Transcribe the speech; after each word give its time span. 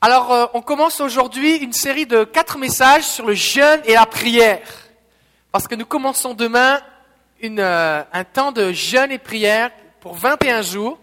Alors, 0.00 0.32
euh, 0.32 0.46
on 0.54 0.60
commence 0.62 1.00
aujourd'hui 1.00 1.56
une 1.56 1.72
série 1.72 2.06
de 2.06 2.24
quatre 2.24 2.58
messages 2.58 3.04
sur 3.04 3.26
le 3.26 3.34
jeûne 3.34 3.80
et 3.84 3.94
la 3.94 4.06
prière. 4.06 4.60
Parce 5.52 5.66
que 5.66 5.74
nous 5.74 5.86
commençons 5.86 6.34
demain 6.34 6.80
une, 7.40 7.60
euh, 7.60 8.02
un 8.12 8.24
temps 8.24 8.52
de 8.52 8.72
jeûne 8.72 9.10
et 9.10 9.18
prière 9.18 9.70
pour 10.00 10.14
21 10.14 10.62
jours. 10.62 10.98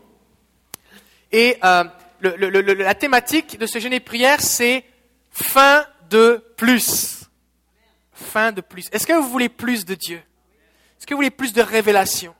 Et 1.32 1.58
euh, 1.64 1.84
le- 2.20 2.36
le- 2.38 2.62
la 2.74 2.94
thématique 2.96 3.58
de 3.58 3.66
ce 3.66 3.80
jeûne 3.80 3.94
et 3.94 4.00
prière, 4.00 4.40
c'est 4.42 4.86
fin 5.32 5.86
de 6.10 6.44
plus. 6.56 7.22
Fin 8.14 8.52
de 8.52 8.62
plus. 8.62 8.86
Est-ce 8.92 9.08
que 9.08 9.14
vous 9.14 9.28
voulez 9.28 9.50
plus 9.50 9.86
de 9.86 9.96
Dieu? 9.96 10.18
Est-ce 10.98 11.08
que 11.08 11.14
vous 11.14 11.18
voulez 11.18 11.32
plus 11.32 11.52
de 11.52 11.62
révélation? 11.62 12.36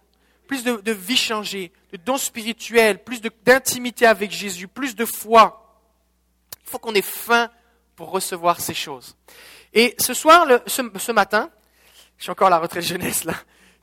Plus 0.48 0.64
de, 0.64 0.92
vie 0.92 1.18
changée, 1.18 1.72
de 1.92 1.98
dons 1.98 2.18
spirituels, 2.18 3.04
plus 3.04 3.22
d'intimité 3.22 4.06
avec 4.06 4.30
Jésus, 4.32 4.68
plus 4.68 4.96
de 4.96 5.04
foi? 5.04 5.63
Il 6.64 6.70
faut 6.70 6.80
qu'on 6.80 6.94
ait 6.94 7.02
faim 7.02 7.50
pour 7.96 8.12
recevoir 8.12 8.60
ces 8.60 8.74
choses. 8.74 9.16
Et 9.74 9.96
ce 9.98 10.14
soir, 10.14 10.48
ce, 10.68 11.12
matin, 11.12 11.50
je 12.18 12.24
suis 12.24 12.32
encore 12.32 12.48
à 12.48 12.52
la 12.52 12.60
retraite 12.60 12.84
jeunesse 12.84 13.24
là. 13.24 13.34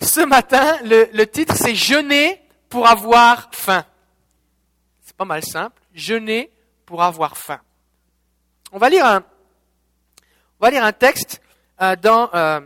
Ce 0.00 0.20
matin, 0.20 0.78
le, 0.82 1.24
titre 1.24 1.54
c'est 1.56 1.74
Jeûner 1.74 2.40
pour 2.68 2.88
avoir 2.88 3.50
faim. 3.52 3.84
C'est 5.02 5.16
pas 5.16 5.24
mal 5.24 5.44
simple. 5.44 5.80
Jeûner 5.92 6.50
pour 6.86 7.02
avoir 7.02 7.36
faim. 7.36 7.60
On 8.72 8.78
va 8.78 8.88
lire 8.88 9.04
un, 9.04 9.24
on 10.60 10.66
va 10.66 10.70
lire 10.70 10.84
un 10.84 10.92
texte 10.92 11.42
euh, 11.82 11.96
dans, 11.96 12.30
euh, 12.34 12.60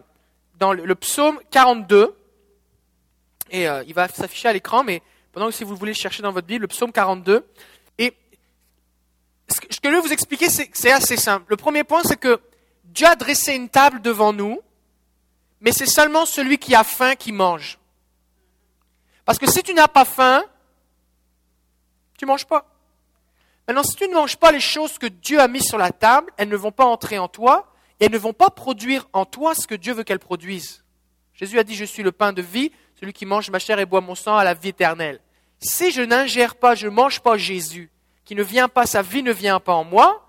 dans 0.58 0.72
le, 0.72 0.94
psaume 0.94 1.40
42. 1.50 2.16
Et 3.50 3.68
euh, 3.68 3.82
il 3.86 3.94
va 3.94 4.08
s'afficher 4.08 4.48
à 4.48 4.52
l'écran, 4.52 4.84
mais 4.84 5.02
pendant 5.32 5.46
que 5.46 5.52
si 5.52 5.64
vous 5.64 5.76
voulez 5.76 5.92
le 5.92 5.96
chercher 5.96 6.22
dans 6.22 6.32
votre 6.32 6.46
Bible, 6.46 6.62
le 6.62 6.68
psaume 6.68 6.92
42. 6.92 7.46
Ce 9.48 9.60
que 9.60 9.90
je 9.90 9.94
veux 9.94 10.00
vous 10.00 10.12
expliquer, 10.12 10.48
c'est 10.48 10.92
assez 10.92 11.16
simple. 11.16 11.46
Le 11.48 11.56
premier 11.56 11.84
point, 11.84 12.02
c'est 12.04 12.18
que 12.18 12.40
Dieu 12.84 13.06
a 13.06 13.16
dressé 13.16 13.54
une 13.54 13.68
table 13.68 14.00
devant 14.00 14.32
nous, 14.32 14.60
mais 15.60 15.72
c'est 15.72 15.86
seulement 15.86 16.26
celui 16.26 16.58
qui 16.58 16.74
a 16.74 16.84
faim 16.84 17.14
qui 17.14 17.32
mange. 17.32 17.78
Parce 19.24 19.38
que 19.38 19.50
si 19.50 19.62
tu 19.62 19.74
n'as 19.74 19.88
pas 19.88 20.04
faim, 20.04 20.44
tu 22.18 22.26
manges 22.26 22.46
pas. 22.46 22.70
Maintenant, 23.66 23.82
si 23.82 23.96
tu 23.96 24.06
ne 24.08 24.14
manges 24.14 24.36
pas 24.36 24.52
les 24.52 24.60
choses 24.60 24.98
que 24.98 25.06
Dieu 25.06 25.40
a 25.40 25.48
mises 25.48 25.64
sur 25.64 25.78
la 25.78 25.90
table, 25.90 26.30
elles 26.36 26.48
ne 26.48 26.56
vont 26.56 26.72
pas 26.72 26.84
entrer 26.84 27.18
en 27.18 27.28
toi 27.28 27.72
et 27.98 28.06
elles 28.06 28.12
ne 28.12 28.18
vont 28.18 28.34
pas 28.34 28.50
produire 28.50 29.08
en 29.12 29.24
toi 29.24 29.54
ce 29.54 29.66
que 29.66 29.74
Dieu 29.74 29.94
veut 29.94 30.04
qu'elles 30.04 30.18
produisent. 30.18 30.84
Jésus 31.32 31.58
a 31.58 31.64
dit, 31.64 31.74
je 31.74 31.84
suis 31.84 32.02
le 32.02 32.12
pain 32.12 32.32
de 32.32 32.42
vie, 32.42 32.70
celui 33.00 33.12
qui 33.12 33.26
mange 33.26 33.50
ma 33.50 33.58
chair 33.58 33.78
et 33.78 33.86
boit 33.86 34.00
mon 34.00 34.14
sang 34.14 34.36
a 34.36 34.44
la 34.44 34.54
vie 34.54 34.68
éternelle. 34.68 35.20
Si 35.58 35.90
je 35.90 36.02
n'ingère 36.02 36.56
pas, 36.56 36.74
je 36.74 36.86
ne 36.86 36.92
mange 36.92 37.20
pas 37.20 37.36
Jésus, 37.38 37.90
qui 38.24 38.34
ne 38.34 38.42
vient 38.42 38.68
pas, 38.68 38.86
sa 38.86 39.02
vie 39.02 39.22
ne 39.22 39.32
vient 39.32 39.60
pas 39.60 39.74
en 39.74 39.84
moi, 39.84 40.26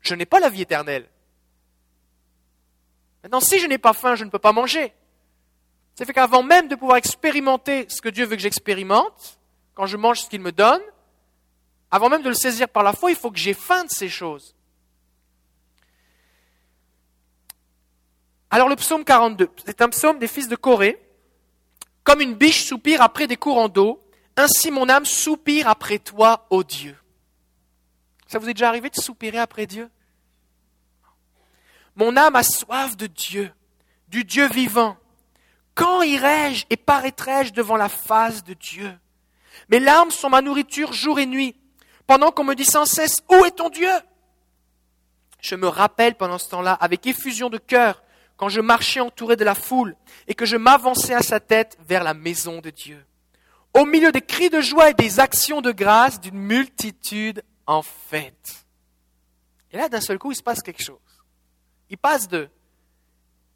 je 0.00 0.14
n'ai 0.14 0.26
pas 0.26 0.40
la 0.40 0.50
vie 0.50 0.62
éternelle. 0.62 1.08
Maintenant, 3.22 3.40
si 3.40 3.58
je 3.58 3.66
n'ai 3.66 3.78
pas 3.78 3.94
faim, 3.94 4.14
je 4.14 4.24
ne 4.24 4.30
peux 4.30 4.38
pas 4.38 4.52
manger. 4.52 4.92
Ça 5.94 6.04
fait 6.04 6.12
qu'avant 6.12 6.42
même 6.42 6.68
de 6.68 6.74
pouvoir 6.74 6.98
expérimenter 6.98 7.86
ce 7.88 8.02
que 8.02 8.08
Dieu 8.08 8.26
veut 8.26 8.36
que 8.36 8.42
j'expérimente, 8.42 9.38
quand 9.74 9.86
je 9.86 9.96
mange 9.96 10.20
ce 10.20 10.28
qu'il 10.28 10.40
me 10.40 10.52
donne, 10.52 10.82
avant 11.90 12.08
même 12.08 12.22
de 12.22 12.28
le 12.28 12.34
saisir 12.34 12.68
par 12.68 12.82
la 12.82 12.92
foi, 12.92 13.10
il 13.10 13.16
faut 13.16 13.30
que 13.30 13.38
j'ai 13.38 13.54
faim 13.54 13.84
de 13.84 13.90
ces 13.90 14.08
choses. 14.08 14.54
Alors 18.50 18.68
le 18.68 18.76
psaume 18.76 19.04
42, 19.04 19.48
c'est 19.64 19.80
un 19.80 19.88
psaume 19.88 20.18
des 20.18 20.28
fils 20.28 20.48
de 20.48 20.56
Corée. 20.56 21.00
Comme 22.02 22.20
une 22.20 22.34
biche 22.34 22.64
soupire 22.64 23.00
après 23.00 23.26
des 23.26 23.36
courants 23.36 23.68
d'eau, 23.68 24.04
ainsi 24.36 24.70
mon 24.70 24.88
âme 24.88 25.06
soupire 25.06 25.68
après 25.68 25.98
toi, 25.98 26.46
ô 26.50 26.62
Dieu. 26.62 26.96
Ça 28.26 28.38
vous 28.38 28.48
est 28.48 28.54
déjà 28.54 28.68
arrivé 28.68 28.90
de 28.90 29.00
soupirer 29.00 29.38
après 29.38 29.66
Dieu? 29.66 29.90
Mon 31.96 32.16
âme 32.16 32.36
a 32.36 32.42
soif 32.42 32.96
de 32.96 33.06
Dieu, 33.06 33.52
du 34.08 34.24
Dieu 34.24 34.48
vivant. 34.48 34.96
Quand 35.74 36.02
irai-je 36.02 36.66
et 36.70 36.76
paraîtrai-je 36.76 37.52
devant 37.52 37.76
la 37.76 37.88
face 37.88 38.44
de 38.44 38.54
Dieu? 38.54 38.92
Mes 39.68 39.80
larmes 39.80 40.10
sont 40.10 40.30
ma 40.30 40.42
nourriture 40.42 40.92
jour 40.92 41.18
et 41.18 41.26
nuit, 41.26 41.56
pendant 42.06 42.30
qu'on 42.30 42.44
me 42.44 42.54
dit 42.54 42.64
sans 42.64 42.86
cesse, 42.86 43.22
Où 43.30 43.44
est 43.44 43.52
ton 43.52 43.70
Dieu 43.70 43.90
Je 45.40 45.54
me 45.54 45.68
rappelle 45.68 46.16
pendant 46.16 46.38
ce 46.38 46.48
temps-là, 46.48 46.72
avec 46.72 47.06
effusion 47.06 47.48
de 47.48 47.58
cœur, 47.58 48.02
quand 48.36 48.48
je 48.48 48.60
marchais 48.60 49.00
entouré 49.00 49.36
de 49.36 49.44
la 49.44 49.54
foule 49.54 49.96
et 50.26 50.34
que 50.34 50.46
je 50.46 50.56
m'avançais 50.56 51.14
à 51.14 51.22
sa 51.22 51.40
tête 51.40 51.78
vers 51.86 52.02
la 52.02 52.14
maison 52.14 52.60
de 52.60 52.70
Dieu. 52.70 53.04
Au 53.72 53.84
milieu 53.84 54.12
des 54.12 54.20
cris 54.20 54.50
de 54.50 54.60
joie 54.60 54.90
et 54.90 54.94
des 54.94 55.20
actions 55.20 55.60
de 55.60 55.72
grâce 55.72 56.20
d'une 56.20 56.38
multitude 56.38 57.42
en 57.66 57.82
fête. 57.82 58.66
Et 59.70 59.76
là, 59.76 59.88
d'un 59.88 60.00
seul 60.00 60.18
coup, 60.18 60.32
il 60.32 60.36
se 60.36 60.42
passe 60.42 60.62
quelque 60.62 60.82
chose. 60.82 60.98
Il 61.90 61.98
passe 61.98 62.28
de 62.28 62.48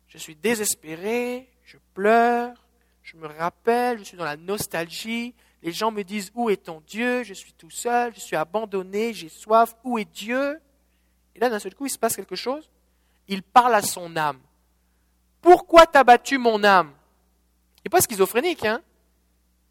je 0.08 0.18
suis 0.18 0.34
désespéré, 0.34 1.48
je 1.64 1.76
pleure, 1.94 2.64
je 3.02 3.16
me 3.16 3.26
rappelle, 3.26 3.98
je 3.98 4.04
suis 4.04 4.16
dans 4.16 4.24
la 4.24 4.36
nostalgie, 4.36 5.34
les 5.62 5.72
gens 5.72 5.90
me 5.90 6.02
disent 6.02 6.30
où 6.34 6.50
est 6.50 6.64
ton 6.64 6.80
Dieu, 6.86 7.22
je 7.24 7.34
suis 7.34 7.52
tout 7.52 7.70
seul, 7.70 8.14
je 8.14 8.20
suis 8.20 8.36
abandonné, 8.36 9.12
j'ai 9.12 9.28
soif, 9.28 9.74
où 9.84 9.98
est 9.98 10.10
Dieu 10.10 10.60
Et 11.34 11.40
là, 11.40 11.50
d'un 11.50 11.58
seul 11.58 11.74
coup, 11.74 11.86
il 11.86 11.90
se 11.90 11.98
passe 11.98 12.16
quelque 12.16 12.36
chose. 12.36 12.70
Il 13.26 13.42
parle 13.42 13.74
à 13.74 13.82
son 13.82 14.16
âme. 14.16 14.40
Pourquoi 15.40 15.86
t'as 15.86 16.04
battu 16.04 16.38
mon 16.38 16.64
âme? 16.64 16.92
Il 17.78 17.82
n'est 17.86 17.90
pas 17.90 18.00
schizophrénique, 18.00 18.64
hein? 18.64 18.80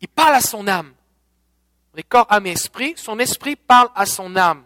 Il 0.01 0.07
parle 0.07 0.35
à 0.35 0.41
son 0.41 0.67
âme. 0.67 0.93
Les 1.97 2.03
corps, 2.03 2.27
âme 2.29 2.45
et 2.45 2.51
esprit, 2.51 2.93
son 2.95 3.17
esprit 3.17 3.55
parle 3.55 3.89
à 3.95 4.05
son 4.05 4.35
âme. 4.35 4.63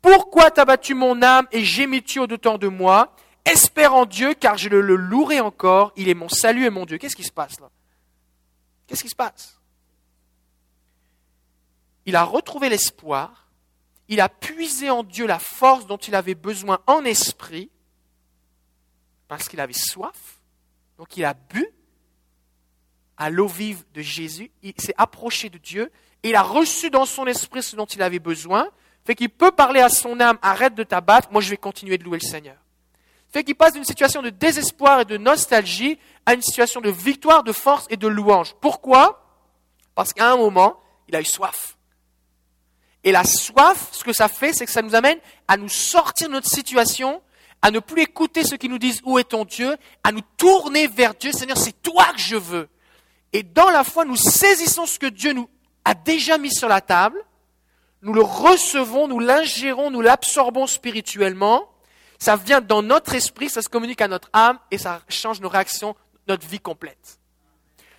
Pourquoi 0.00 0.50
t'as 0.50 0.64
battu 0.64 0.94
mon 0.94 1.20
âme 1.20 1.46
et 1.52 1.62
gémis-tu 1.62 2.20
au-dedans 2.20 2.56
de 2.56 2.68
moi? 2.68 3.14
Espère 3.44 3.94
en 3.94 4.06
Dieu, 4.06 4.32
car 4.32 4.56
je 4.56 4.70
le, 4.70 4.80
le 4.80 4.96
louerai 4.96 5.40
encore. 5.40 5.92
Il 5.94 6.08
est 6.08 6.14
mon 6.14 6.30
salut 6.30 6.64
et 6.64 6.70
mon 6.70 6.86
Dieu. 6.86 6.96
Qu'est-ce 6.96 7.16
qui 7.16 7.22
se 7.22 7.32
passe 7.32 7.60
là? 7.60 7.70
Qu'est-ce 8.86 9.02
qui 9.02 9.10
se 9.10 9.14
passe? 9.14 9.60
Il 12.06 12.16
a 12.16 12.24
retrouvé 12.24 12.70
l'espoir. 12.70 13.50
Il 14.08 14.22
a 14.22 14.30
puisé 14.30 14.88
en 14.88 15.02
Dieu 15.02 15.26
la 15.26 15.38
force 15.38 15.86
dont 15.86 15.98
il 15.98 16.14
avait 16.14 16.34
besoin 16.34 16.80
en 16.86 17.04
esprit, 17.04 17.70
parce 19.28 19.50
qu'il 19.50 19.60
avait 19.60 19.74
soif. 19.74 20.40
Donc 20.96 21.14
il 21.18 21.26
a 21.26 21.34
bu 21.34 21.68
à 23.18 23.28
l'eau 23.28 23.48
vive 23.48 23.84
de 23.92 24.00
Jésus. 24.00 24.50
Il 24.62 24.72
s'est 24.78 24.94
approché 24.96 25.50
de 25.50 25.58
Dieu. 25.58 25.92
Il 26.22 26.34
a 26.34 26.42
reçu 26.42 26.90
dans 26.90 27.04
son 27.04 27.26
esprit 27.26 27.62
ce 27.62 27.76
dont 27.76 27.86
il 27.86 28.02
avait 28.02 28.18
besoin. 28.18 28.68
Fait 29.04 29.14
qu'il 29.14 29.30
peut 29.30 29.52
parler 29.52 29.80
à 29.80 29.88
son 29.88 30.20
âme, 30.20 30.38
arrête 30.42 30.74
de 30.74 30.82
t'abattre, 30.82 31.28
moi 31.30 31.40
je 31.40 31.50
vais 31.50 31.56
continuer 31.56 31.96
de 31.96 32.04
louer 32.04 32.18
le 32.20 32.26
Seigneur. 32.26 32.56
Fait 33.30 33.44
qu'il 33.44 33.54
passe 33.54 33.74
d'une 33.74 33.84
situation 33.84 34.22
de 34.22 34.30
désespoir 34.30 35.00
et 35.00 35.04
de 35.04 35.16
nostalgie 35.16 35.98
à 36.26 36.34
une 36.34 36.42
situation 36.42 36.80
de 36.80 36.90
victoire, 36.90 37.42
de 37.42 37.52
force 37.52 37.86
et 37.90 37.96
de 37.96 38.08
louange. 38.08 38.54
Pourquoi? 38.60 39.24
Parce 39.94 40.12
qu'à 40.12 40.30
un 40.30 40.36
moment, 40.36 40.80
il 41.08 41.16
a 41.16 41.20
eu 41.20 41.24
soif. 41.24 41.76
Et 43.04 43.12
la 43.12 43.24
soif, 43.24 43.88
ce 43.92 44.04
que 44.04 44.12
ça 44.12 44.28
fait, 44.28 44.52
c'est 44.52 44.66
que 44.66 44.72
ça 44.72 44.82
nous 44.82 44.94
amène 44.94 45.18
à 45.46 45.56
nous 45.56 45.68
sortir 45.68 46.28
de 46.28 46.34
notre 46.34 46.48
situation, 46.48 47.22
à 47.62 47.70
ne 47.70 47.80
plus 47.80 48.02
écouter 48.02 48.44
ceux 48.44 48.56
qui 48.56 48.68
nous 48.68 48.78
disent 48.78 49.00
où 49.04 49.18
est 49.18 49.24
ton 49.24 49.44
Dieu, 49.44 49.76
à 50.04 50.12
nous 50.12 50.22
tourner 50.36 50.86
vers 50.86 51.14
Dieu. 51.14 51.32
Seigneur, 51.32 51.58
c'est 51.58 51.80
toi 51.82 52.06
que 52.12 52.20
je 52.20 52.36
veux. 52.36 52.68
Et 53.32 53.42
dans 53.42 53.70
la 53.70 53.84
foi, 53.84 54.04
nous 54.04 54.16
saisissons 54.16 54.86
ce 54.86 54.98
que 54.98 55.06
Dieu 55.06 55.32
nous 55.32 55.48
a 55.88 55.94
déjà 55.94 56.36
mis 56.36 56.52
sur 56.52 56.68
la 56.68 56.82
table, 56.82 57.24
nous 58.02 58.12
le 58.12 58.20
recevons, 58.20 59.08
nous 59.08 59.20
l'ingérons, 59.20 59.90
nous 59.90 60.02
l'absorbons 60.02 60.66
spirituellement, 60.66 61.66
ça 62.18 62.36
vient 62.36 62.60
dans 62.60 62.82
notre 62.82 63.14
esprit, 63.14 63.48
ça 63.48 63.62
se 63.62 63.70
communique 63.70 64.02
à 64.02 64.08
notre 64.08 64.28
âme 64.34 64.58
et 64.70 64.76
ça 64.76 65.00
change 65.08 65.40
nos 65.40 65.48
réactions, 65.48 65.96
notre 66.26 66.46
vie 66.46 66.60
complète. 66.60 67.18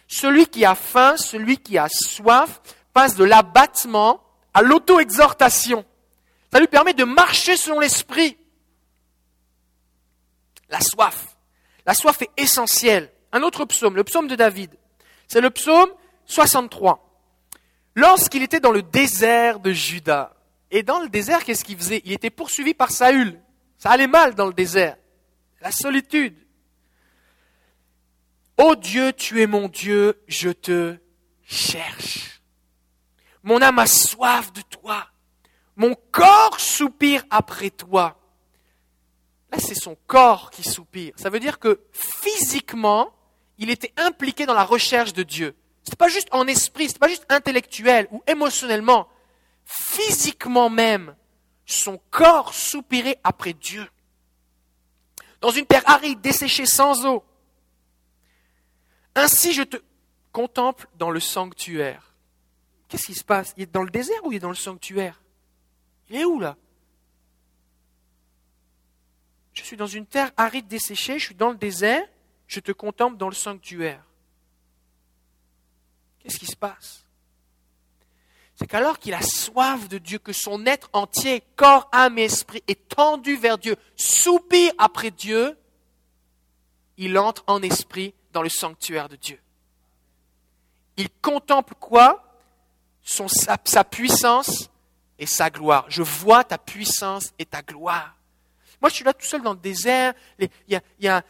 Celui 0.08 0.46
qui 0.46 0.66
a 0.66 0.76
faim, 0.76 1.18
celui 1.18 1.58
qui 1.58 1.80
a 1.80 1.88
soif, 1.90 2.62
passe 2.94 3.16
de 3.16 3.24
l'abattement 3.24 4.22
à 4.54 4.62
l'auto-exhortation. 4.62 5.84
Ça 6.54 6.60
lui 6.60 6.68
permet 6.68 6.94
de 6.94 7.06
marcher 7.06 7.58
selon 7.58 7.80
l'esprit. 7.80 8.38
La 10.70 10.80
soif. 10.80 11.38
La 11.88 11.96
soif 11.96 12.22
est 12.22 12.30
essentielle. 12.38 13.12
Un 13.32 13.42
autre 13.42 13.66
psaume, 13.66 13.96
le 13.96 14.04
psaume 14.04 14.28
de 14.28 14.36
David. 14.36 14.78
C'est 15.28 15.42
le 15.42 15.50
psaume 15.50 15.90
63. 16.28 17.09
Lorsqu'il 17.96 18.44
était 18.44 18.60
dans 18.60 18.72
le 18.72 18.82
désert 18.82 19.60
de 19.60 19.72
Juda, 19.72 20.36
et 20.72 20.84
dans 20.84 21.00
le 21.00 21.10
désert, 21.10 21.44
qu'est-ce 21.44 21.66
qu'il 21.66 21.78
faisait? 21.78 22.02
Il 22.06 22.12
était 22.12 22.30
poursuivi 22.30 22.74
par 22.74 22.92
Saül. 22.92 23.42
Ça 23.78 23.90
allait 23.90 24.08
mal 24.08 24.36
dans 24.36 24.46
le 24.46 24.54
désert. 24.54 24.98
La 25.62 25.72
solitude. 25.72 26.36
Ô 28.58 28.76
Dieu, 28.76 29.14
tu 29.14 29.42
es 29.42 29.48
mon 29.48 29.68
Dieu, 29.68 30.22
je 30.28 30.50
te 30.50 30.98
cherche. 31.44 32.42
Mon 33.42 33.62
âme 33.62 33.80
a 33.80 33.88
soif 33.88 34.52
de 34.54 34.62
toi. 34.62 35.08
Mon 35.76 35.96
corps 36.12 36.60
soupire 36.60 37.24
après 37.30 37.70
toi. 37.70 38.20
Là, 39.52 39.60
c'est 39.60 39.76
son 39.76 39.98
corps 40.08 40.52
qui 40.52 40.64
soupire. 40.64 41.14
Ça 41.16 41.30
veut 41.30 41.40
dire 41.40 41.58
que 41.58 41.82
physiquement, 41.92 43.12
il 43.58 43.70
était 43.70 43.94
impliqué 43.98 44.46
dans 44.46 44.54
la 44.54 44.66
recherche 44.66 45.14
de 45.14 45.24
Dieu. 45.24 45.56
Ce 45.84 45.92
n'est 45.92 45.98
pas 45.98 46.10
juste 46.10 46.30
en 46.32 46.48
esprit, 46.48 46.88
ce 46.88 46.94
n'est 46.94 47.00
pas 47.00 47.08
juste 47.08 47.26
intellectuel 47.30 48.08
ou 48.12 48.22
émotionnellement. 48.28 49.08
Physiquement 49.66 50.70
même, 50.70 51.16
son 51.66 52.00
corps 52.10 52.54
soupirait 52.54 53.20
après 53.24 53.54
Dieu. 53.54 53.88
Dans 55.42 55.52
une 55.52 55.66
terre 55.66 55.88
aride, 55.88 56.22
desséchée 56.22 56.66
sans 56.66 57.06
eau. 57.06 57.24
Ainsi 59.16 59.54
je 59.54 59.64
te 59.64 59.78
contemple 60.32 60.88
dans 60.96 61.12
le 61.12 61.20
sanctuaire. 61.20 62.14
Qu'est-ce 62.88 63.06
qui 63.06 63.16
se 63.16 63.24
passe? 63.24 63.54
Il 63.56 63.64
est 63.64 63.72
dans 63.72 63.84
le 63.84 63.90
désert 63.90 64.24
ou 64.24 64.32
il 64.32 64.38
est 64.38 64.40
dans 64.40 64.50
le 64.50 64.56
sanctuaire? 64.56 65.22
Il 66.10 66.16
est 66.16 66.26
où 66.26 66.40
là? 66.40 66.58
Je 69.54 69.64
suis 69.64 69.78
dans 69.78 69.88
une 69.88 70.06
terre 70.06 70.32
aride, 70.38 70.68
desséchée, 70.68 71.20
je 71.20 71.26
suis 71.26 71.36
dans 71.36 71.50
le 71.50 71.58
désert, 71.58 72.08
je 72.48 72.60
te 72.60 72.72
contemple 72.72 73.18
dans 73.18 73.30
le 73.30 73.36
sanctuaire. 73.36 74.04
Qu'est-ce 76.20 76.38
qui 76.38 76.46
se 76.46 76.56
passe? 76.56 77.06
C'est 78.56 78.68
qu'alors 78.68 79.00
qu'il 79.00 79.14
a 79.14 79.22
soif 79.22 79.88
de 79.88 79.98
Dieu, 79.98 80.20
que 80.20 80.34
son 80.34 80.66
être 80.66 80.90
entier, 80.92 81.44
corps, 81.56 81.88
âme 81.94 82.18
et 82.18 82.24
esprit 82.24 82.62
est 82.68 82.90
tendu 82.90 83.38
vers 83.38 83.58
Dieu, 83.58 83.78
soupire 83.96 84.74
après 84.78 85.12
Dieu, 85.12 85.58
il 86.98 87.18
entre 87.18 87.46
en 87.48 87.62
esprit 87.62 88.14
dans 88.34 88.42
le 88.42 88.50
sanctuaire 88.50 89.08
de 89.08 89.16
Dieu. 89.16 89.40
Il 90.98 91.10
contemple 91.22 91.74
quoi? 91.80 92.26
Sa, 93.02 93.84
puissance 93.86 94.70
et 95.18 95.26
sa 95.26 95.50
gloire. 95.50 95.86
Je 95.88 96.04
vois 96.04 96.44
ta 96.44 96.58
puissance 96.58 97.32
et 97.40 97.46
ta 97.46 97.62
gloire. 97.62 98.19
Moi, 98.82 98.90
je 98.90 98.96
suis 98.96 99.04
là 99.04 99.14
tout 99.14 99.26
seul 99.26 99.42
dans 99.42 99.54
le 99.54 99.60
désert. 99.60 100.14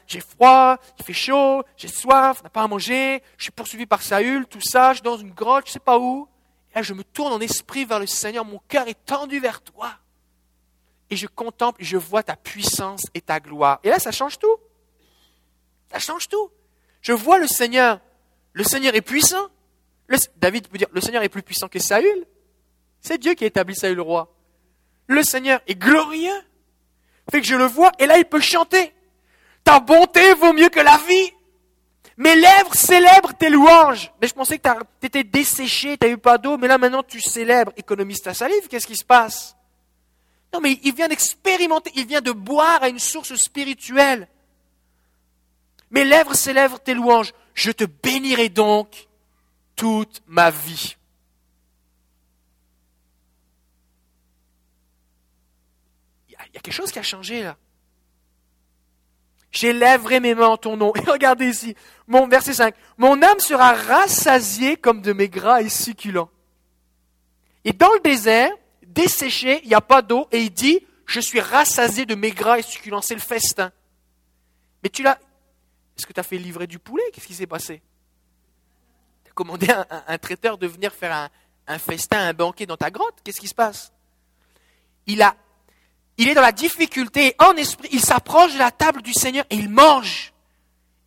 j'ai 0.08 0.20
froid, 0.20 0.78
il 1.00 1.06
fait 1.06 1.14
chaud, 1.14 1.64
j'ai 1.78 1.88
soif, 1.88 2.40
on 2.42 2.44
n'a 2.44 2.50
pas 2.50 2.64
à 2.64 2.68
manger. 2.68 3.24
Je 3.38 3.44
suis 3.44 3.52
poursuivi 3.52 3.86
par 3.86 4.02
Saül, 4.02 4.46
tout 4.46 4.62
ça. 4.62 4.92
Je 4.92 4.98
suis 4.98 5.04
dans 5.04 5.18
une 5.18 5.32
grotte, 5.32 5.66
je 5.66 5.72
ne 5.72 5.74
sais 5.74 5.80
pas 5.80 5.98
où. 5.98 6.28
Et 6.72 6.76
là, 6.76 6.82
je 6.84 6.94
me 6.94 7.04
tourne 7.04 7.34
en 7.34 7.40
esprit 7.40 7.86
vers 7.86 8.00
le 8.00 8.06
Seigneur, 8.06 8.46
mon 8.46 8.60
cœur 8.68 8.88
est 8.88 9.06
tendu 9.06 9.40
vers 9.40 9.62
toi. 9.62 9.94
Et 11.10 11.16
je 11.16 11.26
contemple, 11.26 11.84
je 11.84 11.98
vois 11.98 12.22
ta 12.22 12.36
puissance 12.36 13.06
et 13.16 13.22
ta 13.22 13.40
gloire. 13.40 13.80
Et 13.84 13.90
là, 13.90 13.98
ça 13.98 14.12
change 14.12 14.38
tout. 14.38 14.58
Ça 15.92 15.98
change 15.98 16.28
tout. 16.28 16.52
Je 17.02 17.14
vois 17.14 17.40
le 17.40 17.48
Seigneur. 17.48 18.00
Le 18.54 18.64
Seigneur 18.64 18.94
est 18.94 19.02
puissant. 19.02 19.50
David 20.38 20.68
peut 20.68 20.78
dire, 20.78 20.88
le 20.92 21.02
Seigneur 21.02 21.24
est 21.24 21.30
plus 21.30 21.44
puissant 21.44 21.68
que 21.68 21.80
Saül. 21.80 22.26
C'est 23.02 23.18
Dieu 23.18 23.34
qui 23.34 23.44
a 23.44 23.48
établi 23.48 23.76
Saül 23.76 24.00
roi. 24.00 24.36
Le 25.08 25.24
Seigneur 25.24 25.62
est 25.66 25.76
glorieux. 25.76 26.42
Fait 27.32 27.42
que 27.42 27.48
je 27.48 27.56
le 27.56 27.66
vois, 27.66 27.92
et 28.00 28.06
là, 28.06 28.18
il 28.18 28.26
peut 28.26 28.40
chanter. 28.40 28.94
Ta 29.64 29.80
bonté 29.80 30.34
vaut 30.34 30.54
mieux 30.54 30.70
que 30.70 30.80
la 30.80 30.98
vie. 30.98 31.34
Mes 32.18 32.36
lèvres 32.36 32.76
célèbrent 32.76 33.34
tes 33.34 33.50
louanges. 33.50 34.12
Mais 34.22 34.28
je 34.28 34.34
pensais 34.34 34.60
que 34.60 34.68
tu 35.00 35.08
étais 35.08 35.24
desséché, 35.24 35.98
tu 35.98 36.08
eu 36.08 36.18
pas 36.18 36.38
d'eau, 36.38 36.58
mais 36.58 36.68
là 36.68 36.78
maintenant 36.78 37.02
tu 37.02 37.22
célèbres. 37.22 37.72
Économise 37.78 38.22
ta 38.22 38.34
salive, 38.34 38.68
qu'est-ce 38.68 38.88
qui 38.88 38.98
se 38.98 39.06
passe? 39.06 39.56
Non, 40.54 40.60
mais 40.60 40.80
il 40.84 40.94
vient 40.94 41.08
d'expérimenter, 41.08 41.92
il 41.96 42.06
vient 42.06 42.20
de 42.20 42.34
boire 42.34 42.84
à 42.84 42.90
une 42.90 43.00
source 43.00 43.36
spirituelle. 43.36 44.28
Mes 45.92 46.04
lèvres 46.04 46.34
célèbrent 46.34 46.80
tes 46.80 46.94
louanges. 46.94 47.34
Je 47.54 47.72
te 47.72 47.86
bénirai 47.86 48.50
donc 48.50 49.08
toute 49.78 50.22
ma 50.28 50.50
vie. 50.50 50.98
Il 56.50 56.56
y 56.56 56.58
a 56.58 56.62
quelque 56.62 56.74
chose 56.74 56.92
qui 56.92 57.00
a 57.00 57.04
changé 57.04 57.44
là. 57.44 57.58
J'élèverai 59.52 60.20
mes 60.20 60.36
mains 60.36 60.48
en 60.48 60.58
ton 60.58 60.78
nom. 60.78 60.94
Et 60.96 61.10
regardez 61.10 61.48
ici, 61.48 61.76
mon 62.08 62.28
verset 62.28 62.54
5. 62.54 62.76
Mon 62.98 63.22
âme 63.22 63.40
sera 63.40 63.74
rassasiée 63.74 64.78
comme 64.78 65.02
de 65.02 65.14
mes 65.14 65.30
gras 65.30 65.62
et 65.62 65.70
succulents. 65.70 66.30
Et 67.66 67.74
dans 67.74 67.92
le 67.94 68.00
désert, 68.00 68.52
desséché, 68.84 69.62
il 69.64 69.70
n'y 69.70 69.76
a 69.76 69.82
pas 69.82 70.02
d'eau, 70.02 70.28
et 70.32 70.42
il 70.42 70.52
dit, 70.52 70.80
je 71.06 71.20
suis 71.20 71.40
rassasié 71.40 72.06
de 72.06 72.16
mes 72.16 72.32
gras 72.32 72.60
et 72.60 72.62
succulents. 72.62 73.02
C'est 73.02 73.16
le 73.16 73.22
festin. 73.22 73.72
Mais 74.84 74.90
tu 74.90 75.04
l'as. 75.04 75.20
Est-ce 75.98 76.06
que 76.06 76.14
tu 76.14 76.20
as 76.20 76.24
fait 76.24 76.38
livrer 76.38 76.68
du 76.68 76.80
poulet? 76.80 77.04
Qu'est-ce 77.12 77.28
qui 77.28 77.34
s'est 77.34 77.48
passé? 77.48 77.82
Tu 79.26 79.32
as 79.32 79.34
commandé 79.34 79.70
un, 79.70 79.86
un, 80.08 80.18
traiteur 80.18 80.58
de 80.58 80.68
venir 80.68 80.94
faire 80.94 81.14
un, 81.14 81.30
un 81.68 81.78
festin, 81.80 82.20
un 82.20 82.34
banquet 82.34 82.66
dans 82.66 82.78
ta 82.78 82.90
grotte? 82.90 83.18
Qu'est-ce 83.24 83.42
qui 83.42 83.50
se 83.50 83.56
passe? 83.56 83.92
Il 85.08 85.22
a 85.22 85.36
il 86.20 86.28
est 86.28 86.34
dans 86.34 86.42
la 86.42 86.52
difficulté, 86.52 87.34
en 87.40 87.54
esprit, 87.54 87.88
il 87.94 88.02
s'approche 88.02 88.54
de 88.54 88.60
la 88.60 88.72
table 88.72 89.02
du 89.02 89.14
Seigneur 89.14 89.46
et 89.50 89.56
il 89.56 89.70
mange. 89.70 90.34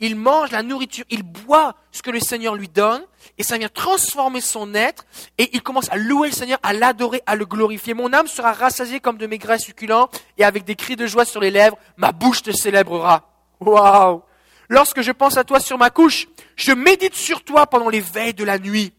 Il 0.01 0.17
mange 0.17 0.51
la 0.51 0.63
nourriture, 0.63 1.05
il 1.11 1.23
boit 1.23 1.77
ce 1.93 2.01
que 2.01 2.11
le 2.11 2.19
Seigneur 2.19 2.55
lui 2.55 2.69
donne, 2.69 3.05
et 3.37 3.43
ça 3.43 3.59
vient 3.59 3.69
transformer 3.69 4.41
son 4.41 4.75
être, 4.75 5.05
et 5.37 5.51
il 5.53 5.63
commence 5.63 5.93
à 5.93 5.97
louer 5.97 6.29
le 6.29 6.35
Seigneur, 6.35 6.59
à 6.63 6.73
l'adorer, 6.73 7.23
à 7.27 7.37
le 7.37 7.45
glorifier. 7.45 7.93
Mon 7.93 8.11
âme 8.15 8.27
sera 8.27 8.55
rassasiée 8.55 9.01
comme 9.01 9.19
de 9.19 9.27
mes 9.27 9.37
graisses 9.37 9.65
succulents, 9.65 10.09
et 10.39 10.45
avec 10.45 10.65
des 10.65 10.77
cris 10.77 10.97
de 10.97 11.07
joie 11.07 11.27
sur 11.27 11.43
les 11.43 11.51
lèvres, 11.51 11.77
ma 11.99 12.13
bouche 12.13 12.43
te 12.43 12.51
célébrera. 12.51 13.29
Waouh! 13.61 14.23
Lorsque 14.71 15.03
je 15.03 15.13
pense 15.13 15.37
à 15.37 15.45
toi 15.45 15.61
sur 15.61 15.77
ma 15.77 15.91
couche, 15.91 16.27
je 16.57 16.73
médite 16.73 17.15
sur 17.15 17.45
toi 17.45 17.67
pendant 17.67 17.91
les 17.91 18.01
veilles 18.01 18.33
de 18.33 18.45
la 18.45 18.59
nuit. 18.59 18.95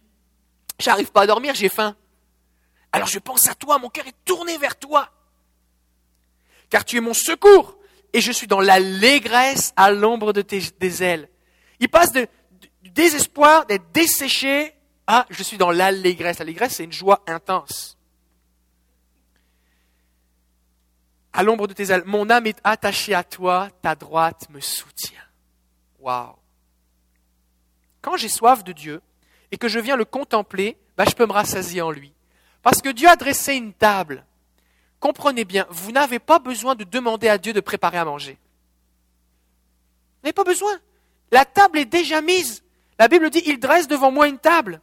J'arrive 0.79 1.11
pas 1.11 1.21
à 1.21 1.27
dormir, 1.27 1.55
j'ai 1.55 1.69
faim. 1.69 1.95
Alors 2.91 3.07
je 3.07 3.17
pense 3.17 3.47
à 3.47 3.55
toi, 3.55 3.79
mon 3.79 3.89
cœur 3.89 4.05
est 4.05 4.15
tourné 4.25 4.59
vers 4.59 4.77
toi 4.77 5.09
car 6.73 6.85
tu 6.85 6.97
es 6.97 7.01
mon 7.01 7.13
secours, 7.13 7.77
et 8.13 8.19
je 8.19 8.31
suis 8.31 8.47
dans 8.47 8.59
l'allégresse 8.59 9.73
à 9.75 9.91
l'ombre 9.91 10.33
de 10.33 10.41
tes 10.41 11.03
ailes. 11.03 11.29
Il 11.79 11.87
passe 11.87 12.11
du 12.11 12.89
désespoir, 12.89 13.67
d'être 13.67 13.91
desséché, 13.91 14.73
à 15.05 15.27
je 15.29 15.43
suis 15.43 15.57
dans 15.57 15.69
l'allégresse. 15.69 16.39
L'allégresse, 16.39 16.77
c'est 16.77 16.85
une 16.85 16.91
joie 16.91 17.21
intense. 17.27 17.95
À 21.31 21.43
l'ombre 21.43 21.67
de 21.67 21.73
tes 21.73 21.91
ailes, 21.91 22.01
mon 22.07 22.31
âme 22.31 22.47
est 22.47 22.59
attachée 22.63 23.13
à 23.13 23.23
toi, 23.23 23.69
ta 23.83 23.93
droite 23.93 24.49
me 24.49 24.59
soutient. 24.59 25.21
Waouh! 25.99 26.33
Quand 28.01 28.17
j'ai 28.17 28.29
soif 28.29 28.63
de 28.63 28.71
Dieu 28.71 28.99
et 29.51 29.57
que 29.57 29.67
je 29.67 29.79
viens 29.79 29.95
le 29.95 30.05
contempler, 30.05 30.79
bah, 30.97 31.05
je 31.07 31.13
peux 31.13 31.27
me 31.27 31.33
rassasier 31.33 31.83
en 31.83 31.91
lui. 31.91 32.15
Parce 32.63 32.81
que 32.81 32.89
Dieu 32.89 33.07
a 33.07 33.15
dressé 33.15 33.53
une 33.53 33.73
table 33.73 34.25
comprenez 35.03 35.43
bien, 35.43 35.67
vous 35.69 35.91
n'avez 35.91 36.19
pas 36.19 36.39
besoin 36.39 36.75
de 36.75 36.85
demander 36.85 37.27
à 37.27 37.37
Dieu 37.37 37.51
de 37.51 37.59
préparer 37.59 37.97
à 37.97 38.05
manger. 38.05 38.37
Vous 40.15 40.23
n'avez 40.23 40.33
pas 40.33 40.45
besoin. 40.45 40.79
La 41.29 41.43
table 41.43 41.77
est 41.77 41.85
déjà 41.85 42.21
mise. 42.21 42.63
La 42.97 43.09
Bible 43.09 43.29
dit, 43.29 43.43
il 43.45 43.59
dresse 43.59 43.89
devant 43.89 44.11
moi 44.11 44.29
une 44.29 44.39
table. 44.39 44.79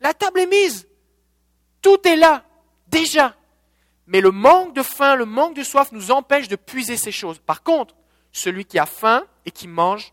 La 0.00 0.12
table 0.12 0.40
est 0.40 0.46
mise. 0.46 0.86
Tout 1.80 2.06
est 2.06 2.16
là, 2.16 2.44
déjà. 2.88 3.34
Mais 4.06 4.20
le 4.20 4.32
manque 4.32 4.74
de 4.74 4.82
faim, 4.82 5.16
le 5.16 5.24
manque 5.24 5.56
de 5.56 5.62
soif 5.62 5.92
nous 5.92 6.10
empêche 6.10 6.48
de 6.48 6.56
puiser 6.56 6.98
ces 6.98 7.12
choses. 7.12 7.38
Par 7.38 7.62
contre, 7.62 7.94
celui 8.32 8.66
qui 8.66 8.78
a 8.78 8.84
faim 8.84 9.24
et 9.46 9.50
qui 9.50 9.66
mange, 9.66 10.12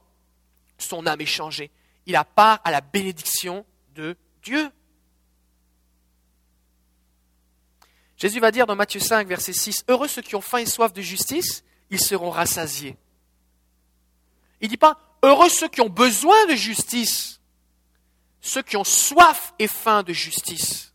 son 0.78 1.06
âme 1.06 1.20
est 1.20 1.25
changée. 1.25 1.72
Il 2.06 2.16
a 2.16 2.24
part 2.24 2.62
à 2.64 2.72
la 2.72 2.80
bénédiction 2.80 3.66
de 3.96 4.16
Dieu. 4.44 4.70
Jésus 8.22 8.40
va 8.40 8.51
dire 8.51 8.68
dans 8.68 8.75
Matthieu 8.75 9.00
5, 9.00 9.28
verset 9.28 9.51
6, 9.51 9.86
Heureux 9.88 10.08
ceux 10.08 10.22
qui 10.22 10.36
ont 10.36 10.42
faim 10.42 10.60
et 10.60 10.68
soif 10.68 10.94
de 10.94 11.01
justice, 11.01 11.63
ils 11.90 12.00
seront 12.00 12.30
rassasiés. 12.30 12.96
Il 14.62 14.66
ne 14.66 14.70
dit 14.70 14.78
pas, 14.78 15.00
Heureux 15.24 15.50
ceux 15.50 15.68
qui 15.68 15.82
ont 15.82 15.90
besoin 15.90 16.46
de 16.46 16.54
justice, 16.54 17.42
ceux 18.40 18.62
qui 18.62 18.78
ont 18.78 18.84
soif 18.84 19.56
et 19.58 19.68
faim 19.68 20.04
de 20.04 20.13
justice. 20.13 20.94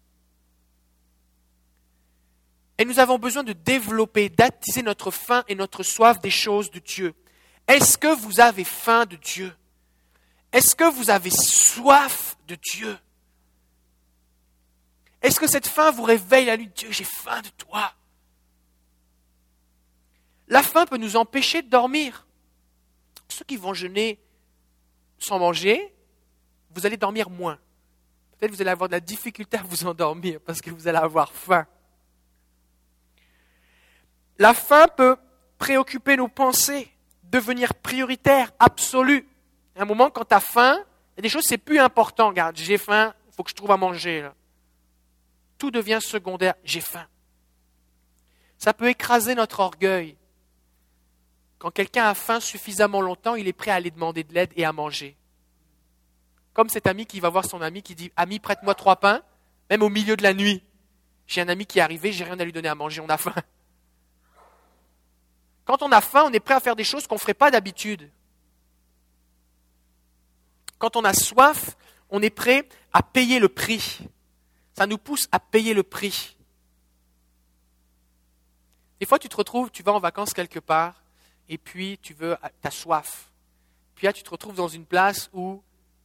Et 2.78 2.85
nous 2.85 3.00
avons 3.00 3.18
besoin 3.18 3.42
de 3.42 3.54
développer, 3.54 4.28
d'attiser 4.28 4.83
notre 4.83 5.11
faim 5.11 5.42
et 5.49 5.56
notre 5.56 5.83
soif 5.83 6.21
des 6.21 6.30
choses 6.30 6.71
de 6.71 6.78
Dieu. 6.78 7.12
Est-ce 7.66 7.99
que 7.99 8.14
vous 8.14 8.38
avez 8.38 8.62
faim 8.62 9.04
de 9.04 9.16
Dieu? 9.16 9.52
Est-ce 10.52 10.76
que 10.76 10.88
vous 10.88 11.11
avez 11.11 11.30
soif 11.30 12.37
de 12.47 12.54
Dieu? 12.54 12.97
Est-ce 15.26 15.40
que 15.40 15.49
cette 15.49 15.66
faim 15.66 15.90
vous 15.90 16.04
réveille 16.04 16.47
la 16.47 16.56
nuit? 16.56 16.71
Dieu, 16.75 16.90
j'ai 16.92 17.04
faim 17.04 17.40
de 17.42 17.49
toi. 17.49 17.92
La 20.47 20.62
faim 20.62 20.87
peut 20.87 20.99
nous 20.99 21.16
empêcher 21.16 21.62
de 21.62 21.68
dormir. 21.68 22.26
Ceux 23.28 23.45
qui 23.45 23.56
vont 23.56 23.75
jeûner 23.75 24.21
sans 25.18 25.40
manger, 25.40 25.92
vous 26.71 26.87
allez 26.87 26.97
dormir 26.97 27.28
moins. 27.28 27.59
Peut-être 28.38 28.52
vous 28.52 28.61
allez 28.61 28.71
avoir 28.71 28.88
de 28.88 28.92
la 28.92 29.00
difficulté 29.00 29.56
à 29.56 29.62
vous 29.62 29.85
endormir 29.87 30.38
parce 30.40 30.61
que 30.61 30.71
vous 30.71 30.87
allez 30.87 30.99
avoir 30.99 31.33
faim. 31.33 31.66
La 34.38 34.54
faim 34.54 34.87
peut 34.97 35.16
préoccuper 35.59 36.16
nos 36.16 36.28
pensées, 36.28 36.88
devenir 37.25 37.75
prioritaire, 37.75 38.52
absolue. 38.61 39.26
À 39.75 39.83
un 39.83 39.87
moment, 39.87 40.11
quand 40.11 40.26
tu 40.26 40.35
as 40.35 40.40
faim, 40.40 40.78
il 41.16 41.16
y 41.16 41.21
a 41.21 41.23
des 41.23 41.28
choses, 41.30 41.47
c'est 41.47 41.59
plus 41.59 41.80
important. 41.80 42.28
Regarde, 42.28 42.56
j'ai 42.56 42.78
faim, 42.78 43.12
il 43.26 43.35
faut 43.35 43.42
que 43.42 43.50
je 43.50 43.56
trouve 43.56 43.73
à 43.73 43.76
manger. 43.76 44.28
Tout 45.58 45.70
devient 45.70 46.00
secondaire. 46.00 46.54
J'ai 46.64 46.80
faim. 46.80 47.06
Ça 48.58 48.72
peut 48.72 48.88
écraser 48.88 49.34
notre 49.34 49.60
orgueil. 49.60 50.16
Quand 51.58 51.70
quelqu'un 51.70 52.04
a 52.04 52.14
faim 52.14 52.40
suffisamment 52.40 53.00
longtemps, 53.00 53.34
il 53.34 53.48
est 53.48 53.52
prêt 53.52 53.70
à 53.70 53.75
aller 53.75 53.90
demander 53.90 54.25
de 54.25 54.34
l'aide 54.34 54.52
et 54.56 54.64
à 54.64 54.72
manger. 54.72 55.16
Comme 56.52 56.68
cet 56.68 56.86
ami 56.86 57.06
qui 57.06 57.20
va 57.20 57.28
voir 57.28 57.44
son 57.44 57.60
ami 57.60 57.82
qui 57.82 57.94
dit 57.94 58.12
Ami, 58.16 58.38
prête-moi 58.38 58.75
trois 58.75 58.96
pains, 58.96 59.22
même 59.70 59.82
au 59.82 59.88
milieu 59.88 60.16
de 60.16 60.22
la 60.22 60.32
nuit. 60.32 60.62
J'ai 61.26 61.40
un 61.40 61.48
ami 61.48 61.66
qui 61.66 61.78
est 61.78 61.82
arrivé, 61.82 62.12
j'ai 62.12 62.25
rien 62.25 62.38
à 62.38 62.44
lui 62.44 62.52
donner 62.52 62.68
à 62.68 62.75
manger, 62.75 63.00
on 63.00 63.08
a 63.08 63.18
faim. 63.18 63.34
Quand 65.64 65.82
on 65.82 65.90
a 65.90 66.00
faim, 66.00 66.25
on 66.26 66.32
est 66.32 66.40
prêt 66.40 66.54
à 66.54 66.60
faire 66.60 66.76
des 66.76 66.84
choses 66.84 67.06
qu'on 67.06 67.16
ne 67.16 67.20
ferait 67.20 67.34
pas 67.34 67.50
d'habitude. 67.50 68.08
Quand 70.78 70.96
on 70.96 71.04
a 71.04 71.12
soif, 71.12 71.76
on 72.10 72.22
est 72.22 72.30
prêt 72.30 72.68
à 72.92 73.02
payer 73.02 73.38
le 73.40 73.48
prix. 73.48 73.98
Ça 74.76 74.87
nous 74.87 74.99
pousse 74.99 75.26
à 75.33 75.40
payer 75.40 75.73
le 75.73 75.83
prix. 75.83 76.37
Des 79.00 79.06
fois, 79.06 79.18
tu 79.18 79.28
te 79.28 79.37
retrouves, 79.37 79.71
tu 79.71 79.83
vas 79.83 79.92
en 79.92 80.00
vacances 80.00 80.35
quelque 80.35 80.59
part, 80.59 81.02
et 81.49 81.56
puis 81.56 81.99
tu 82.02 82.12
veux, 82.12 82.37
as 82.62 82.71
soif. 82.71 83.33
Puis 83.95 84.06
là, 84.06 84.12
tu 84.12 84.23
te 84.23 84.28
retrouves 84.28 84.54
dans 84.54 84.68
une 84.68 84.85
place 84.85 85.30
où 85.33 85.62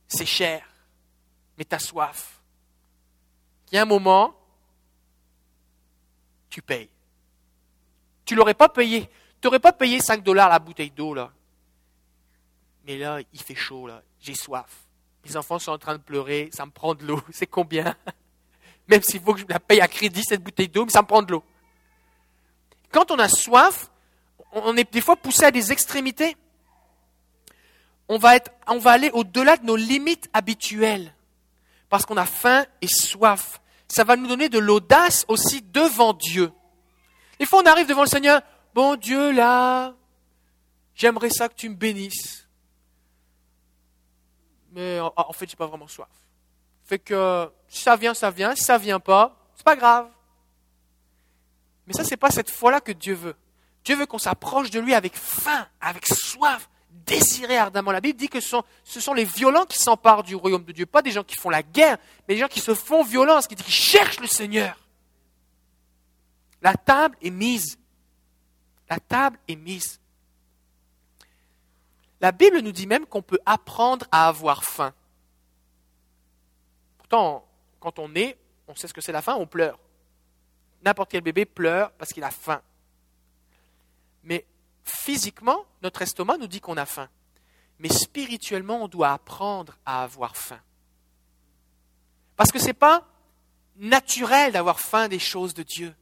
c'est 0.07 0.25
cher, 0.25 0.65
mais 1.57 1.65
tu 1.65 1.75
as 1.75 1.79
soif. 1.79 2.41
Il 3.71 3.75
y 3.75 3.77
a 3.77 3.81
un 3.81 3.85
moment, 3.85 4.33
tu 6.49 6.61
payes. 6.61 6.89
Tu 8.23 8.35
l'aurais 8.35 8.53
pas 8.53 8.69
payé. 8.69 9.09
Tu 9.41 9.47
n'aurais 9.47 9.59
pas 9.59 9.73
payé 9.73 9.99
5 9.99 10.23
dollars 10.23 10.47
la 10.47 10.59
bouteille 10.59 10.91
d'eau, 10.91 11.13
là. 11.13 11.33
Mais 12.85 12.97
là, 12.97 13.19
il 13.33 13.41
fait 13.41 13.55
chaud, 13.55 13.87
là. 13.87 14.01
J'ai 14.21 14.35
soif. 14.35 14.85
Mes 15.25 15.35
enfants 15.35 15.59
sont 15.59 15.71
en 15.71 15.77
train 15.77 15.95
de 15.95 16.01
pleurer, 16.01 16.49
ça 16.53 16.65
me 16.65 16.71
prend 16.71 16.95
de 16.95 17.05
l'eau. 17.05 17.21
C'est 17.31 17.47
combien? 17.47 17.95
Même 18.91 19.03
s'il 19.03 19.21
faut 19.21 19.33
que 19.33 19.39
je 19.39 19.45
la 19.47 19.61
paye 19.61 19.79
à 19.79 19.87
crédit, 19.87 20.21
cette 20.21 20.43
bouteille 20.43 20.67
d'eau, 20.67 20.83
mais 20.83 20.91
ça 20.91 21.01
me 21.01 21.07
prend 21.07 21.21
de 21.21 21.31
l'eau. 21.31 21.43
Quand 22.91 23.09
on 23.09 23.19
a 23.19 23.29
soif, 23.29 23.89
on 24.51 24.75
est 24.75 24.91
des 24.91 24.99
fois 24.99 25.15
poussé 25.15 25.45
à 25.45 25.51
des 25.51 25.71
extrémités. 25.71 26.35
On 28.09 28.17
va, 28.17 28.35
être, 28.35 28.51
on 28.67 28.79
va 28.79 28.91
aller 28.91 29.09
au-delà 29.11 29.55
de 29.55 29.65
nos 29.65 29.77
limites 29.77 30.29
habituelles 30.33 31.15
parce 31.87 32.05
qu'on 32.05 32.17
a 32.17 32.25
faim 32.25 32.65
et 32.81 32.87
soif. 32.87 33.61
Ça 33.87 34.03
va 34.03 34.17
nous 34.17 34.27
donner 34.27 34.49
de 34.49 34.59
l'audace 34.59 35.23
aussi 35.29 35.61
devant 35.61 36.11
Dieu. 36.11 36.51
Des 37.39 37.45
fois, 37.45 37.61
on 37.63 37.65
arrive 37.65 37.87
devant 37.87 38.03
le 38.03 38.09
Seigneur, 38.09 38.41
bon 38.73 38.97
Dieu, 38.97 39.31
là, 39.31 39.93
j'aimerais 40.95 41.29
ça 41.29 41.47
que 41.47 41.55
tu 41.55 41.69
me 41.69 41.75
bénisses. 41.75 42.45
Mais 44.73 44.99
en 44.99 45.31
fait, 45.31 45.49
j'ai 45.49 45.55
pas 45.55 45.67
vraiment 45.67 45.87
soif. 45.87 46.09
Fait 46.91 46.99
que 46.99 47.49
si 47.69 47.83
ça 47.83 47.95
vient, 47.95 48.13
ça 48.13 48.29
vient. 48.29 48.53
Si 48.53 48.65
ça 48.65 48.77
vient 48.77 48.99
pas, 48.99 49.33
c'est 49.55 49.63
pas 49.63 49.77
grave. 49.77 50.09
Mais 51.87 51.93
ça, 51.93 52.03
c'est 52.03 52.17
pas 52.17 52.29
cette 52.29 52.49
foi-là 52.49 52.81
que 52.81 52.91
Dieu 52.91 53.13
veut. 53.13 53.35
Dieu 53.85 53.95
veut 53.95 54.05
qu'on 54.05 54.17
s'approche 54.17 54.71
de 54.71 54.81
lui 54.81 54.93
avec 54.93 55.15
faim, 55.15 55.65
avec 55.79 56.05
soif, 56.05 56.69
désiré 56.89 57.57
ardemment. 57.57 57.93
La 57.93 58.01
Bible 58.01 58.19
dit 58.19 58.27
que 58.27 58.41
ce 58.41 58.59
sont, 58.83 59.13
les 59.13 59.23
violents 59.23 59.63
qui 59.65 59.79
s'emparent 59.79 60.23
du 60.23 60.35
royaume 60.35 60.65
de 60.65 60.73
Dieu, 60.73 60.85
pas 60.85 61.01
des 61.01 61.11
gens 61.11 61.23
qui 61.23 61.37
font 61.37 61.49
la 61.49 61.63
guerre, 61.63 61.97
mais 62.27 62.33
des 62.33 62.41
gens 62.41 62.49
qui 62.49 62.59
se 62.59 62.73
font 62.73 63.05
violence, 63.05 63.47
qui 63.47 63.55
cherchent 63.71 64.19
le 64.19 64.27
Seigneur. 64.27 64.77
La 66.61 66.73
table 66.73 67.15
est 67.21 67.29
mise. 67.29 67.79
La 68.89 68.99
table 68.99 69.39
est 69.47 69.55
mise. 69.55 70.01
La 72.19 72.33
Bible 72.33 72.59
nous 72.59 72.73
dit 72.73 72.85
même 72.85 73.05
qu'on 73.05 73.21
peut 73.21 73.39
apprendre 73.45 74.05
à 74.11 74.27
avoir 74.27 74.65
faim. 74.65 74.93
Pourtant, 77.11 77.45
quand 77.81 77.99
on 77.99 78.15
est, 78.15 78.37
on 78.69 78.75
sait 78.75 78.87
ce 78.87 78.93
que 78.93 79.01
c'est 79.01 79.11
la 79.11 79.21
faim, 79.21 79.35
on 79.37 79.45
pleure. 79.45 79.77
N'importe 80.81 81.11
quel 81.11 81.19
bébé 81.19 81.43
pleure 81.43 81.91
parce 81.91 82.13
qu'il 82.13 82.23
a 82.23 82.31
faim. 82.31 82.61
Mais 84.23 84.45
physiquement, 84.85 85.65
notre 85.81 86.03
estomac 86.03 86.37
nous 86.37 86.47
dit 86.47 86.61
qu'on 86.61 86.77
a 86.77 86.85
faim. 86.85 87.09
Mais 87.79 87.89
spirituellement, 87.89 88.83
on 88.83 88.87
doit 88.87 89.11
apprendre 89.11 89.77
à 89.85 90.03
avoir 90.03 90.37
faim. 90.37 90.61
Parce 92.37 92.49
que 92.49 92.59
ce 92.59 92.67
n'est 92.67 92.73
pas 92.73 93.05
naturel 93.75 94.53
d'avoir 94.53 94.79
faim 94.79 95.09
des 95.09 95.19
choses 95.19 95.53
de 95.53 95.63
Dieu. 95.63 95.93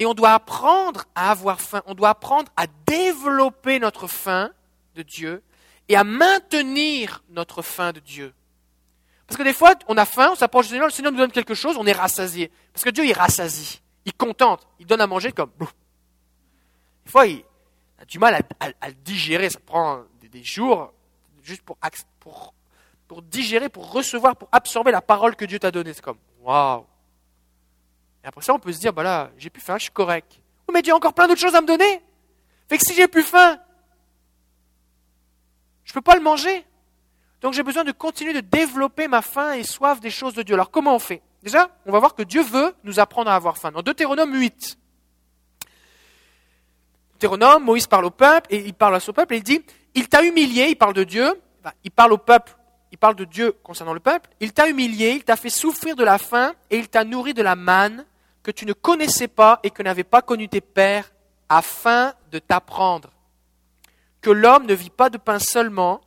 Et 0.00 0.06
on 0.06 0.14
doit 0.14 0.34
apprendre 0.34 1.04
à 1.14 1.30
avoir 1.30 1.60
faim, 1.60 1.82
on 1.86 1.94
doit 1.94 2.08
apprendre 2.08 2.50
à 2.56 2.66
développer 2.84 3.78
notre 3.78 4.08
faim 4.08 4.50
de 4.96 5.02
Dieu 5.02 5.40
et 5.88 5.94
à 5.94 6.02
maintenir 6.02 7.22
notre 7.28 7.62
faim 7.62 7.92
de 7.92 8.00
Dieu. 8.00 8.34
Parce 9.30 9.38
que 9.38 9.44
des 9.44 9.52
fois, 9.52 9.74
on 9.86 9.96
a 9.96 10.04
faim, 10.04 10.30
on 10.32 10.34
s'approche 10.34 10.66
du 10.66 10.72
Seigneur, 10.72 10.88
le 10.88 10.92
Seigneur 10.92 11.12
nous 11.12 11.18
donne 11.18 11.30
quelque 11.30 11.54
chose, 11.54 11.76
on 11.78 11.86
est 11.86 11.92
rassasié. 11.92 12.50
Parce 12.72 12.82
que 12.82 12.90
Dieu, 12.90 13.06
il 13.06 13.12
rassasie, 13.12 13.80
il 14.04 14.12
contente, 14.12 14.66
il 14.80 14.86
donne 14.86 15.00
à 15.00 15.06
manger 15.06 15.30
comme... 15.30 15.52
Des 17.04 17.10
fois, 17.12 17.28
il 17.28 17.44
a 18.00 18.04
du 18.04 18.18
mal 18.18 18.42
à, 18.58 18.88
le 18.88 18.94
digérer, 18.94 19.48
ça 19.48 19.60
prend 19.60 20.02
des, 20.32 20.42
jours 20.42 20.92
juste 21.44 21.62
pour, 21.62 21.78
pour, 23.06 23.22
digérer, 23.22 23.68
pour 23.68 23.92
recevoir, 23.92 24.34
pour 24.34 24.48
absorber 24.50 24.90
la 24.90 25.00
parole 25.00 25.36
que 25.36 25.44
Dieu 25.44 25.60
t'a 25.60 25.70
donnée. 25.70 25.92
C'est 25.92 26.02
comme, 26.02 26.18
waouh 26.40 26.84
et 28.24 28.26
après 28.26 28.42
ça, 28.42 28.52
on 28.52 28.58
peut 28.58 28.72
se 28.72 28.80
dire, 28.80 28.92
bah 28.92 29.04
là, 29.04 29.30
j'ai 29.38 29.48
plus 29.48 29.62
faim, 29.62 29.78
je 29.78 29.84
suis 29.84 29.92
correct. 29.92 30.40
Oh, 30.66 30.72
mais 30.72 30.82
Dieu 30.82 30.92
a 30.92 30.96
encore 30.96 31.14
plein 31.14 31.28
d'autres 31.28 31.40
choses 31.40 31.54
à 31.54 31.60
me 31.60 31.68
donner. 31.68 32.02
Fait 32.68 32.78
que 32.78 32.84
si 32.84 32.94
j'ai 32.94 33.06
plus 33.06 33.22
faim, 33.22 33.60
je 35.84 35.92
ne 35.92 35.94
peux 35.94 36.02
pas 36.02 36.16
le 36.16 36.20
manger. 36.20 36.66
Donc 37.40 37.54
j'ai 37.54 37.62
besoin 37.62 37.84
de 37.84 37.92
continuer 37.92 38.32
de 38.32 38.40
développer 38.40 39.08
ma 39.08 39.22
faim 39.22 39.52
et 39.52 39.62
soif 39.62 40.00
des 40.00 40.10
choses 40.10 40.34
de 40.34 40.42
Dieu. 40.42 40.54
Alors 40.54 40.70
comment 40.70 40.94
on 40.94 40.98
fait? 40.98 41.22
Déjà, 41.42 41.70
on 41.86 41.92
va 41.92 41.98
voir 41.98 42.14
que 42.14 42.22
Dieu 42.22 42.42
veut 42.42 42.74
nous 42.84 43.00
apprendre 43.00 43.30
à 43.30 43.34
avoir 43.34 43.56
faim. 43.56 43.70
Dans 43.72 43.82
Deutéronome 43.82 44.34
8, 44.34 44.78
Deutéronome, 47.12 47.64
Moïse 47.64 47.86
parle 47.86 48.06
au 48.06 48.10
peuple, 48.10 48.46
et 48.50 48.58
il 48.64 48.74
parle 48.74 48.94
à 48.94 49.00
son 49.00 49.12
peuple, 49.12 49.34
et 49.34 49.36
il 49.38 49.42
dit, 49.42 49.60
il 49.94 50.08
t'a 50.08 50.22
humilié, 50.22 50.68
il 50.68 50.76
parle 50.76 50.94
de 50.94 51.04
Dieu, 51.04 51.40
il 51.84 51.90
parle 51.90 52.12
au 52.12 52.18
peuple, 52.18 52.56
il 52.92 52.98
parle 52.98 53.14
de 53.14 53.24
Dieu 53.24 53.52
concernant 53.62 53.92
le 53.92 54.00
peuple, 54.00 54.30
il 54.40 54.52
t'a 54.52 54.68
humilié, 54.68 55.12
il 55.12 55.24
t'a 55.24 55.36
fait 55.36 55.50
souffrir 55.50 55.96
de 55.96 56.04
la 56.04 56.18
faim, 56.18 56.54
et 56.70 56.78
il 56.78 56.88
t'a 56.88 57.04
nourri 57.04 57.34
de 57.34 57.42
la 57.42 57.56
manne, 57.56 58.06
que 58.42 58.50
tu 58.50 58.64
ne 58.64 58.72
connaissais 58.72 59.28
pas 59.28 59.60
et 59.62 59.70
que 59.70 59.82
n'avaient 59.82 60.02
pas 60.02 60.22
connu 60.22 60.48
tes 60.48 60.62
pères, 60.62 61.10
afin 61.50 62.14
de 62.32 62.38
t'apprendre. 62.38 63.10
Que 64.22 64.30
l'homme 64.30 64.66
ne 64.66 64.74
vit 64.74 64.90
pas 64.90 65.10
de 65.10 65.18
pain 65.18 65.38
seulement, 65.38 66.00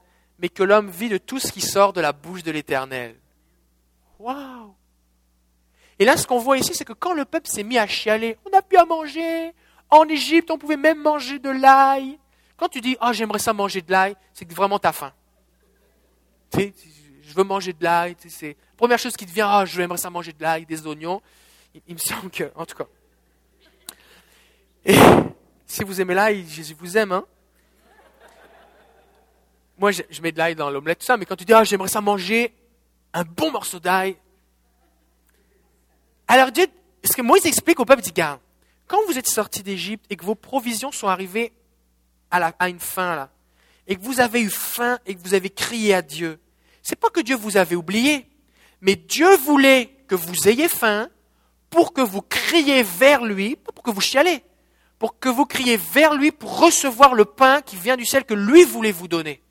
mais 0.43 0.49
que 0.49 0.61
l'homme 0.61 0.89
vit 0.89 1.07
de 1.07 1.17
tout 1.17 1.39
ce 1.39 1.53
qui 1.53 1.61
sort 1.61 1.93
de 1.93 2.01
la 2.01 2.11
bouche 2.11 2.43
de 2.43 2.51
l'Éternel. 2.51 3.15
Waouh 4.19 4.75
Et 5.97 6.03
là, 6.03 6.17
ce 6.17 6.27
qu'on 6.27 6.37
voit 6.37 6.57
ici, 6.57 6.75
c'est 6.75 6.83
que 6.83 6.91
quand 6.91 7.13
le 7.13 7.23
peuple 7.23 7.47
s'est 7.47 7.63
mis 7.63 7.77
à 7.77 7.87
chialer, 7.87 8.37
on 8.45 8.49
n'a 8.49 8.61
plus 8.61 8.77
à 8.77 8.83
manger. 8.83 9.53
En 9.89 10.03
Égypte, 10.09 10.51
on 10.51 10.57
pouvait 10.57 10.75
même 10.75 11.01
manger 11.01 11.39
de 11.39 11.49
l'ail. 11.49 12.19
Quand 12.57 12.67
tu 12.67 12.81
dis, 12.81 12.97
ah, 12.99 13.13
j'aimerais 13.13 13.39
ça 13.39 13.53
manger 13.53 13.81
de 13.81 13.89
l'ail, 13.89 14.17
c'est 14.33 14.51
vraiment 14.51 14.79
t'as 14.79 14.91
faim. 14.91 15.13
je 16.57 17.33
veux 17.33 17.45
manger 17.45 17.71
de 17.71 17.81
l'ail. 17.81 18.17
C'est 18.27 18.57
première 18.75 18.99
chose 18.99 19.15
qui 19.15 19.25
te 19.25 19.31
vient, 19.31 19.47
ah, 19.47 19.61
oh, 19.63 19.65
j'aimerais 19.65 19.97
ça 19.97 20.09
manger 20.09 20.33
de 20.33 20.41
l'ail, 20.41 20.65
des 20.65 20.85
oignons 20.85 21.21
il, 21.87 21.93
me 21.93 21.99
semble 21.99 22.29
que, 22.29 22.51
en 22.55 22.65
tout 22.65 22.75
cas. 22.75 22.87
Et 24.85 24.95
si 25.65 25.85
vous 25.85 26.01
aimez 26.01 26.13
l'ail, 26.13 26.45
Jésus 26.49 26.75
vous 26.77 26.97
aime, 26.97 27.13
hein. 27.13 27.25
Moi, 29.77 29.91
je, 29.91 30.21
mets 30.21 30.31
de 30.31 30.37
l'ail 30.37 30.55
dans 30.55 30.69
l'omelette, 30.69 30.99
tout 30.99 31.05
ça, 31.05 31.17
mais 31.17 31.25
quand 31.25 31.35
tu 31.35 31.45
dis, 31.45 31.53
ah, 31.53 31.63
j'aimerais 31.63 31.89
ça 31.89 32.01
manger 32.01 32.53
un 33.13 33.23
bon 33.23 33.51
morceau 33.51 33.79
d'ail. 33.79 34.15
Alors 36.27 36.51
Dieu, 36.51 36.67
ce 37.03 37.13
que 37.13 37.21
Moïse 37.21 37.45
explique 37.45 37.79
au 37.79 37.85
peuple, 37.85 38.01
il 38.01 38.05
dit, 38.05 38.11
gars, 38.11 38.39
quand 38.87 38.99
vous 39.07 39.17
êtes 39.17 39.27
sortis 39.27 39.63
d'Égypte 39.63 40.05
et 40.09 40.15
que 40.15 40.25
vos 40.25 40.35
provisions 40.35 40.91
sont 40.91 41.07
arrivées 41.07 41.53
à 42.31 42.69
une 42.69 42.79
fin, 42.79 43.15
là, 43.15 43.29
et 43.87 43.95
que 43.95 44.01
vous 44.01 44.19
avez 44.19 44.41
eu 44.41 44.49
faim 44.49 44.97
et 45.05 45.15
que 45.15 45.21
vous 45.21 45.33
avez 45.33 45.49
crié 45.49 45.93
à 45.93 46.01
Dieu, 46.01 46.39
c'est 46.81 46.95
pas 46.95 47.09
que 47.09 47.19
Dieu 47.19 47.35
vous 47.35 47.57
avait 47.57 47.75
oublié, 47.75 48.27
mais 48.81 48.95
Dieu 48.95 49.35
voulait 49.37 49.95
que 50.07 50.15
vous 50.15 50.47
ayez 50.47 50.67
faim, 50.67 51.09
pour 51.69 51.93
que 51.93 52.01
vous 52.01 52.21
criez 52.21 52.83
vers 52.83 53.23
lui, 53.23 53.55
pas 53.55 53.71
pour 53.71 53.83
que 53.83 53.91
vous 53.91 54.01
chialez, 54.01 54.43
pour 54.99 55.19
que 55.19 55.27
vous 55.27 55.45
criez 55.45 55.75
vers 55.75 56.13
lui 56.13 56.31
pour 56.31 56.59
recevoir 56.59 57.13
le 57.13 57.25
pain 57.25 57.61
qui 57.61 57.75
vient 57.75 57.97
du 57.97 58.05
ciel 58.05 58.23
que 58.23 58.33
lui 58.33 58.63
voulait 58.63 58.91
vous 58.91 59.07
donner. 59.07 59.42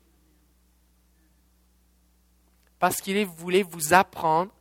Parce 2.83 2.99
qu'il 2.99 3.25
voulait 3.25 3.63
vous 3.63 3.93
apprendre 3.93 4.51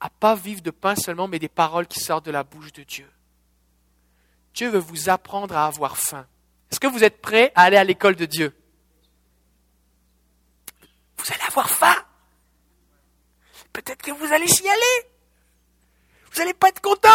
à 0.00 0.10
pas 0.10 0.34
vivre 0.34 0.60
de 0.60 0.72
pain 0.72 0.96
seulement, 0.96 1.28
mais 1.28 1.38
des 1.38 1.48
paroles 1.48 1.86
qui 1.86 2.00
sortent 2.00 2.24
de 2.24 2.32
la 2.32 2.42
bouche 2.42 2.72
de 2.72 2.82
Dieu. 2.82 3.08
Dieu 4.54 4.70
veut 4.70 4.80
vous 4.80 5.08
apprendre 5.08 5.56
à 5.56 5.66
avoir 5.66 5.96
faim. 5.96 6.26
Est-ce 6.68 6.80
que 6.80 6.88
vous 6.88 7.04
êtes 7.04 7.22
prêts 7.22 7.52
à 7.54 7.62
aller 7.62 7.76
à 7.76 7.84
l'école 7.84 8.16
de 8.16 8.26
Dieu? 8.26 8.52
Vous 11.16 11.32
allez 11.32 11.44
avoir 11.44 11.70
faim. 11.70 11.94
Peut-être 13.72 14.02
que 14.02 14.10
vous 14.10 14.32
allez 14.32 14.48
chialer. 14.48 15.06
Vous 16.32 16.40
n'allez 16.40 16.54
pas 16.54 16.70
être 16.70 16.82
content. 16.82 17.08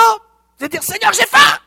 Vous 0.58 0.64
allez 0.64 0.70
dire, 0.70 0.84
Seigneur, 0.84 1.12
j'ai 1.12 1.26
faim. 1.26 1.60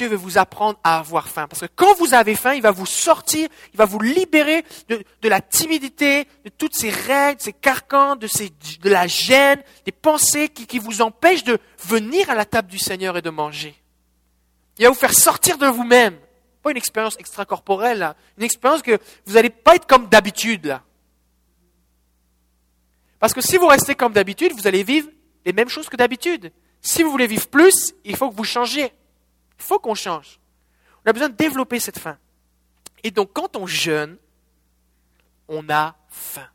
Dieu 0.00 0.08
veut 0.08 0.16
vous 0.16 0.38
apprendre 0.38 0.78
à 0.82 0.98
avoir 0.98 1.28
faim. 1.28 1.46
Parce 1.46 1.60
que 1.60 1.66
quand 1.76 1.92
vous 1.98 2.14
avez 2.14 2.34
faim, 2.34 2.54
il 2.54 2.62
va 2.62 2.70
vous 2.70 2.86
sortir, 2.86 3.46
il 3.74 3.76
va 3.76 3.84
vous 3.84 4.00
libérer 4.00 4.64
de, 4.88 5.28
la 5.28 5.42
timidité, 5.42 6.26
de 6.42 6.48
toutes 6.48 6.74
ces 6.74 6.88
règles, 6.88 7.38
ces 7.38 7.52
carcans, 7.52 8.16
de, 8.16 8.26
la 8.88 9.06
gêne, 9.06 9.62
des 9.84 9.92
pensées 9.92 10.48
qui, 10.48 10.78
vous 10.78 11.02
empêchent 11.02 11.44
de 11.44 11.58
venir 11.84 12.30
à 12.30 12.34
la 12.34 12.46
table 12.46 12.68
du 12.68 12.78
Seigneur 12.78 13.18
et 13.18 13.20
de 13.20 13.28
manger. 13.28 13.74
Il 14.78 14.84
va 14.84 14.88
vous 14.88 14.96
faire 14.96 15.12
sortir 15.12 15.58
de 15.58 15.66
vous-même. 15.66 16.16
Pas 16.62 16.70
une 16.70 16.78
expérience 16.78 17.18
extracorporelle, 17.18 17.98
là. 17.98 18.16
Une 18.38 18.44
expérience 18.44 18.80
que 18.80 18.98
vous 19.26 19.34
n'allez 19.34 19.50
pas 19.50 19.74
être 19.74 19.86
comme 19.86 20.08
d'habitude. 20.08 20.80
Parce 23.18 23.34
que 23.34 23.42
si 23.42 23.58
vous 23.58 23.66
restez 23.66 23.94
comme 23.94 24.14
d'habitude, 24.14 24.52
vous 24.54 24.66
allez 24.66 24.82
vivre 24.82 25.10
les 25.44 25.52
mêmes 25.52 25.68
choses 25.68 25.90
que 25.90 25.96
d'habitude. 25.96 26.52
si 26.80 27.02
vous 27.02 27.10
voulez 27.10 27.26
vivre 27.26 27.48
plus, 27.48 27.92
il 28.06 28.16
faut 28.16 28.30
que 28.30 28.36
vous 28.36 28.44
changiez. 28.44 28.94
Il 29.60 29.64
faut 29.64 29.78
qu'on 29.78 29.94
change. 29.94 30.40
On 31.04 31.10
a 31.10 31.12
besoin 31.12 31.28
de 31.28 31.36
développer 31.36 31.78
cette 31.78 31.98
faim. 31.98 32.18
Et 33.02 33.10
donc, 33.10 33.30
quand 33.32 33.56
on 33.56 33.66
jeûne, 33.66 34.16
on 35.48 35.68
a 35.68 35.96
faim. 36.08 36.48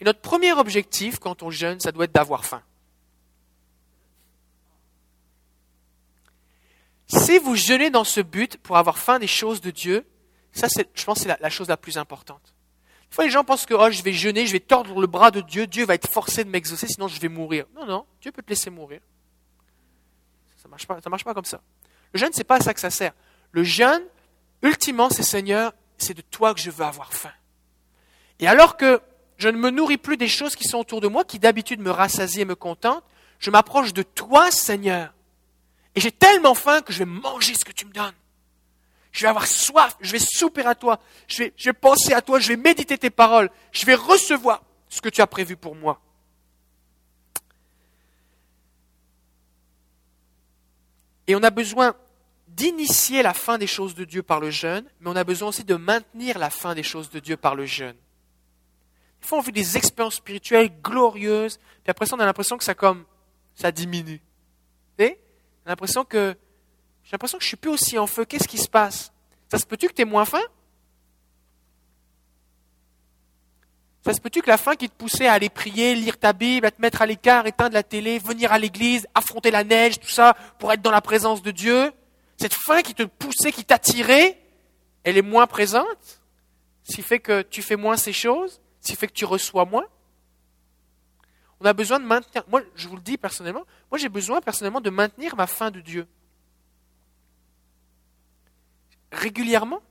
Et 0.00 0.04
notre 0.04 0.20
premier 0.20 0.52
objectif 0.52 1.18
quand 1.18 1.42
on 1.42 1.50
jeûne, 1.50 1.80
ça 1.80 1.92
doit 1.92 2.04
être 2.04 2.14
d'avoir 2.14 2.44
faim. 2.44 2.62
Si 7.06 7.38
vous 7.38 7.56
jeûnez 7.56 7.90
dans 7.90 8.04
ce 8.04 8.20
but 8.20 8.56
pour 8.58 8.76
avoir 8.76 8.98
faim 8.98 9.18
des 9.18 9.26
choses 9.26 9.60
de 9.60 9.70
Dieu, 9.70 10.06
ça, 10.52 10.68
je 10.94 11.04
pense, 11.04 11.20
c'est 11.20 11.40
la, 11.40 11.50
chose 11.50 11.68
la 11.68 11.76
plus 11.76 11.98
importante. 11.98 12.54
Des 13.10 13.14
fois, 13.14 13.24
les 13.24 13.30
gens 13.30 13.42
pensent 13.42 13.66
que 13.66 13.74
oh, 13.74 13.90
je 13.90 14.02
vais 14.02 14.12
jeûner, 14.12 14.46
je 14.46 14.52
vais 14.52 14.60
tordre 14.60 15.00
le 15.00 15.06
bras 15.06 15.30
de 15.30 15.40
Dieu, 15.40 15.66
Dieu 15.66 15.84
va 15.84 15.94
être 15.94 16.08
forcé 16.08 16.44
de 16.44 16.50
m'exaucer, 16.50 16.86
sinon 16.86 17.08
je 17.08 17.18
vais 17.20 17.28
mourir. 17.28 17.66
Non, 17.74 17.84
non, 17.84 18.06
Dieu 18.20 18.30
peut 18.30 18.42
te 18.42 18.50
laisser 18.50 18.70
mourir. 18.70 19.00
Ça 20.56 20.68
ne 20.68 20.70
marche, 20.70 20.86
marche 20.88 21.24
pas 21.24 21.34
comme 21.34 21.44
ça. 21.44 21.60
Le 22.12 22.20
jeûne, 22.20 22.30
c'est 22.32 22.44
pas 22.44 22.56
à 22.56 22.60
ça 22.60 22.74
que 22.74 22.80
ça 22.80 22.90
sert. 22.90 23.12
Le 23.52 23.62
jeûne, 23.62 24.02
ultimement, 24.62 25.10
c'est 25.10 25.22
Seigneur, 25.22 25.72
c'est 25.98 26.14
de 26.14 26.22
toi 26.22 26.54
que 26.54 26.60
je 26.60 26.70
veux 26.70 26.84
avoir 26.84 27.12
faim. 27.12 27.32
Et 28.38 28.48
alors 28.48 28.76
que 28.76 29.00
je 29.36 29.48
ne 29.48 29.56
me 29.56 29.70
nourris 29.70 29.98
plus 29.98 30.16
des 30.16 30.28
choses 30.28 30.56
qui 30.56 30.64
sont 30.64 30.78
autour 30.78 31.00
de 31.00 31.08
moi, 31.08 31.24
qui 31.24 31.38
d'habitude 31.38 31.80
me 31.80 31.90
rassasient 31.90 32.42
et 32.42 32.44
me 32.44 32.54
contentent, 32.54 33.02
je 33.38 33.50
m'approche 33.50 33.92
de 33.92 34.02
toi, 34.02 34.50
Seigneur. 34.50 35.14
Et 35.94 36.00
j'ai 36.00 36.12
tellement 36.12 36.54
faim 36.54 36.82
que 36.82 36.92
je 36.92 37.00
vais 37.00 37.04
manger 37.06 37.54
ce 37.54 37.64
que 37.64 37.72
tu 37.72 37.86
me 37.86 37.92
donnes. 37.92 38.14
Je 39.12 39.22
vais 39.22 39.28
avoir 39.28 39.46
soif, 39.46 39.96
je 40.00 40.12
vais 40.12 40.20
souper 40.20 40.64
à 40.64 40.74
toi, 40.74 41.00
je 41.26 41.38
vais, 41.38 41.52
je 41.56 41.70
vais 41.70 41.72
penser 41.72 42.12
à 42.12 42.22
toi, 42.22 42.38
je 42.38 42.48
vais 42.48 42.56
méditer 42.56 42.96
tes 42.96 43.10
paroles, 43.10 43.50
je 43.72 43.84
vais 43.84 43.94
recevoir 43.94 44.62
ce 44.88 45.00
que 45.00 45.08
tu 45.08 45.20
as 45.20 45.26
prévu 45.26 45.56
pour 45.56 45.74
moi. 45.74 46.00
Et 51.30 51.36
on 51.36 51.44
a 51.44 51.50
besoin 51.50 51.94
d'initier 52.48 53.22
la 53.22 53.34
fin 53.34 53.56
des 53.56 53.68
choses 53.68 53.94
de 53.94 54.04
Dieu 54.04 54.20
par 54.20 54.40
le 54.40 54.50
jeûne, 54.50 54.84
mais 54.98 55.10
on 55.10 55.14
a 55.14 55.22
besoin 55.22 55.50
aussi 55.50 55.62
de 55.62 55.76
maintenir 55.76 56.40
la 56.40 56.50
fin 56.50 56.74
des 56.74 56.82
choses 56.82 57.08
de 57.08 57.20
Dieu 57.20 57.36
par 57.36 57.54
le 57.54 57.66
jeûne. 57.66 57.94
Des 59.22 59.28
fois, 59.28 59.38
on 59.38 59.40
vit 59.40 59.52
des 59.52 59.76
expériences 59.76 60.16
spirituelles 60.16 60.72
glorieuses, 60.82 61.58
puis 61.84 61.90
après 61.92 62.06
ça, 62.06 62.16
on 62.16 62.18
a 62.18 62.26
l'impression 62.26 62.58
que 62.58 62.64
ça 62.64 62.74
comme 62.74 63.04
ça 63.54 63.70
diminue. 63.70 64.20
On 64.98 65.04
a 65.04 65.08
l'impression 65.66 66.04
que 66.04 66.34
j'ai 67.04 67.12
l'impression 67.12 67.38
que 67.38 67.44
je 67.44 67.48
suis 67.48 67.56
plus 67.56 67.70
aussi 67.70 67.96
en 67.96 68.08
feu. 68.08 68.24
Qu'est-ce 68.24 68.48
qui 68.48 68.58
se 68.58 68.68
passe? 68.68 69.12
Ça 69.48 69.58
se 69.58 69.66
peut-tu 69.66 69.86
que 69.86 69.92
tu 69.92 70.02
es 70.02 70.06
moins 70.06 70.24
faim? 70.24 70.42
Ça 74.02 74.14
se 74.14 74.20
peut-tu 74.20 74.40
que 74.40 74.48
la 74.48 74.56
faim 74.56 74.76
qui 74.76 74.88
te 74.88 74.94
poussait 74.94 75.26
à 75.26 75.34
aller 75.34 75.50
prier, 75.50 75.94
lire 75.94 76.18
ta 76.18 76.32
Bible, 76.32 76.66
à 76.66 76.70
te 76.70 76.80
mettre 76.80 77.02
à 77.02 77.06
l'écart, 77.06 77.46
éteindre 77.46 77.74
la 77.74 77.82
télé, 77.82 78.18
venir 78.18 78.50
à 78.50 78.58
l'église, 78.58 79.06
affronter 79.14 79.50
la 79.50 79.62
neige, 79.62 80.00
tout 80.00 80.08
ça, 80.08 80.34
pour 80.58 80.72
être 80.72 80.80
dans 80.80 80.90
la 80.90 81.02
présence 81.02 81.42
de 81.42 81.50
Dieu, 81.50 81.92
cette 82.38 82.54
faim 82.54 82.80
qui 82.80 82.94
te 82.94 83.02
poussait, 83.02 83.52
qui 83.52 83.64
t'attirait, 83.64 84.40
elle 85.04 85.18
est 85.18 85.22
moins 85.22 85.46
présente, 85.46 86.20
ce 86.84 87.02
fait 87.02 87.20
que 87.20 87.42
tu 87.42 87.60
fais 87.60 87.76
moins 87.76 87.98
ces 87.98 88.14
choses, 88.14 88.60
ce 88.80 88.94
fait 88.94 89.06
que 89.06 89.12
tu 89.12 89.26
reçois 89.26 89.66
moins? 89.66 89.84
On 91.60 91.66
a 91.66 91.74
besoin 91.74 92.00
de 92.00 92.06
maintenir, 92.06 92.42
moi 92.48 92.62
je 92.74 92.88
vous 92.88 92.96
le 92.96 93.02
dis 93.02 93.18
personnellement, 93.18 93.66
moi 93.90 93.98
j'ai 93.98 94.08
besoin 94.08 94.40
personnellement 94.40 94.80
de 94.80 94.88
maintenir 94.88 95.36
ma 95.36 95.46
faim 95.46 95.70
de 95.70 95.80
Dieu. 95.80 96.06
Régulièrement? 99.12 99.82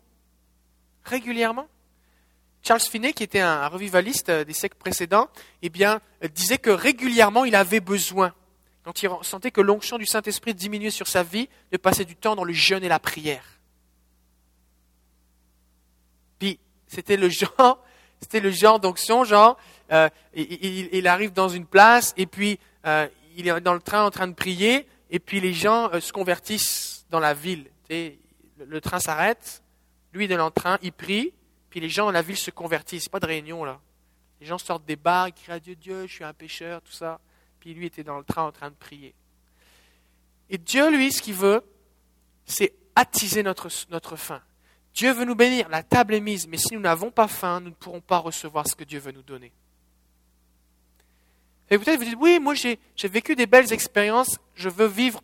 Régulièrement? 1.04 1.68
Charles 2.62 2.82
Finney, 2.82 3.14
qui 3.14 3.24
était 3.24 3.40
un 3.40 3.68
revivaliste 3.68 4.30
des 4.30 4.54
siècles 4.54 4.78
précédents, 4.78 5.30
eh 5.62 5.70
bien, 5.70 6.02
disait 6.34 6.58
que 6.58 6.70
régulièrement 6.70 7.46
il 7.46 7.56
avait 7.56 7.80
besoin 7.80 8.34
quand 8.84 9.04
il 9.04 9.10
sentait 9.22 9.52
que 9.52 9.62
l'onction 9.62 10.00
du 10.00 10.06
Saint-Esprit 10.08 10.56
diminuait 10.56 10.90
sur 10.90 11.08
sa 11.08 11.22
vie, 11.22 11.50
de 11.72 11.78
passer 11.78 12.06
du 12.06 12.16
temps 12.16 12.36
dans 12.36 12.44
le 12.44 12.54
jeûne 12.54 12.84
et 12.84 12.88
la 12.88 13.00
prière. 13.00 13.44
Puis, 16.40 16.60
c'était 16.88 17.18
le 17.18 17.30
genre, 17.30 17.84
c'était 18.22 18.40
le 18.40 18.52
genre 18.52 18.80
d'onction, 18.80 19.24
genre, 19.24 19.58
euh, 19.92 20.10
il, 20.34 21.08
arrive 21.08 21.34
dans 21.34 21.50
une 21.50 21.66
place, 21.66 22.16
et 22.18 22.26
puis 22.26 22.60
euh, 22.88 23.08
il 23.38 23.48
est 23.48 23.62
dans 23.62 23.76
le 23.76 23.82
train 23.82 24.04
en 24.04 24.12
train 24.12 24.28
de 24.28 24.34
prier, 24.34 24.88
et 25.12 25.20
puis 25.20 25.40
les 25.40 25.54
gens 25.54 25.92
euh, 25.94 26.00
se 26.00 26.12
convertissent 26.12 27.06
dans 27.12 27.20
la 27.20 27.34
ville. 27.36 27.66
le, 27.90 28.14
le, 28.66 28.82
train 28.82 29.00
s'arrête, 29.00 29.62
lui 30.14 30.26
est 30.26 30.36
dans 30.36 30.46
le 30.46 30.52
train, 30.52 30.80
il 30.82 30.94
prie, 30.94 31.34
puis 31.70 31.80
les 31.80 31.90
gens 31.90 32.06
dans 32.06 32.12
la 32.12 32.22
ville 32.22 32.38
se 32.38 32.52
convertissent. 32.52 33.10
Pas 33.10 33.20
de 33.20 33.28
réunion 33.28 33.64
là. 33.64 33.80
Les 34.42 34.48
gens 34.48 34.58
sortent 34.58 34.86
des 34.86 34.96
bars, 34.96 35.28
ils 35.28 35.34
crient 35.34 35.52
à 35.52 35.60
Dieu, 35.60 35.76
Dieu, 35.76 36.08
je 36.08 36.14
suis 36.14 36.24
un 36.24 36.34
pécheur, 36.34 36.82
tout 36.82 36.92
ça 36.92 37.20
puis 37.60 37.74
lui 37.74 37.86
était 37.86 38.04
dans 38.04 38.18
le 38.18 38.24
train 38.24 38.44
en 38.44 38.52
train 38.52 38.70
de 38.70 38.76
prier. 38.76 39.14
Et 40.50 40.58
Dieu, 40.58 40.90
lui, 40.90 41.12
ce 41.12 41.22
qu'il 41.22 41.36
veut, 41.36 41.64
c'est 42.46 42.74
attiser 42.96 43.44
notre, 43.44 43.70
faim. 44.16 44.42
Dieu 44.94 45.14
veut 45.14 45.26
nous 45.26 45.36
bénir, 45.36 45.70
la 45.70 45.84
table 45.84 46.16
est 46.16 46.20
mise, 46.20 46.48
mais 46.48 46.58
si 46.58 46.74
nous 46.74 46.80
n'avons 46.80 47.12
pas 47.12 47.28
faim, 47.28 47.60
nous 47.60 47.70
ne 47.70 47.76
pourrons 47.76 48.02
pas 48.02 48.18
recevoir 48.18 48.68
ce 48.68 48.76
que 48.76 48.84
Dieu 48.84 49.00
veut 49.00 49.12
nous 49.12 49.22
donner. 49.22 49.52
Et 51.70 51.78
peut-être 51.78 52.00
vous 52.00 52.06
dites, 52.06 52.18
oui, 52.20 52.40
moi 52.40 52.56
j'ai 52.56 52.80
vécu 53.04 53.36
des 53.36 53.46
belles 53.46 53.72
expériences, 53.72 54.40
je 54.56 54.70
veux 54.70 54.88
vivre, 54.88 55.22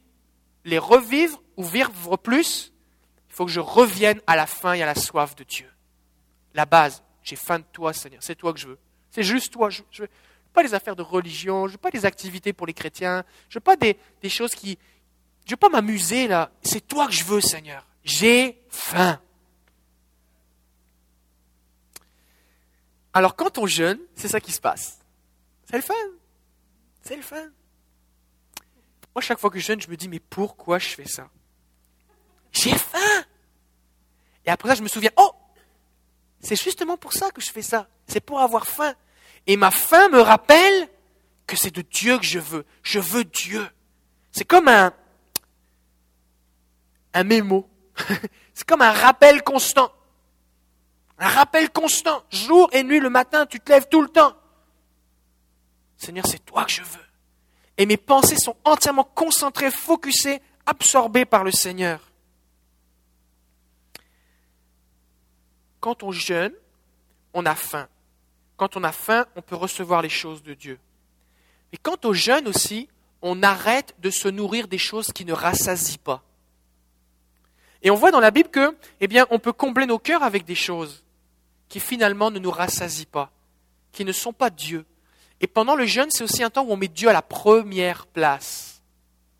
les 0.63 0.77
revivre 0.77 1.41
ou 1.57 1.63
vivre 1.63 2.17
plus. 2.17 2.71
Il 3.29 3.33
faut 3.33 3.45
que 3.45 3.51
je 3.51 3.59
revienne 3.59 4.21
à 4.27 4.35
la 4.35 4.45
faim 4.45 4.73
et 4.73 4.83
à 4.83 4.85
la 4.85 4.95
soif 4.95 5.35
de 5.35 5.43
Dieu. 5.43 5.67
La 6.55 6.65
base, 6.65 7.03
j'ai 7.21 7.35
faim 7.35 7.59
de 7.59 7.65
toi, 7.71 7.93
Seigneur, 7.93 8.23
c'est 8.23 8.35
toi 8.35 8.51
que 8.51 8.59
je 8.59 8.67
veux. 8.67 8.79
C'est 9.11 9.23
juste 9.23 9.53
toi. 9.53 9.69
Je, 9.69 9.83
je, 9.91 10.05
pas 10.55 10.63
des 10.63 10.73
affaires 10.73 10.95
de 10.95 11.03
religion, 11.03 11.67
je 11.67 11.73
veux 11.73 11.77
pas 11.77 11.91
des 11.91 12.05
activités 12.05 12.53
pour 12.53 12.65
les 12.65 12.73
chrétiens, 12.73 13.23
je 13.49 13.57
veux 13.59 13.63
pas 13.63 13.75
des, 13.75 13.97
choses 14.29 14.55
qui... 14.55 14.79
Je 15.45 15.51
veux 15.51 15.57
pas 15.57 15.69
m'amuser 15.69 16.27
là. 16.27 16.49
C'est 16.63 16.87
toi 16.87 17.05
que 17.05 17.13
je 17.13 17.23
veux, 17.23 17.41
Seigneur. 17.41 17.85
J'ai 18.03 18.59
faim. 18.69 19.21
Alors 23.13 23.35
quand 23.35 23.59
on 23.59 23.67
jeûne, 23.67 23.99
c'est 24.15 24.27
ça 24.27 24.39
qui 24.39 24.51
se 24.51 24.59
passe. 24.59 24.99
C'est 25.69 25.75
le 25.75 25.83
fun. 25.83 25.93
C'est 27.01 27.15
le 27.15 27.21
fun. 27.21 27.49
Moi, 29.13 29.21
chaque 29.21 29.39
fois 29.39 29.49
que 29.49 29.59
je 29.59 29.65
jeûne, 29.65 29.81
je 29.81 29.89
me 29.89 29.95
dis, 29.95 30.09
mais 30.09 30.19
pourquoi 30.19 30.79
je 30.79 30.89
fais 30.89 31.07
ça? 31.07 31.29
J'ai 32.51 32.75
faim. 32.75 33.23
Et 34.45 34.49
après 34.49 34.69
ça, 34.69 34.75
je 34.75 34.81
me 34.81 34.87
souviens, 34.87 35.11
oh, 35.17 35.31
c'est 36.45 36.61
justement 36.61 36.95
pour 36.95 37.11
ça 37.11 37.31
que 37.31 37.41
je 37.41 37.49
fais 37.49 37.63
ça. 37.63 37.87
C'est 38.07 38.19
pour 38.19 38.39
avoir 38.39 38.67
faim. 38.67 38.93
Et 39.47 39.57
ma 39.57 39.71
faim 39.71 40.09
me 40.09 40.21
rappelle 40.21 40.87
que 41.47 41.57
c'est 41.57 41.73
de 41.73 41.81
Dieu 41.81 42.19
que 42.19 42.23
je 42.23 42.37
veux. 42.37 42.65
Je 42.83 42.99
veux 42.99 43.23
Dieu. 43.23 43.67
C'est 44.31 44.45
comme 44.45 44.67
un, 44.67 44.93
un 47.15 47.23
mémo. 47.23 47.67
c'est 48.53 48.67
comme 48.67 48.83
un 48.83 48.91
rappel 48.91 49.41
constant. 49.41 49.91
Un 51.17 51.29
rappel 51.29 51.71
constant. 51.71 52.23
Jour 52.29 52.69
et 52.73 52.83
nuit, 52.83 52.99
le 52.99 53.09
matin, 53.09 53.47
tu 53.47 53.59
te 53.59 53.71
lèves 53.71 53.87
tout 53.89 54.03
le 54.03 54.09
temps. 54.09 54.35
Seigneur, 55.97 56.27
c'est 56.27 56.45
toi 56.45 56.65
que 56.65 56.71
je 56.71 56.83
veux. 56.83 57.05
Et 57.79 57.87
mes 57.87 57.97
pensées 57.97 58.37
sont 58.37 58.55
entièrement 58.65 59.03
concentrées, 59.03 59.71
focusées, 59.71 60.43
absorbées 60.67 61.25
par 61.25 61.43
le 61.43 61.51
Seigneur. 61.51 62.11
Quand 65.85 66.01
on 66.01 66.11
jeûne, 66.11 66.51
on 67.35 67.45
a 67.45 67.53
faim. 67.53 67.87
Quand 68.57 68.75
on 68.75 68.83
a 68.83 68.91
faim, 68.91 69.27
on 69.35 69.43
peut 69.43 69.55
recevoir 69.55 70.01
les 70.01 70.09
choses 70.09 70.41
de 70.41 70.55
Dieu. 70.55 70.79
Mais 71.71 71.77
quant 71.77 71.97
aux 72.05 72.13
jeunes 72.15 72.47
aussi, 72.47 72.89
on 73.21 73.43
arrête 73.43 73.93
de 73.99 74.09
se 74.09 74.27
nourrir 74.27 74.67
des 74.67 74.79
choses 74.79 75.11
qui 75.13 75.25
ne 75.25 75.33
rassasient 75.33 75.99
pas. 76.03 76.23
Et 77.83 77.91
on 77.91 77.95
voit 77.95 78.09
dans 78.09 78.19
la 78.19 78.31
Bible 78.31 78.49
que, 78.49 78.75
eh 78.99 79.05
bien, 79.05 79.27
on 79.29 79.37
peut 79.37 79.53
combler 79.53 79.85
nos 79.85 79.99
cœurs 79.99 80.23
avec 80.23 80.43
des 80.43 80.55
choses 80.55 81.03
qui 81.69 81.79
finalement 81.79 82.31
ne 82.31 82.39
nous 82.39 82.49
rassasient 82.49 83.05
pas, 83.11 83.29
qui 83.91 84.05
ne 84.05 84.11
sont 84.11 84.33
pas 84.33 84.49
Dieu. 84.49 84.87
Et 85.39 85.45
pendant 85.45 85.75
le 85.75 85.85
jeûne, 85.85 86.09
c'est 86.09 86.23
aussi 86.23 86.41
un 86.41 86.49
temps 86.49 86.63
où 86.63 86.71
on 86.71 86.77
met 86.77 86.87
Dieu 86.87 87.09
à 87.09 87.13
la 87.13 87.21
première 87.21 88.07
place. 88.07 88.81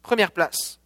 Première 0.03 0.31
place. 0.31 0.79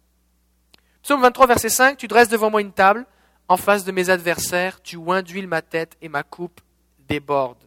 Psaume 1.02 1.20
23, 1.20 1.46
verset 1.48 1.68
5, 1.68 1.98
tu 1.98 2.08
dresses 2.08 2.30
devant 2.30 2.50
moi 2.50 2.62
une 2.62 2.72
table, 2.72 3.04
en 3.50 3.56
face 3.56 3.84
de 3.84 3.90
mes 3.90 4.10
adversaires, 4.10 4.80
tu 4.80 4.96
oins 4.96 5.22
d'huile 5.22 5.48
ma 5.48 5.60
tête 5.60 5.96
et 6.00 6.08
ma 6.08 6.22
coupe 6.22 6.60
déborde. 7.08 7.58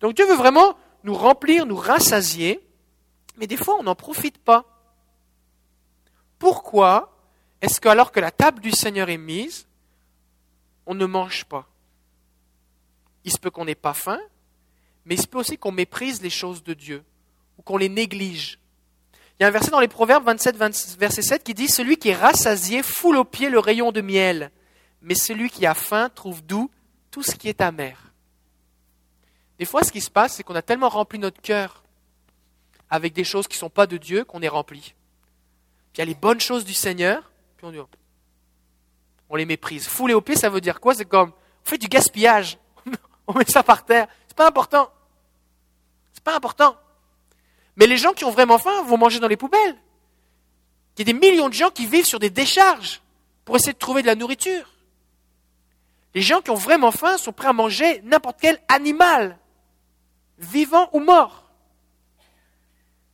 Donc 0.00 0.14
Dieu 0.14 0.24
veut 0.24 0.34
vraiment 0.34 0.78
nous 1.04 1.12
remplir, 1.12 1.66
nous 1.66 1.76
rassasier, 1.76 2.66
mais 3.36 3.46
des 3.46 3.58
fois 3.58 3.76
on 3.78 3.82
n'en 3.82 3.94
profite 3.94 4.38
pas. 4.38 4.64
Pourquoi 6.38 7.14
est-ce 7.60 7.82
qu'alors 7.82 8.12
que 8.12 8.20
la 8.20 8.30
table 8.30 8.62
du 8.62 8.72
Seigneur 8.72 9.10
est 9.10 9.18
mise, 9.18 9.66
on 10.86 10.94
ne 10.94 11.04
mange 11.04 11.44
pas? 11.44 11.68
Il 13.26 13.30
se 13.30 13.38
peut 13.38 13.50
qu'on 13.50 13.66
n'ait 13.66 13.74
pas 13.74 13.92
faim, 13.92 14.20
mais 15.04 15.16
il 15.16 15.20
se 15.20 15.26
peut 15.26 15.38
aussi 15.38 15.58
qu'on 15.58 15.70
méprise 15.70 16.22
les 16.22 16.30
choses 16.30 16.62
de 16.62 16.72
Dieu 16.72 17.04
ou 17.58 17.62
qu'on 17.62 17.76
les 17.76 17.90
néglige. 17.90 18.58
Il 19.38 19.42
y 19.42 19.44
a 19.44 19.48
un 19.48 19.50
verset 19.50 19.70
dans 19.70 19.80
les 19.80 19.88
Proverbes 19.88 20.24
27, 20.24 20.56
verset 20.96 21.20
7 21.20 21.44
qui 21.44 21.52
dit 21.52 21.68
Celui 21.68 21.98
qui 21.98 22.08
est 22.08 22.14
rassasié 22.14 22.82
foule 22.82 23.18
au 23.18 23.24
pied 23.24 23.50
le 23.50 23.58
rayon 23.58 23.92
de 23.92 24.00
miel, 24.00 24.50
mais 25.02 25.14
celui 25.14 25.50
qui 25.50 25.66
a 25.66 25.74
faim 25.74 26.10
trouve 26.14 26.42
doux 26.44 26.70
tout 27.10 27.22
ce 27.22 27.34
qui 27.34 27.48
est 27.48 27.60
amer. 27.60 27.96
Des 29.58 29.64
fois, 29.64 29.82
ce 29.82 29.92
qui 29.92 30.00
se 30.00 30.10
passe, 30.10 30.34
c'est 30.34 30.42
qu'on 30.42 30.54
a 30.54 30.62
tellement 30.62 30.88
rempli 30.88 31.18
notre 31.18 31.40
cœur 31.40 31.82
avec 32.88 33.12
des 33.12 33.24
choses 33.24 33.46
qui 33.46 33.56
ne 33.56 33.60
sont 33.60 33.70
pas 33.70 33.86
de 33.86 33.96
Dieu 33.96 34.24
qu'on 34.24 34.42
est 34.42 34.48
rempli. 34.48 34.94
il 35.94 35.98
y 35.98 36.00
a 36.00 36.04
les 36.04 36.14
bonnes 36.14 36.40
choses 36.40 36.64
du 36.64 36.74
Seigneur, 36.74 37.30
puis 37.56 37.66
on 37.66 37.70
dit, 37.70 37.78
on 39.28 39.36
les 39.36 39.46
méprise. 39.46 39.86
Fouler 39.86 40.14
au 40.14 40.20
pied, 40.20 40.34
ça 40.34 40.48
veut 40.48 40.60
dire 40.60 40.80
quoi? 40.80 40.94
C'est 40.94 41.04
comme, 41.04 41.30
on 41.30 41.68
fait 41.68 41.78
du 41.78 41.88
gaspillage, 41.88 42.58
on 43.26 43.34
met 43.34 43.44
ça 43.44 43.62
par 43.62 43.84
terre. 43.84 44.08
C'est 44.26 44.36
pas 44.36 44.48
important. 44.48 44.90
C'est 46.12 46.24
pas 46.24 46.36
important. 46.36 46.76
Mais 47.76 47.86
les 47.86 47.96
gens 47.96 48.12
qui 48.12 48.24
ont 48.24 48.30
vraiment 48.30 48.58
faim 48.58 48.82
vont 48.84 48.98
manger 48.98 49.20
dans 49.20 49.28
les 49.28 49.36
poubelles. 49.36 49.76
Il 50.96 51.00
y 51.00 51.10
a 51.10 51.12
des 51.12 51.18
millions 51.18 51.48
de 51.48 51.54
gens 51.54 51.70
qui 51.70 51.86
vivent 51.86 52.04
sur 52.04 52.18
des 52.18 52.30
décharges 52.30 53.00
pour 53.44 53.56
essayer 53.56 53.72
de 53.72 53.78
trouver 53.78 54.02
de 54.02 54.06
la 54.06 54.14
nourriture. 54.14 54.68
Les 56.14 56.22
gens 56.22 56.40
qui 56.40 56.50
ont 56.50 56.54
vraiment 56.54 56.90
faim 56.90 57.16
sont 57.18 57.32
prêts 57.32 57.48
à 57.48 57.52
manger 57.52 58.00
n'importe 58.02 58.38
quel 58.40 58.60
animal, 58.68 59.38
vivant 60.38 60.90
ou 60.92 61.00
mort. 61.00 61.50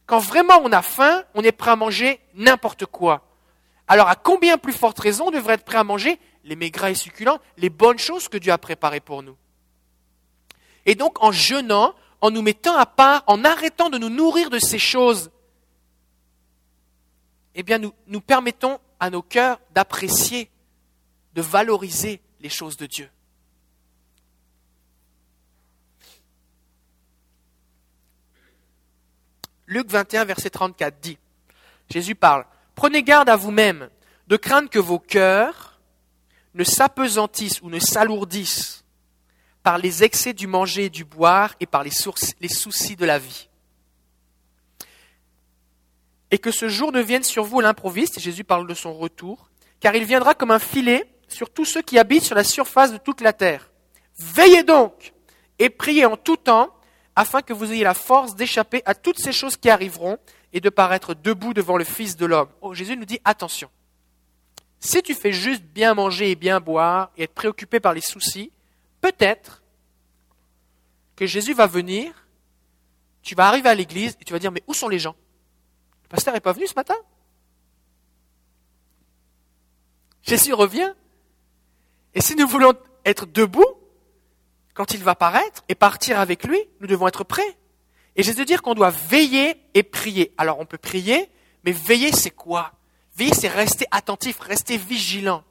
Quand 0.06 0.18
vraiment 0.18 0.60
on 0.62 0.72
a 0.72 0.82
faim, 0.82 1.24
on 1.34 1.42
est 1.42 1.52
prêt 1.52 1.72
à 1.72 1.76
manger 1.76 2.20
n'importe 2.34 2.86
quoi. 2.86 3.22
Alors 3.88 4.08
à 4.08 4.16
combien 4.16 4.56
plus 4.56 4.72
forte 4.72 4.98
raison 4.98 5.28
on 5.28 5.30
devrait 5.30 5.54
être 5.54 5.64
prêt 5.64 5.78
à 5.78 5.84
manger 5.84 6.18
les 6.44 6.56
maigres 6.56 6.86
et 6.86 6.94
succulents, 6.94 7.38
les 7.56 7.70
bonnes 7.70 7.98
choses 7.98 8.28
que 8.28 8.38
Dieu 8.38 8.52
a 8.52 8.58
préparées 8.58 9.00
pour 9.00 9.22
nous? 9.22 9.36
Et 10.86 10.94
donc 10.94 11.22
en 11.22 11.32
jeûnant, 11.32 11.94
en 12.20 12.30
nous 12.30 12.42
mettant 12.42 12.76
à 12.76 12.86
part, 12.86 13.24
en 13.26 13.44
arrêtant 13.44 13.90
de 13.90 13.98
nous 13.98 14.08
nourrir 14.08 14.48
de 14.48 14.58
ces 14.58 14.78
choses, 14.78 15.30
eh 17.54 17.62
bien 17.62 17.78
nous, 17.78 17.92
nous 18.06 18.20
permettons 18.20 18.78
à 19.00 19.10
nos 19.10 19.22
cœurs 19.22 19.60
d'apprécier, 19.72 20.50
de 21.34 21.42
valoriser 21.42 22.20
les 22.40 22.48
choses 22.48 22.76
de 22.76 22.86
Dieu. 22.86 23.08
Luc 29.66 29.88
21, 29.90 30.24
verset 30.24 30.50
34 30.50 31.00
dit, 31.00 31.18
Jésus 31.90 32.14
parle, 32.14 32.46
Prenez 32.76 33.02
garde 33.02 33.28
à 33.28 33.36
vous-même 33.36 33.88
de 34.28 34.36
craindre 34.36 34.68
que 34.68 34.78
vos 34.78 34.98
cœurs 34.98 35.80
ne 36.54 36.62
s'apesantissent 36.62 37.60
ou 37.62 37.70
ne 37.70 37.78
s'alourdissent 37.78 38.84
par 39.62 39.78
les 39.78 40.04
excès 40.04 40.34
du 40.34 40.46
manger 40.46 40.84
et 40.84 40.90
du 40.90 41.04
boire 41.04 41.54
et 41.58 41.66
par 41.66 41.82
les, 41.82 41.90
les 42.40 42.48
soucis 42.48 42.96
de 42.96 43.04
la 43.04 43.18
vie. 43.18 43.48
Et 46.30 46.38
que 46.38 46.50
ce 46.50 46.68
jour 46.68 46.92
ne 46.92 47.00
vienne 47.00 47.24
sur 47.24 47.44
vous 47.44 47.60
l'improviste, 47.60 48.20
Jésus 48.20 48.44
parle 48.44 48.66
de 48.66 48.74
son 48.74 48.94
retour, 48.94 49.48
car 49.80 49.94
il 49.96 50.04
viendra 50.04 50.34
comme 50.34 50.50
un 50.50 50.58
filet 50.58 51.10
sur 51.28 51.50
tous 51.50 51.64
ceux 51.64 51.82
qui 51.82 51.98
habitent 51.98 52.24
sur 52.24 52.34
la 52.34 52.44
surface 52.44 52.92
de 52.92 52.98
toute 52.98 53.20
la 53.20 53.32
terre. 53.32 53.70
Veillez 54.18 54.62
donc 54.62 55.12
et 55.58 55.70
priez 55.70 56.06
en 56.06 56.16
tout 56.16 56.36
temps 56.36 56.72
afin 57.14 57.42
que 57.42 57.52
vous 57.52 57.72
ayez 57.72 57.84
la 57.84 57.94
force 57.94 58.36
d'échapper 58.36 58.82
à 58.84 58.94
toutes 58.94 59.18
ces 59.18 59.32
choses 59.32 59.56
qui 59.56 59.70
arriveront 59.70 60.18
et 60.52 60.60
de 60.60 60.70
paraître 60.70 61.14
debout 61.14 61.54
devant 61.54 61.76
le 61.76 61.84
Fils 61.84 62.16
de 62.16 62.26
l'homme. 62.26 62.48
Oh, 62.60 62.74
Jésus 62.74 62.96
nous 62.96 63.04
dit 63.04 63.20
attention. 63.24 63.70
Si 64.78 65.02
tu 65.02 65.14
fais 65.14 65.32
juste 65.32 65.62
bien 65.62 65.94
manger 65.94 66.30
et 66.30 66.36
bien 66.36 66.60
boire 66.60 67.10
et 67.16 67.24
être 67.24 67.34
préoccupé 67.34 67.80
par 67.80 67.94
les 67.94 68.00
soucis, 68.00 68.52
peut-être 69.00 69.62
que 71.16 71.26
Jésus 71.26 71.54
va 71.54 71.66
venir, 71.66 72.28
tu 73.22 73.34
vas 73.34 73.48
arriver 73.48 73.68
à 73.68 73.74
l'église 73.74 74.16
et 74.20 74.24
tu 74.24 74.32
vas 74.32 74.38
dire 74.38 74.52
mais 74.52 74.62
où 74.66 74.74
sont 74.74 74.88
les 74.88 74.98
gens? 74.98 75.16
Le 76.04 76.08
pasteur 76.08 76.34
n'est 76.34 76.40
pas 76.40 76.52
venu 76.52 76.66
ce 76.66 76.74
matin? 76.74 76.96
Jésus 80.22 80.52
revient. 80.52 80.92
Et 82.16 82.22
si 82.22 82.34
nous 82.34 82.48
voulons 82.48 82.72
être 83.04 83.26
debout, 83.26 83.66
quand 84.72 84.94
il 84.94 85.04
va 85.04 85.14
paraître 85.14 85.62
et 85.68 85.74
partir 85.74 86.18
avec 86.18 86.44
lui, 86.44 86.58
nous 86.80 86.86
devons 86.86 87.06
être 87.06 87.24
prêts. 87.24 87.56
Et 88.16 88.22
j'ai 88.22 88.32
de 88.32 88.42
dire 88.42 88.62
qu'on 88.62 88.74
doit 88.74 88.90
veiller 88.90 89.54
et 89.74 89.82
prier. 89.82 90.32
Alors 90.38 90.58
on 90.58 90.64
peut 90.64 90.78
prier, 90.78 91.30
mais 91.62 91.72
veiller 91.72 92.12
c'est 92.12 92.30
quoi? 92.30 92.72
Veiller 93.16 93.34
c'est 93.34 93.48
rester 93.48 93.86
attentif, 93.90 94.40
rester 94.40 94.78
vigilant. 94.78 95.44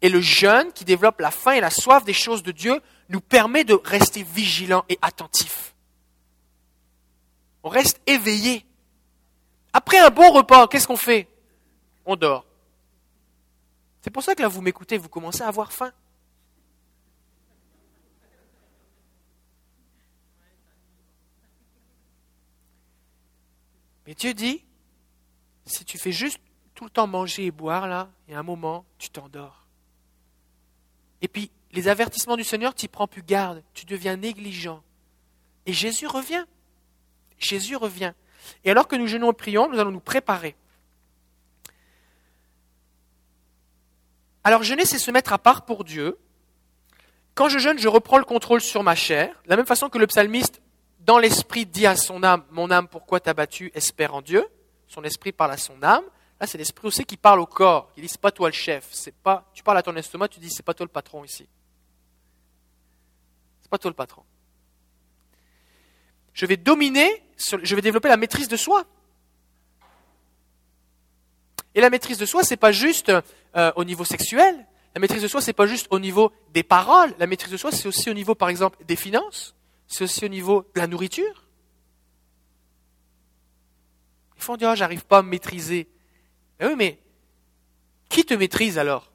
Et 0.00 0.08
le 0.08 0.22
jeûne 0.22 0.72
qui 0.72 0.86
développe 0.86 1.20
la 1.20 1.30
faim 1.30 1.52
et 1.52 1.60
la 1.60 1.70
soif 1.70 2.04
des 2.04 2.14
choses 2.14 2.42
de 2.42 2.52
Dieu 2.52 2.80
nous 3.10 3.20
permet 3.20 3.64
de 3.64 3.78
rester 3.84 4.22
vigilant 4.22 4.86
et 4.88 4.98
attentif. 5.02 5.74
On 7.62 7.68
reste 7.68 8.00
éveillé. 8.06 8.64
Après 9.74 9.98
un 9.98 10.08
bon 10.08 10.30
repas, 10.32 10.68
qu'est-ce 10.68 10.86
qu'on 10.86 10.96
fait? 10.96 11.28
On 12.06 12.16
dort. 12.16 12.47
C'est 14.08 14.12
pour 14.12 14.22
ça 14.22 14.34
que 14.34 14.40
là, 14.40 14.48
vous 14.48 14.62
m'écoutez, 14.62 14.96
vous 14.96 15.10
commencez 15.10 15.42
à 15.42 15.48
avoir 15.48 15.70
faim. 15.70 15.92
Mais 24.06 24.14
Dieu 24.14 24.32
dit, 24.32 24.64
si 25.66 25.84
tu 25.84 25.98
fais 25.98 26.10
juste 26.10 26.40
tout 26.74 26.84
le 26.84 26.90
temps 26.90 27.06
manger 27.06 27.44
et 27.44 27.50
boire, 27.50 27.86
là, 27.86 28.08
il 28.26 28.32
y 28.32 28.34
a 28.34 28.38
un 28.38 28.42
moment, 28.42 28.86
tu 28.96 29.10
t'endors. 29.10 29.66
Et 31.20 31.28
puis, 31.28 31.50
les 31.72 31.88
avertissements 31.88 32.36
du 32.38 32.44
Seigneur, 32.44 32.74
tu 32.74 32.88
prends 32.88 33.08
plus 33.08 33.22
garde, 33.22 33.62
tu 33.74 33.84
deviens 33.84 34.16
négligent. 34.16 34.80
Et 35.66 35.74
Jésus 35.74 36.06
revient. 36.06 36.46
Jésus 37.36 37.76
revient. 37.76 38.14
Et 38.64 38.70
alors 38.70 38.88
que 38.88 38.96
nous 38.96 39.06
jeûnons 39.06 39.32
et 39.32 39.34
prions, 39.34 39.68
nous 39.68 39.78
allons 39.78 39.90
nous 39.90 40.00
préparer. 40.00 40.56
Alors 44.48 44.62
jeûner, 44.62 44.86
c'est 44.86 44.98
se 44.98 45.10
mettre 45.10 45.34
à 45.34 45.38
part 45.38 45.66
pour 45.66 45.84
Dieu. 45.84 46.16
Quand 47.34 47.50
je 47.50 47.58
jeûne, 47.58 47.78
je 47.78 47.86
reprends 47.86 48.16
le 48.16 48.24
contrôle 48.24 48.62
sur 48.62 48.82
ma 48.82 48.94
chair. 48.94 49.28
De 49.44 49.50
la 49.50 49.56
même 49.56 49.66
façon 49.66 49.90
que 49.90 49.98
le 49.98 50.06
psalmiste 50.06 50.62
dans 51.00 51.18
l'esprit 51.18 51.66
dit 51.66 51.84
à 51.84 51.96
son 51.96 52.22
âme, 52.22 52.42
mon 52.50 52.70
âme, 52.70 52.88
pourquoi 52.88 53.20
t'as 53.20 53.34
battu? 53.34 53.70
Espère 53.74 54.14
en 54.14 54.22
Dieu. 54.22 54.42
Son 54.86 55.04
esprit 55.04 55.32
parle 55.32 55.50
à 55.50 55.58
son 55.58 55.82
âme. 55.82 56.02
Là, 56.40 56.46
c'est 56.46 56.56
l'esprit 56.56 56.88
aussi 56.88 57.04
qui 57.04 57.18
parle 57.18 57.40
au 57.40 57.44
corps. 57.44 57.92
Il 57.98 58.04
dit, 58.04 58.08
c'est 58.08 58.22
pas 58.22 58.30
toi 58.30 58.48
le 58.48 58.54
chef. 58.54 58.88
C'est 58.90 59.14
pas, 59.14 59.50
tu 59.52 59.62
parles 59.62 59.76
à 59.76 59.82
ton 59.82 59.94
estomac, 59.96 60.28
tu 60.28 60.40
dis, 60.40 60.48
c'est 60.48 60.64
pas 60.64 60.72
toi 60.72 60.86
le 60.86 60.92
patron 60.92 61.24
ici. 61.24 61.46
C'est 63.60 63.70
pas 63.70 63.76
toi 63.76 63.90
le 63.90 63.96
patron. 63.96 64.22
Je 66.32 66.46
vais 66.46 66.56
dominer, 66.56 67.22
je 67.36 67.76
vais 67.76 67.82
développer 67.82 68.08
la 68.08 68.16
maîtrise 68.16 68.48
de 68.48 68.56
soi. 68.56 68.86
Et 71.78 71.80
la 71.80 71.88
maîtrise 71.88 72.18
de 72.18 72.26
soi, 72.26 72.42
c'est 72.42 72.56
pas 72.56 72.72
juste 72.72 73.12
euh, 73.56 73.72
au 73.76 73.84
niveau 73.84 74.04
sexuel. 74.04 74.66
La 74.94 75.00
maîtrise 75.00 75.22
de 75.22 75.28
soi, 75.28 75.40
c'est 75.40 75.52
pas 75.52 75.66
juste 75.66 75.86
au 75.90 76.00
niveau 76.00 76.32
des 76.52 76.64
paroles. 76.64 77.14
La 77.18 77.26
maîtrise 77.26 77.52
de 77.52 77.56
soi, 77.56 77.70
c'est 77.70 77.86
aussi 77.86 78.10
au 78.10 78.14
niveau, 78.14 78.34
par 78.34 78.50
exemple, 78.50 78.78
des 78.84 78.96
finances 78.96 79.54
c'est 79.88 80.04
aussi 80.04 80.24
au 80.24 80.28
niveau 80.28 80.66
de 80.74 80.80
la 80.80 80.86
nourriture. 80.86 81.46
Ils 84.36 84.42
font 84.42 84.56
dire, 84.56 84.70
oh, 84.72 84.76
j'arrive 84.76 85.04
pas 85.04 85.18
à 85.18 85.22
me 85.22 85.30
maîtriser. 85.30 85.88
Mais 86.60 86.66
oui, 86.66 86.74
mais 86.76 86.98
qui 88.08 88.24
te 88.24 88.34
maîtrise 88.34 88.78
alors? 88.78 89.10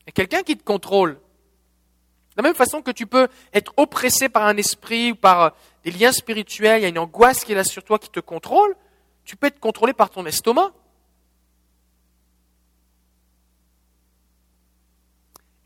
Il 0.00 0.06
y 0.06 0.10
a 0.10 0.12
quelqu'un 0.12 0.42
qui 0.42 0.56
te 0.56 0.64
contrôle. 0.64 1.14
De 1.14 2.42
la 2.42 2.42
même 2.42 2.54
façon 2.54 2.82
que 2.82 2.90
tu 2.90 3.06
peux 3.06 3.28
être 3.54 3.72
oppressé 3.76 4.28
par 4.28 4.44
un 4.44 4.56
esprit 4.56 5.12
ou 5.12 5.16
par 5.16 5.42
euh, 5.42 5.50
des 5.84 5.90
liens 5.92 6.12
spirituels, 6.12 6.80
il 6.80 6.82
y 6.82 6.86
a 6.86 6.88
une 6.88 6.98
angoisse 6.98 7.44
qui 7.44 7.52
est 7.52 7.54
là 7.56 7.64
sur 7.64 7.82
toi 7.82 7.98
qui 7.98 8.10
te 8.10 8.20
contrôle, 8.20 8.76
tu 9.24 9.36
peux 9.36 9.46
être 9.46 9.60
contrôlé 9.60 9.92
par 9.92 10.10
ton 10.10 10.26
estomac. 10.26 10.72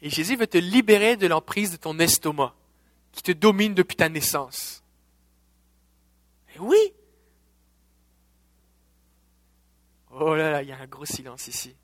Et 0.02 0.10
Jésus 0.10 0.36
veut 0.36 0.48
te 0.48 0.58
libérer 0.58 1.16
de 1.16 1.28
l'emprise 1.28 1.70
de 1.70 1.76
ton 1.76 1.96
estomac 2.00 2.52
qui 3.12 3.22
te 3.22 3.30
domine 3.30 3.72
depuis 3.72 3.96
ta 3.96 4.08
naissance. 4.08 4.82
Et 6.54 6.58
oui. 6.58 6.92
Oh 10.10 10.34
là 10.34 10.50
là, 10.50 10.62
il 10.62 10.68
y 10.68 10.72
a 10.72 10.78
un 10.78 10.86
gros 10.86 11.04
silence 11.04 11.46
ici. 11.46 11.74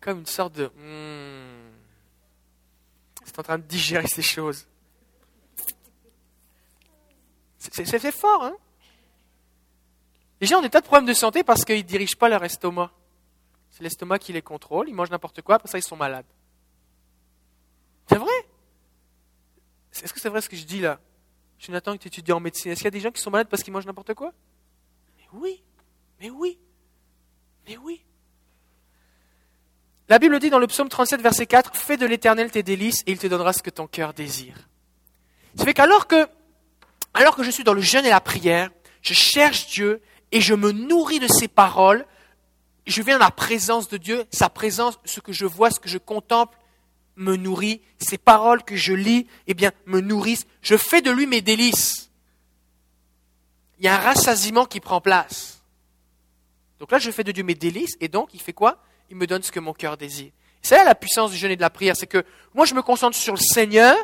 Comme 0.00 0.18
une 0.18 0.26
sorte 0.26 0.54
de... 0.54 0.66
Hmm, 0.66 1.70
c'est 3.24 3.38
en 3.38 3.42
train 3.44 3.58
de 3.58 3.62
digérer 3.62 4.06
ces 4.08 4.20
choses. 4.20 4.66
C'est 7.58 8.12
fort, 8.12 8.44
hein? 8.44 8.56
Les 10.40 10.46
gens 10.46 10.58
ont 10.58 10.62
des 10.62 10.68
tas 10.68 10.80
de 10.80 10.86
problèmes 10.86 11.06
de 11.06 11.14
santé 11.14 11.42
parce 11.44 11.64
qu'ils 11.64 11.78
ne 11.78 11.82
dirigent 11.82 12.16
pas 12.18 12.28
leur 12.28 12.44
estomac. 12.44 12.90
C'est 13.70 13.82
l'estomac 13.82 14.18
qui 14.18 14.32
les 14.32 14.42
contrôle, 14.42 14.88
ils 14.88 14.94
mangent 14.94 15.10
n'importe 15.10 15.40
quoi, 15.40 15.54
après 15.54 15.68
ça 15.68 15.78
ils 15.78 15.82
sont 15.82 15.96
malades. 15.96 16.26
C'est 18.08 18.18
vrai? 18.18 18.32
Est-ce 20.02 20.12
que 20.12 20.20
c'est 20.20 20.28
vrai 20.28 20.40
ce 20.40 20.48
que 20.48 20.56
je 20.56 20.64
dis 20.64 20.80
là? 20.80 21.00
Jonathan, 21.58 21.96
que 21.96 22.02
tu 22.02 22.08
étudies 22.08 22.32
en 22.32 22.40
médecine, 22.40 22.72
est-ce 22.72 22.80
qu'il 22.80 22.86
y 22.86 22.88
a 22.88 22.90
des 22.90 23.00
gens 23.00 23.10
qui 23.10 23.22
sont 23.22 23.30
malades 23.30 23.48
parce 23.48 23.62
qu'ils 23.62 23.72
mangent 23.72 23.86
n'importe 23.86 24.14
quoi? 24.14 24.32
Mais 25.16 25.24
oui, 25.32 25.62
mais 26.20 26.30
oui, 26.30 26.58
mais 27.66 27.76
oui. 27.76 28.04
La 30.08 30.18
Bible 30.18 30.38
dit 30.38 30.50
dans 30.50 30.58
le 30.58 30.66
psaume 30.66 30.88
37, 30.88 31.22
verset 31.22 31.46
4, 31.46 31.74
Fais 31.76 31.96
de 31.96 32.04
l'éternel 32.04 32.50
tes 32.50 32.62
délices 32.62 33.02
et 33.06 33.12
il 33.12 33.18
te 33.18 33.26
donnera 33.26 33.52
ce 33.52 33.62
que 33.62 33.70
ton 33.70 33.86
cœur 33.86 34.12
désire. 34.12 34.68
Ça 35.56 35.64
fait 35.64 35.72
qu'alors 35.72 36.06
que, 36.06 36.26
alors 37.14 37.36
que 37.36 37.42
je 37.42 37.50
suis 37.50 37.64
dans 37.64 37.72
le 37.72 37.80
jeûne 37.80 38.04
et 38.04 38.10
la 38.10 38.20
prière, 38.20 38.70
je 39.00 39.14
cherche 39.14 39.68
Dieu 39.68 40.02
et 40.32 40.40
je 40.40 40.54
me 40.54 40.72
nourris 40.72 41.20
de 41.20 41.28
ses 41.28 41.48
paroles, 41.48 42.04
je 42.86 43.00
viens 43.00 43.18
dans 43.18 43.24
la 43.24 43.30
présence 43.30 43.88
de 43.88 43.96
Dieu, 43.96 44.24
sa 44.30 44.50
présence, 44.50 44.98
ce 45.04 45.20
que 45.20 45.32
je 45.32 45.46
vois, 45.46 45.70
ce 45.70 45.80
que 45.80 45.88
je 45.88 45.96
contemple, 45.98 46.58
me 47.16 47.36
nourrit, 47.36 47.80
ces 47.98 48.18
paroles 48.18 48.62
que 48.62 48.76
je 48.76 48.92
lis, 48.92 49.26
eh 49.46 49.54
bien, 49.54 49.72
me 49.86 50.00
nourrissent. 50.00 50.46
Je 50.62 50.76
fais 50.76 51.00
de 51.00 51.10
lui 51.10 51.26
mes 51.26 51.40
délices. 51.40 52.10
Il 53.78 53.84
y 53.84 53.88
a 53.88 53.96
un 53.96 54.00
rassasiement 54.00 54.66
qui 54.66 54.80
prend 54.80 55.00
place. 55.00 55.62
Donc 56.78 56.90
là, 56.90 56.98
je 56.98 57.10
fais 57.10 57.24
de 57.24 57.32
Dieu 57.32 57.44
mes 57.44 57.54
délices, 57.54 57.96
et 58.00 58.08
donc, 58.08 58.34
il 58.34 58.40
fait 58.40 58.52
quoi? 58.52 58.82
Il 59.10 59.16
me 59.16 59.26
donne 59.26 59.42
ce 59.42 59.52
que 59.52 59.60
mon 59.60 59.72
cœur 59.72 59.96
désire. 59.96 60.32
C'est 60.62 60.76
là 60.76 60.84
la 60.84 60.94
puissance 60.94 61.30
du 61.30 61.36
jeûne 61.36 61.50
et 61.50 61.56
de 61.56 61.60
la 61.60 61.70
prière, 61.70 61.96
c'est 61.96 62.06
que 62.06 62.24
moi, 62.54 62.64
je 62.64 62.74
me 62.74 62.82
concentre 62.82 63.16
sur 63.16 63.34
le 63.34 63.40
Seigneur, 63.40 63.96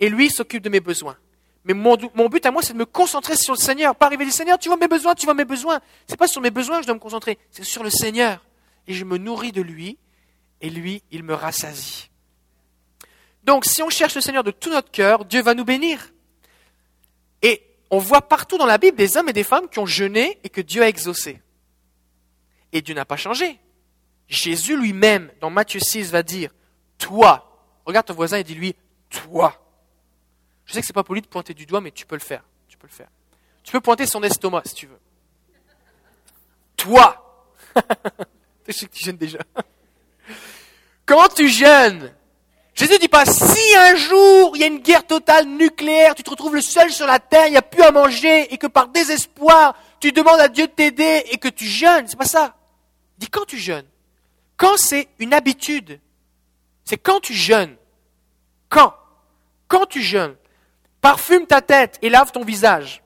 et 0.00 0.08
lui 0.08 0.30
s'occupe 0.30 0.62
de 0.62 0.68
mes 0.68 0.80
besoins. 0.80 1.16
Mais 1.64 1.72
mon, 1.72 1.96
but 1.96 2.44
à 2.44 2.50
moi, 2.50 2.62
c'est 2.62 2.74
de 2.74 2.78
me 2.78 2.84
concentrer 2.84 3.36
sur 3.36 3.54
le 3.54 3.58
Seigneur. 3.58 3.96
Pas 3.96 4.06
arriver 4.06 4.26
du 4.26 4.30
Seigneur, 4.30 4.58
tu 4.58 4.68
vois 4.68 4.76
mes 4.76 4.88
besoins, 4.88 5.14
tu 5.14 5.24
vois 5.24 5.34
mes 5.34 5.46
besoins. 5.46 5.80
C'est 6.06 6.18
pas 6.18 6.26
sur 6.26 6.42
mes 6.42 6.50
besoins 6.50 6.76
que 6.76 6.82
je 6.82 6.86
dois 6.86 6.94
me 6.94 7.00
concentrer, 7.00 7.38
c'est 7.50 7.64
sur 7.64 7.82
le 7.82 7.90
Seigneur. 7.90 8.44
Et 8.86 8.92
je 8.92 9.04
me 9.04 9.16
nourris 9.16 9.52
de 9.52 9.62
lui, 9.62 9.96
et 10.60 10.68
lui, 10.68 11.02
il 11.10 11.22
me 11.22 11.32
rassasie. 11.32 12.10
Donc, 13.44 13.66
si 13.66 13.82
on 13.82 13.90
cherche 13.90 14.14
le 14.14 14.20
Seigneur 14.20 14.42
de 14.42 14.50
tout 14.50 14.70
notre 14.70 14.90
cœur, 14.90 15.24
Dieu 15.24 15.42
va 15.42 15.54
nous 15.54 15.64
bénir. 15.64 16.12
Et 17.42 17.62
on 17.90 17.98
voit 17.98 18.22
partout 18.22 18.56
dans 18.56 18.66
la 18.66 18.78
Bible 18.78 18.96
des 18.96 19.16
hommes 19.16 19.28
et 19.28 19.34
des 19.34 19.44
femmes 19.44 19.68
qui 19.68 19.78
ont 19.78 19.86
jeûné 19.86 20.38
et 20.42 20.48
que 20.48 20.62
Dieu 20.62 20.82
a 20.82 20.88
exaucé. 20.88 21.40
Et 22.72 22.80
Dieu 22.80 22.94
n'a 22.94 23.04
pas 23.04 23.16
changé. 23.16 23.60
Jésus 24.28 24.76
lui-même, 24.76 25.30
dans 25.40 25.50
Matthieu 25.50 25.78
6, 25.78 26.10
va 26.10 26.22
dire, 26.22 26.50
toi, 26.96 27.70
regarde 27.84 28.06
ton 28.06 28.14
voisin 28.14 28.38
et 28.38 28.44
dis-lui, 28.44 28.74
toi. 29.10 29.60
Je 30.64 30.72
sais 30.72 30.80
que 30.80 30.86
c'est 30.86 30.94
pas 30.94 31.04
poli 31.04 31.20
de 31.20 31.26
pointer 31.26 31.52
du 31.52 31.66
doigt, 31.66 31.82
mais 31.82 31.90
tu 31.90 32.06
peux 32.06 32.16
le 32.16 32.20
faire. 32.20 32.42
Tu 32.68 32.78
peux 32.78 32.86
le 32.86 32.92
faire. 32.92 33.08
Tu 33.62 33.72
peux 33.72 33.80
pointer 33.80 34.06
son 34.06 34.22
estomac 34.22 34.62
si 34.64 34.74
tu 34.74 34.86
veux. 34.86 34.98
Toi. 36.76 37.46
je 38.66 38.72
sais 38.72 38.86
que 38.86 38.92
tu 38.92 39.04
jeûnes 39.04 39.18
déjà. 39.18 39.38
Quand 41.04 41.28
tu 41.28 41.48
jeûnes, 41.48 42.14
Jésus 42.74 42.98
dit 42.98 43.08
pas, 43.08 43.24
si 43.24 43.76
un 43.76 43.94
jour 43.94 44.52
il 44.54 44.60
y 44.60 44.64
a 44.64 44.66
une 44.66 44.80
guerre 44.80 45.06
totale 45.06 45.46
nucléaire, 45.46 46.14
tu 46.14 46.24
te 46.24 46.30
retrouves 46.30 46.56
le 46.56 46.60
seul 46.60 46.90
sur 46.90 47.06
la 47.06 47.20
terre, 47.20 47.46
il 47.46 47.52
n'y 47.52 47.56
a 47.56 47.62
plus 47.62 47.82
à 47.82 47.92
manger, 47.92 48.52
et 48.52 48.58
que 48.58 48.66
par 48.66 48.88
désespoir, 48.88 49.76
tu 50.00 50.10
demandes 50.10 50.40
à 50.40 50.48
Dieu 50.48 50.66
de 50.66 50.72
t'aider 50.72 51.24
et 51.30 51.38
que 51.38 51.48
tu 51.48 51.66
jeûnes. 51.66 52.06
C'est 52.08 52.18
pas 52.18 52.24
ça. 52.24 52.56
Il 53.16 53.20
dit 53.20 53.30
quand 53.30 53.46
tu 53.46 53.58
jeûnes. 53.58 53.86
Quand 54.56 54.76
c'est 54.76 55.08
une 55.18 55.32
habitude. 55.34 56.00
C'est 56.84 56.98
quand 56.98 57.20
tu 57.20 57.32
jeûnes. 57.32 57.76
Quand 58.68 58.94
Quand 59.68 59.86
tu 59.86 60.02
jeûnes. 60.02 60.36
Parfume 61.00 61.46
ta 61.46 61.60
tête 61.60 61.98
et 62.02 62.08
lave 62.08 62.32
ton 62.32 62.44
visage, 62.44 63.02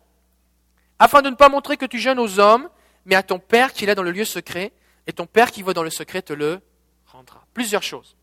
afin 1.00 1.20
de 1.20 1.30
ne 1.30 1.34
pas 1.34 1.48
montrer 1.48 1.76
que 1.76 1.84
tu 1.84 1.98
jeûnes 1.98 2.20
aux 2.20 2.38
hommes, 2.38 2.68
mais 3.04 3.16
à 3.16 3.24
ton 3.24 3.40
Père 3.40 3.72
qui 3.72 3.84
est 3.84 3.94
dans 3.96 4.04
le 4.04 4.12
lieu 4.12 4.24
secret, 4.24 4.72
et 5.08 5.12
ton 5.12 5.26
Père 5.26 5.50
qui 5.50 5.62
va 5.62 5.72
dans 5.72 5.82
le 5.82 5.90
secret 5.90 6.22
te 6.22 6.32
le 6.32 6.60
rendra. 7.06 7.44
Plusieurs 7.54 7.82
choses. 7.82 8.17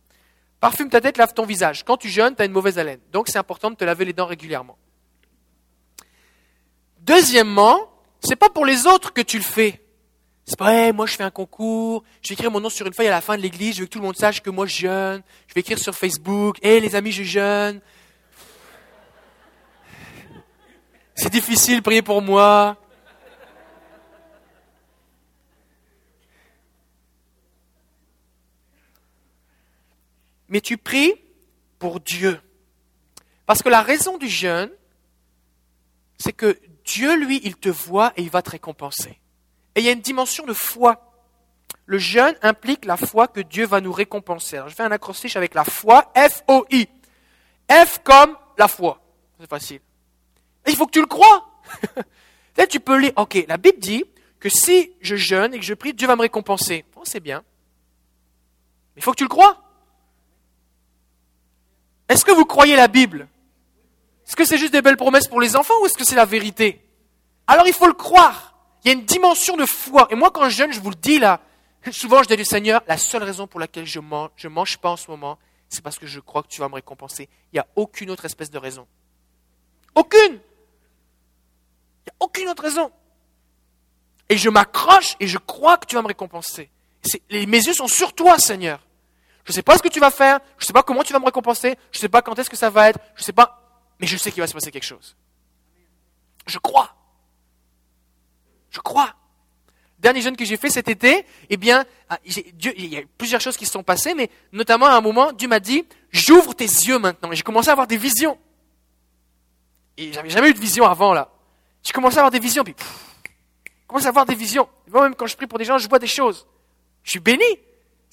Parfume 0.66 0.90
ta 0.90 1.00
tête, 1.00 1.20
lave 1.20 1.32
ton 1.32 1.46
visage. 1.46 1.84
Quand 1.84 1.96
tu 1.96 2.10
jeûnes, 2.10 2.36
tu 2.36 2.42
as 2.42 2.46
une 2.46 2.52
mauvaise 2.52 2.80
haleine. 2.80 3.00
Donc 3.12 3.28
c'est 3.28 3.38
important 3.38 3.70
de 3.70 3.76
te 3.76 3.84
laver 3.84 4.04
les 4.04 4.14
dents 4.14 4.26
régulièrement. 4.26 4.80
Deuxièmement, 7.02 7.88
c'est 8.24 8.36
pas 8.36 8.50
pour 8.50 8.66
les 8.66 8.88
autres 8.88 9.14
que 9.14 9.22
tu 9.22 9.38
le 9.38 9.44
fais. 9.44 9.80
C'est 10.44 10.58
pas, 10.58 10.74
hey, 10.74 10.92
moi 10.92 11.06
je 11.06 11.14
fais 11.14 11.24
un 11.24 11.30
concours, 11.30 12.04
je 12.24 12.30
vais 12.30 12.34
écrire 12.34 12.50
mon 12.50 12.60
nom 12.60 12.70
sur 12.70 12.88
une 12.88 12.96
feuille 12.96 13.10
à 13.10 13.12
la 13.12 13.22
fin 13.22 13.38
de 13.38 13.44
l'église, 13.44 13.76
je 13.76 13.82
veux 13.82 13.86
que 13.86 13.92
tout 13.92 14.00
le 14.00 14.06
monde 14.06 14.16
sache 14.16 14.42
que 14.42 14.50
moi 14.50 14.66
je 14.66 14.76
jeûne, 14.76 15.22
je 15.46 15.54
vais 15.54 15.62
écrire 15.62 15.78
sur 15.78 15.94
Facebook, 15.94 16.58
hé 16.64 16.80
les 16.80 16.96
amis, 16.96 17.12
je 17.12 17.22
jeûne. 17.22 17.80
C'est 21.14 21.32
difficile, 21.32 21.84
priez 21.84 22.02
pour 22.02 22.24
moi. 22.24 22.76
Mais 30.50 30.62
tu 30.62 30.78
pries 30.78 31.14
pour 31.80 32.00
Dieu. 32.00 32.40
Parce 33.46 33.62
que 33.62 33.70
la 33.70 33.82
raison 33.82 34.18
du 34.18 34.28
jeûne, 34.28 34.72
c'est 36.18 36.34
que 36.34 36.60
Dieu, 36.84 37.16
lui, 37.16 37.42
il 37.44 37.56
te 37.56 37.70
voit 37.70 38.14
et 38.16 38.22
il 38.22 38.30
va 38.30 38.42
te 38.42 38.52
récompenser. 38.52 39.20
Et 39.76 39.82
il 39.82 39.86
y 39.86 39.90
a 39.90 39.92
une 39.92 40.02
dimension 40.02 40.46
de 40.46 40.54
foi. 40.54 41.14
Le 41.86 41.98
jeûne 41.98 42.36
implique 42.42 42.86
la 42.86 42.98
foi 42.98 43.28
que 43.28 43.42
Dieu 43.42 43.66
va 43.66 43.82
nous 43.82 43.92
récompenser. 43.92 44.58
Alors, 44.58 44.70
je 44.70 44.76
fais 44.76 44.84
un 44.84 44.92
acrostiche 44.92 45.36
avec 45.36 45.54
la 45.54 45.64
foi, 45.64 46.12
F-O-I. 46.16 46.88
F 47.70 48.00
comme 48.04 48.38
la 48.58 48.68
foi. 48.68 49.02
C'est 49.40 49.50
facile. 49.50 49.82
Et 50.66 50.72
il 50.72 50.76
faut 50.76 50.86
que 50.86 50.92
tu 50.92 51.02
le 51.02 51.08
crois. 51.08 51.62
Là, 52.58 52.68
tu 52.68 52.80
peux 52.80 52.98
lire. 52.98 53.12
Ok, 53.18 53.44
la 53.48 53.58
Bible 53.58 53.80
dit 53.80 54.06
que 54.40 54.50
si 54.50 54.94
je 55.02 55.16
jeûne 55.16 55.54
et 55.54 55.60
que 55.60 55.66
je 55.66 55.74
prie, 55.74 55.94
Dieu 55.94 56.08
va 56.08 56.16
me 56.16 56.22
récompenser. 56.22 56.86
Bon, 56.94 57.02
c'est 57.04 57.20
bien. 57.20 57.44
Mais 58.96 59.02
il 59.02 59.04
faut 59.04 59.12
que 59.12 59.18
tu 59.18 59.24
le 59.24 59.30
crois. 59.30 59.65
Est-ce 62.10 62.24
que 62.24 62.32
vous 62.32 62.46
croyez 62.46 62.76
la 62.76 62.88
Bible? 62.88 63.28
Est-ce 64.28 64.36
que 64.36 64.46
c'est 64.46 64.58
juste 64.58 64.74
des 64.74 64.82
belles 64.82 64.98
promesses 64.98 65.28
pour 65.28 65.42
les 65.42 65.56
enfants 65.56 65.74
ou 65.82 65.86
est-ce 65.86 65.98
que 65.98 66.06
c'est 66.06 66.16
la 66.16 66.26
vérité? 66.26 66.82
Alors 67.48 67.68
il 67.68 67.74
faut 67.74 67.88
le 67.88 67.94
croire. 67.94 68.56
Il 68.84 68.88
y 68.88 68.92
a 68.92 68.94
une 68.94 69.06
dimension 69.06 69.58
de 69.58 69.66
foi. 69.66 70.08
Et 70.12 70.16
moi, 70.16 70.32
quand 70.32 70.44
je 70.46 70.56
jeûne, 70.56 70.74
je 70.74 70.80
vous 70.80 70.90
le 70.90 70.96
dis 70.96 71.20
là, 71.20 71.42
souvent 71.92 72.22
je 72.24 72.34
dis 72.34 72.46
Seigneur, 72.46 72.82
la 72.88 72.98
seule 72.98 73.24
raison 73.24 73.48
pour 73.48 73.60
laquelle 73.60 73.86
je 73.86 74.00
mange, 74.00 74.30
je 74.36 74.48
mange 74.48 74.78
pas 74.78 74.92
en 74.92 74.96
ce 74.96 75.10
moment, 75.10 75.38
c'est 75.70 75.84
parce 75.84 75.98
que 75.98 76.08
je 76.08 76.20
crois 76.20 76.44
que 76.44 76.48
tu 76.48 76.62
vas 76.62 76.70
me 76.70 76.76
récompenser. 76.76 77.30
Il 77.52 77.56
n'y 77.56 77.60
a 77.60 77.68
aucune 77.76 78.10
autre 78.12 78.26
espèce 78.26 78.52
de 78.52 78.58
raison. 78.58 78.88
Aucune 79.96 80.20
Il 80.22 80.34
n'y 80.34 82.12
a 82.12 82.16
aucune 82.20 82.48
autre 82.50 82.64
raison. 82.64 82.92
Et 84.30 84.38
je 84.38 84.50
m'accroche 84.50 85.16
et 85.20 85.28
je 85.28 85.38
crois 85.38 85.78
que 85.78 85.86
tu 85.86 85.96
vas 85.96 86.02
me 86.02 86.08
récompenser. 86.08 86.70
mes 87.32 87.46
yeux 87.46 87.74
sont 87.74 87.88
sur 87.88 88.14
toi, 88.14 88.40
Seigneur. 88.40 88.85
Je 89.46 89.52
ne 89.52 89.54
sais 89.54 89.64
pas 89.64 89.78
ce 89.78 89.84
que 89.84 89.88
tu 89.90 90.00
vas 90.00 90.12
faire, 90.12 90.40
je 90.58 90.64
ne 90.64 90.68
sais 90.68 90.74
pas 90.74 90.84
comment 90.84 91.04
tu 91.04 91.14
vas 91.14 91.20
me 91.20 91.26
récompenser, 91.26 91.78
je 91.92 92.00
ne 92.00 92.02
sais 92.02 92.10
pas 92.10 92.22
quand 92.22 92.38
est-ce 92.38 92.50
que 92.50 92.58
ça 92.58 92.70
va 92.70 92.90
être, 92.90 93.00
je 93.16 93.22
ne 93.22 93.26
sais 93.26 93.34
pas, 93.34 93.62
mais 94.00 94.08
je 94.08 94.18
sais 94.18 94.32
qu'il 94.32 94.42
va 94.42 94.48
se 94.48 94.54
passer 94.54 94.72
quelque 94.72 94.84
chose. 94.84 95.16
Je 96.48 96.58
crois. 96.58 96.96
Je 98.72 98.80
crois. 98.80 99.14
Dernier 100.00 100.22
jeûne 100.22 100.36
que 100.36 100.46
j'ai 100.46 100.58
fait 100.58 100.70
cet 100.70 100.88
été, 100.88 101.26
eh 101.50 101.58
bien, 101.58 101.86
ah, 102.10 102.20
il 102.26 102.88
y 102.88 102.98
a 102.98 103.02
plusieurs 103.18 103.40
choses 103.40 103.56
qui 103.56 103.66
se 103.66 103.72
sont 103.72 103.84
passées, 103.84 104.16
mais 104.16 104.30
notamment 104.52 104.88
à 104.88 104.94
un 104.94 105.02
moment, 105.02 105.32
Dieu 105.32 105.48
m'a 105.48 105.60
dit, 105.60 105.86
j'ouvre 106.10 106.54
tes 106.54 106.66
yeux 106.66 107.00
maintenant. 107.00 107.32
Et 107.32 107.36
j'ai 107.36 107.44
commencé 107.44 107.70
à 107.70 107.72
avoir 107.72 107.88
des 107.88 107.98
visions. 107.98 108.38
Et 109.98 110.12
j'avais 110.12 110.30
jamais 110.30 110.50
eu 110.50 110.54
de 110.54 110.60
vision 110.60 110.86
avant, 110.86 111.14
là. 111.14 111.32
J'ai 111.84 111.94
commencé 111.94 112.18
à 112.18 112.22
avoir 112.22 112.32
des 112.32 112.40
visions, 112.40 112.64
puis, 112.64 112.76
je 112.80 113.88
commence 113.88 114.06
à 114.06 114.10
avoir 114.10 114.26
des 114.26 114.36
visions. 114.36 114.68
Moi-même, 114.88 115.16
quand 115.16 115.28
je 115.28 115.38
prie 115.38 115.48
pour 115.48 115.60
des 115.60 115.66
gens, 115.66 115.78
je 115.78 115.88
vois 115.88 116.00
des 116.00 116.08
choses. 116.08 116.46
Je 117.04 117.12
suis 117.12 117.20
béni. 117.20 117.46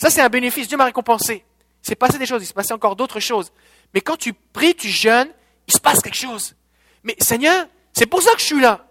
Ça, 0.03 0.11
c'est 0.11 0.21
un 0.21 0.29
bénéfice. 0.29 0.67
Dieu 0.67 0.77
m'a 0.77 0.87
récompensé. 0.87 1.45
Il 1.85 1.87
s'est 1.87 1.95
passé 1.95 2.19
des 2.19 2.27
choses, 2.27 2.43
il 2.43 2.47
s'est 2.47 2.53
passé 2.53 2.73
encore 2.73 2.97
d'autres 2.97 3.21
choses. 3.21 3.53
Mais 3.95 4.01
quand 4.01 4.17
tu 4.17 4.33
pries, 4.33 4.75
tu 4.75 4.88
jeûnes, 4.88 5.29
il 5.69 5.73
se 5.73 5.79
passe 5.79 6.01
quelque 6.01 6.17
chose. 6.17 6.57
Mais 7.05 7.15
Seigneur, 7.21 7.67
c'est 7.93 8.07
pour 8.07 8.21
ça 8.21 8.33
que 8.33 8.41
je 8.41 8.47
suis 8.47 8.61
là. 8.61 8.85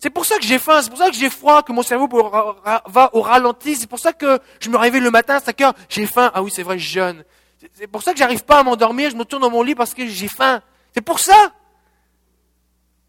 C'est 0.00 0.10
pour 0.10 0.26
ça 0.26 0.38
que 0.38 0.44
j'ai 0.44 0.58
faim, 0.58 0.82
c'est 0.82 0.88
pour 0.90 0.98
ça 0.98 1.08
que 1.08 1.14
j'ai 1.14 1.30
froid, 1.30 1.62
que 1.62 1.70
mon 1.70 1.84
cerveau 1.84 2.08
va 2.08 3.10
au 3.12 3.20
ralenti, 3.20 3.76
c'est 3.76 3.86
pour 3.86 4.00
ça 4.00 4.12
que 4.12 4.40
je 4.58 4.68
me 4.68 4.76
réveille 4.76 5.02
le 5.02 5.12
matin 5.12 5.36
à 5.36 5.40
5 5.40 5.60
heures, 5.60 5.74
j'ai 5.88 6.04
faim. 6.04 6.32
Ah 6.34 6.42
oui, 6.42 6.50
c'est 6.52 6.64
vrai, 6.64 6.80
je 6.80 6.88
jeûne. 6.88 7.24
C'est 7.74 7.86
pour 7.86 8.02
ça 8.02 8.12
que 8.12 8.18
j'arrive 8.18 8.44
pas 8.44 8.58
à 8.58 8.62
m'endormir, 8.64 9.10
je 9.10 9.16
me 9.16 9.24
tourne 9.24 9.42
dans 9.42 9.50
mon 9.50 9.62
lit 9.62 9.76
parce 9.76 9.94
que 9.94 10.04
j'ai 10.04 10.26
faim. 10.26 10.62
C'est 10.94 11.00
pour 11.00 11.20
ça. 11.20 11.52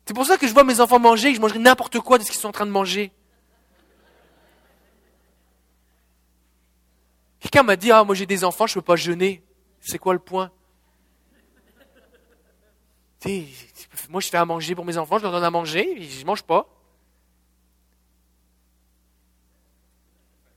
C'est 0.06 0.13
pour 0.13 0.28
ça 0.28 0.38
que 0.38 0.48
je 0.48 0.54
vois 0.54 0.63
mes 0.63 0.80
enfants 0.80 1.00
manger, 1.00 1.32
que 1.32 1.38
je 1.38 1.41
mangerai 1.41 1.58
n'importe 1.58 2.00
quoi 2.02 2.20
de 2.20 2.24
ce 2.24 2.30
qu'ils 2.30 2.39
sont 2.39 2.50
en 2.50 2.52
train 2.52 2.67
de 2.67 2.72
manger. 2.72 3.12
Quelqu'un 7.47 7.63
m'a 7.63 7.77
dit, 7.77 7.93
ah, 7.93 8.03
moi 8.03 8.13
j'ai 8.13 8.25
des 8.25 8.43
enfants, 8.43 8.67
je 8.67 8.73
ne 8.73 8.81
peux 8.81 8.88
pas 8.88 8.97
jeûner. 8.97 9.41
C'est 9.79 9.97
quoi 9.97 10.12
le 10.12 10.19
point? 10.19 10.51
Moi 14.10 14.19
je 14.19 14.27
fais 14.27 14.36
à 14.36 14.43
manger 14.43 14.75
pour 14.75 14.83
mes 14.83 14.97
enfants, 14.97 15.17
je 15.17 15.23
leur 15.23 15.31
donne 15.31 15.45
à 15.45 15.49
manger, 15.49 16.01
je 16.01 16.19
ne 16.19 16.25
mange 16.25 16.43
pas. 16.43 16.67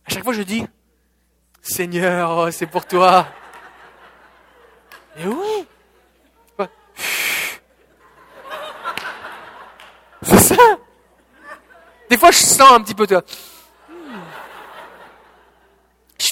À 0.05 0.13
chaque 0.13 0.25
fois 0.25 0.33
je 0.33 0.43
dis, 0.43 0.67
Seigneur, 1.63 2.37
oh, 2.37 2.51
c'est 2.51 2.67
pour 2.67 2.85
toi. 2.85 3.29
Mais 5.17 5.27
oui. 5.27 5.67
C'est 10.23 10.39
ça. 10.39 10.77
Des 12.09 12.19
fois 12.19 12.33
je 12.33 12.39
sens 12.39 12.73
un 12.73 12.83
petit 12.83 12.97
peu, 12.97 13.07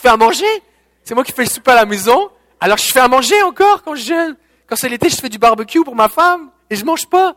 fais 0.09 0.15
à 0.15 0.17
manger? 0.17 0.63
C'est 1.05 1.15
moi 1.15 1.23
qui 1.25 1.33
fais 1.33 1.45
le 1.45 1.51
souper 1.51 1.73
à 1.73 1.77
la 1.77 1.85
maison. 1.85 2.31
Alors 2.61 2.79
je 2.79 2.91
fais 2.91 3.01
à 3.01 3.09
manger 3.09 3.43
encore 3.43 3.83
quand 3.83 3.95
je 3.95 4.07
jeûne. 4.07 4.37
Quand 4.67 4.77
c'est 4.77 4.89
l'été, 4.89 5.09
je 5.09 5.17
fais 5.17 5.29
du 5.29 5.39
barbecue 5.39 5.85
pour 5.85 5.95
ma 5.95 6.09
femme 6.09 6.51
et 6.71 6.77
je 6.77 6.85
mange 6.85 7.07
pas. 7.07 7.37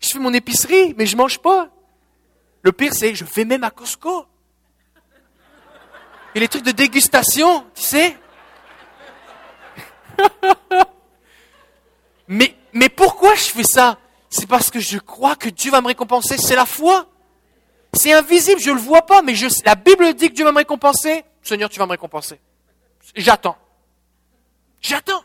Je 0.00 0.08
fais 0.08 0.18
mon 0.18 0.32
épicerie, 0.32 0.94
mais 0.96 1.04
je 1.06 1.16
mange 1.16 1.38
pas. 1.38 1.68
Le 2.62 2.72
pire, 2.72 2.94
c'est 2.94 3.10
que 3.10 3.18
je 3.18 3.24
fais 3.24 3.44
même 3.44 3.64
à 3.64 3.70
Costco. 3.70 4.26
Et 6.34 6.40
les 6.40 6.48
trucs 6.48 6.64
de 6.64 6.70
dégustation, 6.70 7.64
tu 7.74 7.82
sais. 7.82 8.16
mais, 12.28 12.54
mais 12.72 12.88
pourquoi 12.88 13.34
je 13.34 13.50
fais 13.50 13.64
ça? 13.64 13.98
C'est 14.30 14.46
parce 14.46 14.70
que 14.70 14.80
je 14.80 14.98
crois 14.98 15.36
que 15.36 15.48
Dieu 15.48 15.70
va 15.70 15.80
me 15.80 15.88
récompenser. 15.88 16.38
C'est 16.38 16.56
la 16.56 16.66
foi. 16.66 17.06
C'est 17.92 18.12
invisible, 18.12 18.60
je 18.60 18.70
ne 18.70 18.76
le 18.76 18.80
vois 18.80 19.02
pas, 19.02 19.20
mais 19.20 19.34
la 19.64 19.74
Bible 19.74 20.14
dit 20.14 20.30
que 20.30 20.34
Dieu 20.34 20.44
va 20.44 20.52
me 20.52 20.58
récompenser. 20.58 21.24
Seigneur, 21.42 21.68
tu 21.68 21.78
vas 21.78 21.86
me 21.86 21.92
récompenser. 21.92 22.40
J'attends. 23.14 23.56
J'attends. 24.80 25.22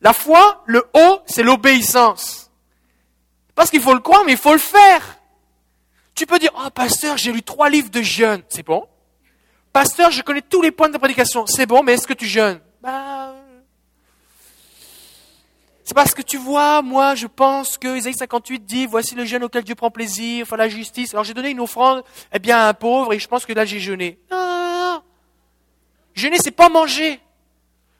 La 0.00 0.12
foi, 0.12 0.62
le 0.66 0.84
haut, 0.94 1.20
c'est 1.26 1.42
l'obéissance. 1.42 2.50
Parce 3.54 3.70
qu'il 3.70 3.80
faut 3.80 3.94
le 3.94 4.00
croire, 4.00 4.24
mais 4.24 4.32
il 4.32 4.38
faut 4.38 4.52
le 4.52 4.58
faire. 4.58 5.18
Tu 6.14 6.26
peux 6.26 6.38
dire, 6.38 6.52
oh 6.56 6.70
pasteur, 6.70 7.16
j'ai 7.16 7.32
lu 7.32 7.42
trois 7.42 7.68
livres 7.68 7.90
de 7.90 8.02
jeûne. 8.02 8.42
C'est 8.48 8.64
bon. 8.64 8.86
Pasteur, 9.72 10.10
je 10.10 10.22
connais 10.22 10.42
tous 10.42 10.62
les 10.62 10.70
points 10.70 10.88
de 10.88 10.98
prédication. 10.98 11.46
C'est 11.46 11.66
bon, 11.66 11.82
mais 11.82 11.94
est-ce 11.94 12.06
que 12.06 12.12
tu 12.12 12.26
jeûnes? 12.26 12.60
Bah, 12.80 13.34
c'est 15.84 15.94
parce 15.94 16.14
que 16.14 16.22
tu 16.22 16.38
vois, 16.38 16.80
moi, 16.80 17.14
je 17.14 17.26
pense 17.26 17.76
que 17.76 17.96
Isaïe 17.96 18.14
58 18.14 18.64
dit, 18.64 18.86
voici 18.86 19.14
le 19.14 19.26
jeûne 19.26 19.44
auquel 19.44 19.64
Dieu 19.64 19.74
prend 19.74 19.90
plaisir, 19.90 20.44
enfin 20.44 20.56
la 20.56 20.68
justice. 20.68 21.12
Alors 21.12 21.24
j'ai 21.24 21.34
donné 21.34 21.50
une 21.50 21.60
offrande, 21.60 22.02
eh 22.32 22.38
bien, 22.38 22.56
à 22.58 22.68
un 22.68 22.74
pauvre, 22.74 23.12
et 23.12 23.18
je 23.18 23.28
pense 23.28 23.44
que 23.44 23.52
là 23.52 23.66
j'ai 23.66 23.80
jeûné. 23.80 24.18
Non. 24.30 24.63
Jeûner, 26.14 26.38
c'est 26.42 26.50
pas 26.50 26.68
manger. 26.68 27.20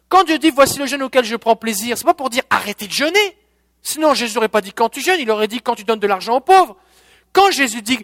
Quand 0.09 0.24
Dieu 0.24 0.38
dit, 0.38 0.50
voici 0.50 0.79
le 0.79 0.87
jeûne 0.87 1.03
auquel 1.03 1.24
je 1.24 1.37
prends 1.37 1.57
plaisir, 1.57 1.98
c'est 1.98 2.05
pas 2.05 2.14
pour 2.14 2.31
dire 2.31 2.42
arrêtez 2.50 2.87
de 2.87 2.92
jeûner. 2.92 3.37
Sinon, 3.83 4.14
Jésus 4.14 4.35
n'aurait 4.35 4.48
pas 4.48 4.61
dit 4.61 4.72
quand 4.72 4.88
tu 4.88 5.00
jeûnes, 5.00 5.20
il 5.20 5.31
aurait 5.31 5.48
dit 5.48 5.61
quand 5.61 5.74
tu 5.74 5.85
donnes 5.85 5.98
de 5.98 6.07
l'argent 6.07 6.37
aux 6.37 6.40
pauvres. 6.40 6.77
Quand 7.33 7.50
Jésus 7.50 7.83
dit, 7.83 7.98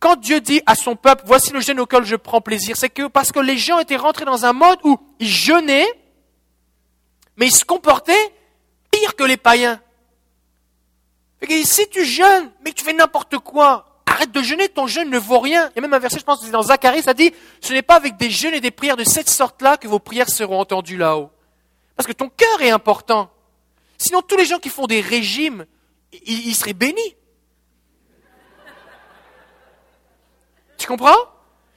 quand 0.00 0.16
Dieu 0.16 0.40
dit 0.40 0.60
à 0.66 0.74
son 0.74 0.96
peuple, 0.96 1.22
voici 1.26 1.52
le 1.52 1.60
jeûne 1.60 1.78
auquel 1.78 2.04
je 2.04 2.16
prends 2.16 2.40
plaisir, 2.40 2.76
c'est 2.76 2.90
que 2.90 3.06
parce 3.06 3.30
que 3.30 3.38
les 3.38 3.56
gens 3.56 3.78
étaient 3.78 3.96
rentrés 3.96 4.24
dans 4.24 4.44
un 4.44 4.52
mode 4.52 4.78
où 4.82 4.98
ils 5.20 5.28
jeûnaient, 5.28 5.86
mais 7.36 7.46
ils 7.46 7.54
se 7.54 7.64
comportaient 7.64 8.34
pire 8.90 9.14
que 9.14 9.24
les 9.24 9.36
païens. 9.36 9.80
Si 11.64 11.88
tu 11.88 12.04
jeûnes, 12.04 12.50
mais 12.64 12.72
tu 12.72 12.84
fais 12.84 12.92
n'importe 12.92 13.38
quoi, 13.38 13.91
arrête 14.22 14.32
de 14.32 14.42
jeûner, 14.42 14.68
ton 14.68 14.86
jeûne 14.86 15.10
ne 15.10 15.18
vaut 15.18 15.40
rien. 15.40 15.70
Il 15.70 15.76
y 15.76 15.78
a 15.78 15.82
même 15.82 15.94
un 15.94 15.98
verset, 15.98 16.18
je 16.18 16.24
pense, 16.24 16.44
c'est 16.44 16.50
dans 16.50 16.62
Zacharie, 16.62 17.02
ça 17.02 17.14
dit, 17.14 17.32
ce 17.60 17.72
n'est 17.72 17.82
pas 17.82 17.96
avec 17.96 18.16
des 18.16 18.30
jeûnes 18.30 18.54
et 18.54 18.60
des 18.60 18.70
prières 18.70 18.96
de 18.96 19.04
cette 19.04 19.28
sorte-là 19.28 19.76
que 19.76 19.88
vos 19.88 19.98
prières 19.98 20.28
seront 20.28 20.60
entendues 20.60 20.96
là-haut. 20.96 21.30
Parce 21.96 22.06
que 22.06 22.12
ton 22.12 22.28
cœur 22.28 22.62
est 22.62 22.70
important. 22.70 23.30
Sinon, 23.98 24.22
tous 24.22 24.36
les 24.36 24.44
gens 24.44 24.58
qui 24.58 24.68
font 24.68 24.86
des 24.86 25.00
régimes, 25.00 25.66
ils 26.24 26.54
seraient 26.54 26.72
bénis. 26.72 27.16
Tu 30.78 30.86
comprends? 30.86 31.16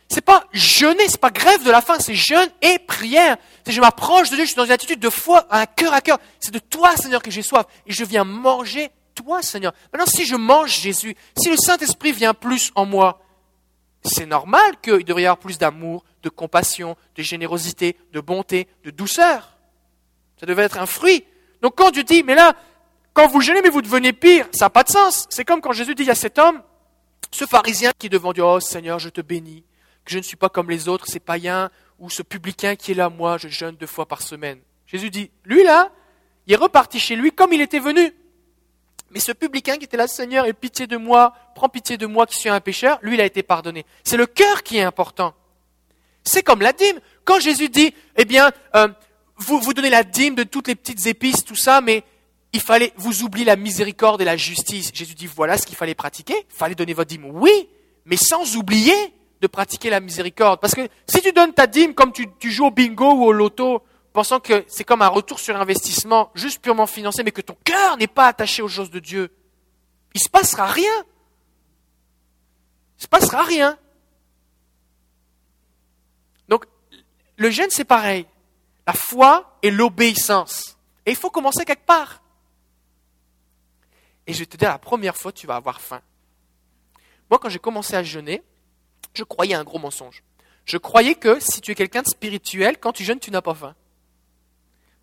C'est 0.08 0.22
pas 0.22 0.46
jeûner, 0.52 1.08
c'est 1.08 1.20
pas 1.20 1.32
grève 1.32 1.64
de 1.64 1.72
la 1.72 1.82
faim, 1.82 1.98
c'est 2.00 2.16
jeûne 2.16 2.50
et 2.62 2.80
prière. 2.80 3.38
C'est 3.66 3.72
je 3.72 3.82
m'approche 3.82 4.30
de 4.30 4.36
Dieu, 4.36 4.46
je 4.46 4.50
suis 4.50 4.56
dans 4.56 4.66
une 4.66 4.72
attitude 4.72 5.00
de 5.00 5.10
foi, 5.10 5.48
un 5.50 5.66
cœur 5.66 5.94
à 5.94 6.02
cœur. 6.02 6.20
C'est 6.40 6.54
de 6.54 6.60
toi, 6.60 6.96
Seigneur, 6.96 7.22
que 7.22 7.32
j'ai 7.32 7.42
soif. 7.42 7.66
Et 7.88 7.94
je 7.94 8.04
viens 8.04 8.24
manger 8.24 8.92
Seigneur. 9.42 9.74
Maintenant, 9.92 10.06
si 10.06 10.26
je 10.26 10.36
mange 10.36 10.80
Jésus, 10.80 11.16
si 11.38 11.50
le 11.50 11.58
Saint-Esprit 11.58 12.12
vient 12.12 12.34
plus 12.34 12.72
en 12.76 12.86
moi, 12.86 13.22
c'est 14.04 14.26
normal 14.26 14.80
qu'il 14.82 15.04
devrait 15.04 15.24
y 15.24 15.26
avoir 15.26 15.40
plus 15.40 15.58
d'amour, 15.58 16.04
de 16.24 16.30
compassion, 16.30 16.96
de 17.16 17.24
générosité, 17.24 17.98
de 18.14 18.20
bonté, 18.20 18.68
de 18.84 18.92
douceur. 18.92 19.58
Ça 20.40 20.46
devait 20.46 20.64
être 20.64 20.78
un 20.78 20.86
fruit. 20.86 21.26
Donc 21.62 21.76
quand 21.76 21.92
Dieu 21.92 22.04
dit, 22.04 22.24
mais 22.24 22.36
là, 22.36 22.56
quand 23.14 23.28
vous 23.28 23.42
jeûnez, 23.42 23.62
mais 23.62 23.70
vous 23.70 23.82
devenez 23.82 24.14
pire, 24.14 24.48
ça 24.54 24.66
n'a 24.66 24.70
pas 24.70 24.84
de 24.84 24.90
sens. 24.90 25.26
C'est 25.30 25.46
comme 25.46 25.62
quand 25.62 25.72
Jésus 25.72 25.96
dit 25.96 26.10
à 26.10 26.16
cet 26.16 26.38
homme, 26.38 26.62
ce 27.32 27.46
pharisien 27.46 27.92
qui 27.98 28.08
est 28.08 28.10
devant 28.10 28.34
Dieu, 28.34 28.44
oh 28.44 28.60
Seigneur, 28.60 29.00
je 29.00 29.10
te 29.10 29.22
bénis, 29.22 29.64
que 30.04 30.12
je 30.12 30.18
ne 30.18 30.24
suis 30.24 30.38
pas 30.38 30.50
comme 30.50 30.70
les 30.70 30.88
autres, 30.88 31.08
ces 31.08 31.20
païens, 31.20 31.72
ou 31.98 32.10
ce 32.10 32.22
publicain 32.22 32.76
qui 32.76 32.92
est 32.92 32.96
là, 32.96 33.10
moi, 33.10 33.38
je 33.38 33.48
jeûne 33.48 33.76
deux 33.76 33.88
fois 33.88 34.06
par 34.06 34.22
semaine. 34.22 34.60
Jésus 34.86 35.10
dit, 35.10 35.32
lui 35.46 35.64
là, 35.64 35.92
il 36.46 36.54
est 36.54 36.58
reparti 36.58 37.00
chez 37.00 37.16
lui 37.16 37.32
comme 37.32 37.54
il 37.54 37.62
était 37.62 37.80
venu. 37.80 38.14
Mais 39.16 39.22
ce 39.22 39.32
publicain 39.32 39.78
qui 39.78 39.86
était 39.86 39.96
là, 39.96 40.08
Seigneur, 40.08 40.46
aie 40.46 40.52
pitié 40.52 40.88
de 40.88 40.98
moi, 40.98 41.34
prends 41.56 41.70
pitié 41.70 41.96
de 41.96 42.06
moi 42.06 42.26
qui 42.26 42.38
suis 42.38 42.50
un 42.50 42.60
pécheur, 42.60 43.00
lui, 43.02 43.14
il 43.14 43.22
a 43.22 43.26
été 43.26 43.44
pardonné. 43.44 43.86
C'est 44.04 44.18
le 44.18 44.26
cœur 44.26 44.62
qui 44.62 44.76
est 44.76 44.82
important. 44.82 45.34
C'est 46.26 46.44
comme 46.44 46.62
la 46.62 46.74
dîme. 46.74 47.00
Quand 47.24 47.40
Jésus 47.40 47.70
dit, 47.70 47.94
eh 48.18 48.26
bien, 48.26 48.52
euh, 48.76 48.90
vous, 49.38 49.74
donnez 49.74 49.90
la 49.90 50.04
dîme 50.04 50.36
de 50.36 50.44
toutes 50.44 50.68
les 50.68 50.76
petites 50.76 51.06
épices, 51.06 51.46
tout 51.46 51.56
ça, 51.56 51.80
mais 51.80 52.04
il 52.52 52.60
fallait, 52.60 52.92
vous 52.98 53.24
oubliez 53.24 53.46
la 53.46 53.56
miséricorde 53.56 54.22
et 54.22 54.26
la 54.26 54.36
justice. 54.36 54.92
Jésus 54.94 55.16
dit, 55.16 55.28
voilà 55.28 55.58
ce 55.58 55.66
qu'il 55.66 55.78
fallait 55.78 55.96
pratiquer. 55.96 56.36
Il 56.38 56.56
fallait 56.56 56.76
donner 56.76 56.94
votre 56.94 57.08
dîme. 57.08 57.26
Oui, 57.32 57.70
mais 58.04 58.18
sans 58.18 58.58
oublier 58.58 58.96
de 59.40 59.48
pratiquer 59.48 59.90
la 59.90 60.02
miséricorde. 60.02 60.60
Parce 60.60 60.76
que 60.76 60.90
si 61.08 61.22
tu 61.22 61.32
donnes 61.32 61.54
ta 61.54 61.68
dîme 61.68 61.94
comme 61.94 62.12
tu 62.12 62.52
joues 62.52 62.66
au 62.66 62.72
bingo 62.72 63.14
ou 63.14 63.24
au 63.24 63.32
loto, 63.32 63.82
pensant 64.16 64.40
que 64.40 64.64
c'est 64.68 64.86
comme 64.86 65.02
un 65.02 65.10
retour 65.10 65.40
sur 65.40 65.56
investissement 65.56 66.32
juste 66.34 66.62
purement 66.62 66.88
financier, 66.88 67.24
mais 67.24 67.32
que 67.32 67.42
ton 67.42 67.58
cœur 67.64 67.98
n'est 67.98 68.08
pas 68.08 68.28
attaché 68.28 68.62
aux 68.62 68.68
choses 68.68 68.90
de 68.90 69.00
Dieu, 69.00 69.30
il 70.14 70.20
ne 70.20 70.24
se 70.24 70.30
passera 70.30 70.66
rien. 70.66 71.04
Il 72.94 73.00
ne 73.00 73.02
se 73.02 73.08
passera 73.08 73.44
rien. 73.44 73.78
Donc, 76.48 76.66
le 77.36 77.50
jeûne, 77.50 77.70
c'est 77.70 77.84
pareil. 77.84 78.26
La 78.88 78.94
foi 78.94 79.58
et 79.62 79.70
l'obéissance. 79.70 80.78
Et 81.06 81.12
il 81.12 81.18
faut 81.18 81.30
commencer 81.30 81.66
quelque 81.66 81.86
part. 81.86 82.24
Et 84.28 84.34
je 84.34 84.40
vais 84.40 84.46
te 84.46 84.56
dire, 84.56 84.70
la 84.70 84.80
première 84.80 85.18
fois, 85.18 85.34
tu 85.34 85.46
vas 85.46 85.58
avoir 85.58 85.82
faim. 85.82 86.02
Moi, 87.30 87.38
quand 87.38 87.50
j'ai 87.50 87.60
commencé 87.60 87.96
à 87.96 88.04
jeûner, 88.04 88.42
je 89.14 89.24
croyais 89.24 89.56
à 89.56 89.60
un 89.60 89.64
gros 89.66 89.80
mensonge. 89.80 90.24
Je 90.64 90.78
croyais 90.78 91.16
que 91.16 91.40
si 91.42 91.60
tu 91.60 91.72
es 91.72 91.76
quelqu'un 91.76 92.02
de 92.02 92.08
spirituel, 92.08 92.78
quand 92.80 92.94
tu 92.94 93.04
jeûnes, 93.04 93.20
tu 93.20 93.30
n'as 93.30 93.42
pas 93.42 93.54
faim. 93.54 93.76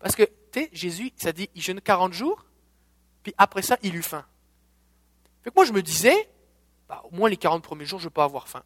Parce 0.03 0.15
que, 0.17 0.23
tu 0.51 0.59
sais, 0.59 0.69
Jésus, 0.73 1.11
ça 1.15 1.31
dit, 1.31 1.49
il 1.55 1.61
jeûne 1.61 1.79
40 1.79 2.11
jours, 2.11 2.43
puis 3.23 3.33
après 3.37 3.61
ça, 3.61 3.77
il 3.83 3.95
eut 3.95 4.03
faim. 4.03 4.25
Fait 5.43 5.49
que 5.49 5.55
moi, 5.55 5.63
je 5.63 5.71
me 5.71 5.81
disais, 5.81 6.27
bah, 6.89 7.01
au 7.09 7.15
moins 7.15 7.29
les 7.29 7.37
40 7.37 7.63
premiers 7.63 7.85
jours, 7.85 7.99
je 7.99 8.07
ne 8.07 8.09
pas 8.09 8.25
avoir 8.25 8.49
faim. 8.49 8.63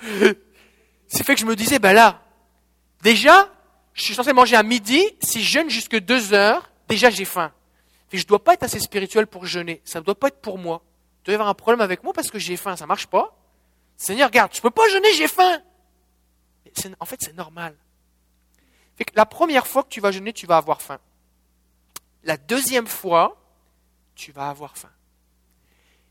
C'est 1.08 1.24
fait 1.24 1.34
que 1.34 1.40
je 1.40 1.46
me 1.46 1.56
disais, 1.56 1.80
ben 1.80 1.92
là, 1.92 2.22
déjà, 3.02 3.52
je 3.92 4.04
suis 4.04 4.14
censé 4.14 4.32
manger 4.32 4.54
à 4.54 4.62
midi, 4.62 5.04
si 5.20 5.42
je 5.42 5.50
jeûne 5.50 5.68
jusque 5.68 5.98
deux 5.98 6.32
heures, 6.32 6.70
déjà 6.86 7.10
j'ai 7.10 7.24
faim. 7.24 7.52
Et 8.12 8.18
je 8.18 8.22
ne 8.22 8.28
dois 8.28 8.44
pas 8.44 8.54
être 8.54 8.62
assez 8.62 8.78
spirituel 8.78 9.26
pour 9.26 9.44
jeûner. 9.44 9.82
Ça 9.84 9.98
ne 9.98 10.04
doit 10.04 10.14
pas 10.14 10.28
être 10.28 10.40
pour 10.40 10.56
moi. 10.56 10.84
Tu 11.24 11.30
dois 11.30 11.34
avoir 11.34 11.48
un 11.48 11.54
problème 11.54 11.80
avec 11.80 12.04
moi 12.04 12.12
parce 12.12 12.30
que 12.30 12.38
j'ai 12.38 12.56
faim. 12.56 12.76
Ça 12.76 12.84
ne 12.84 12.88
marche 12.88 13.08
pas. 13.08 13.36
Seigneur, 13.96 14.28
regarde, 14.28 14.52
je 14.52 14.58
ne 14.58 14.62
peux 14.62 14.70
pas 14.70 14.88
jeûner, 14.88 15.12
j'ai 15.14 15.26
faim. 15.26 15.60
En 17.00 17.04
fait, 17.04 17.20
c'est 17.20 17.34
normal. 17.34 17.76
La 19.14 19.26
première 19.26 19.66
fois 19.66 19.82
que 19.82 19.88
tu 19.88 20.00
vas 20.00 20.10
jeûner, 20.10 20.32
tu 20.32 20.46
vas 20.46 20.56
avoir 20.56 20.80
faim. 20.80 20.98
La 22.24 22.36
deuxième 22.36 22.86
fois, 22.86 23.36
tu 24.14 24.32
vas 24.32 24.48
avoir 24.48 24.76
faim. 24.76 24.90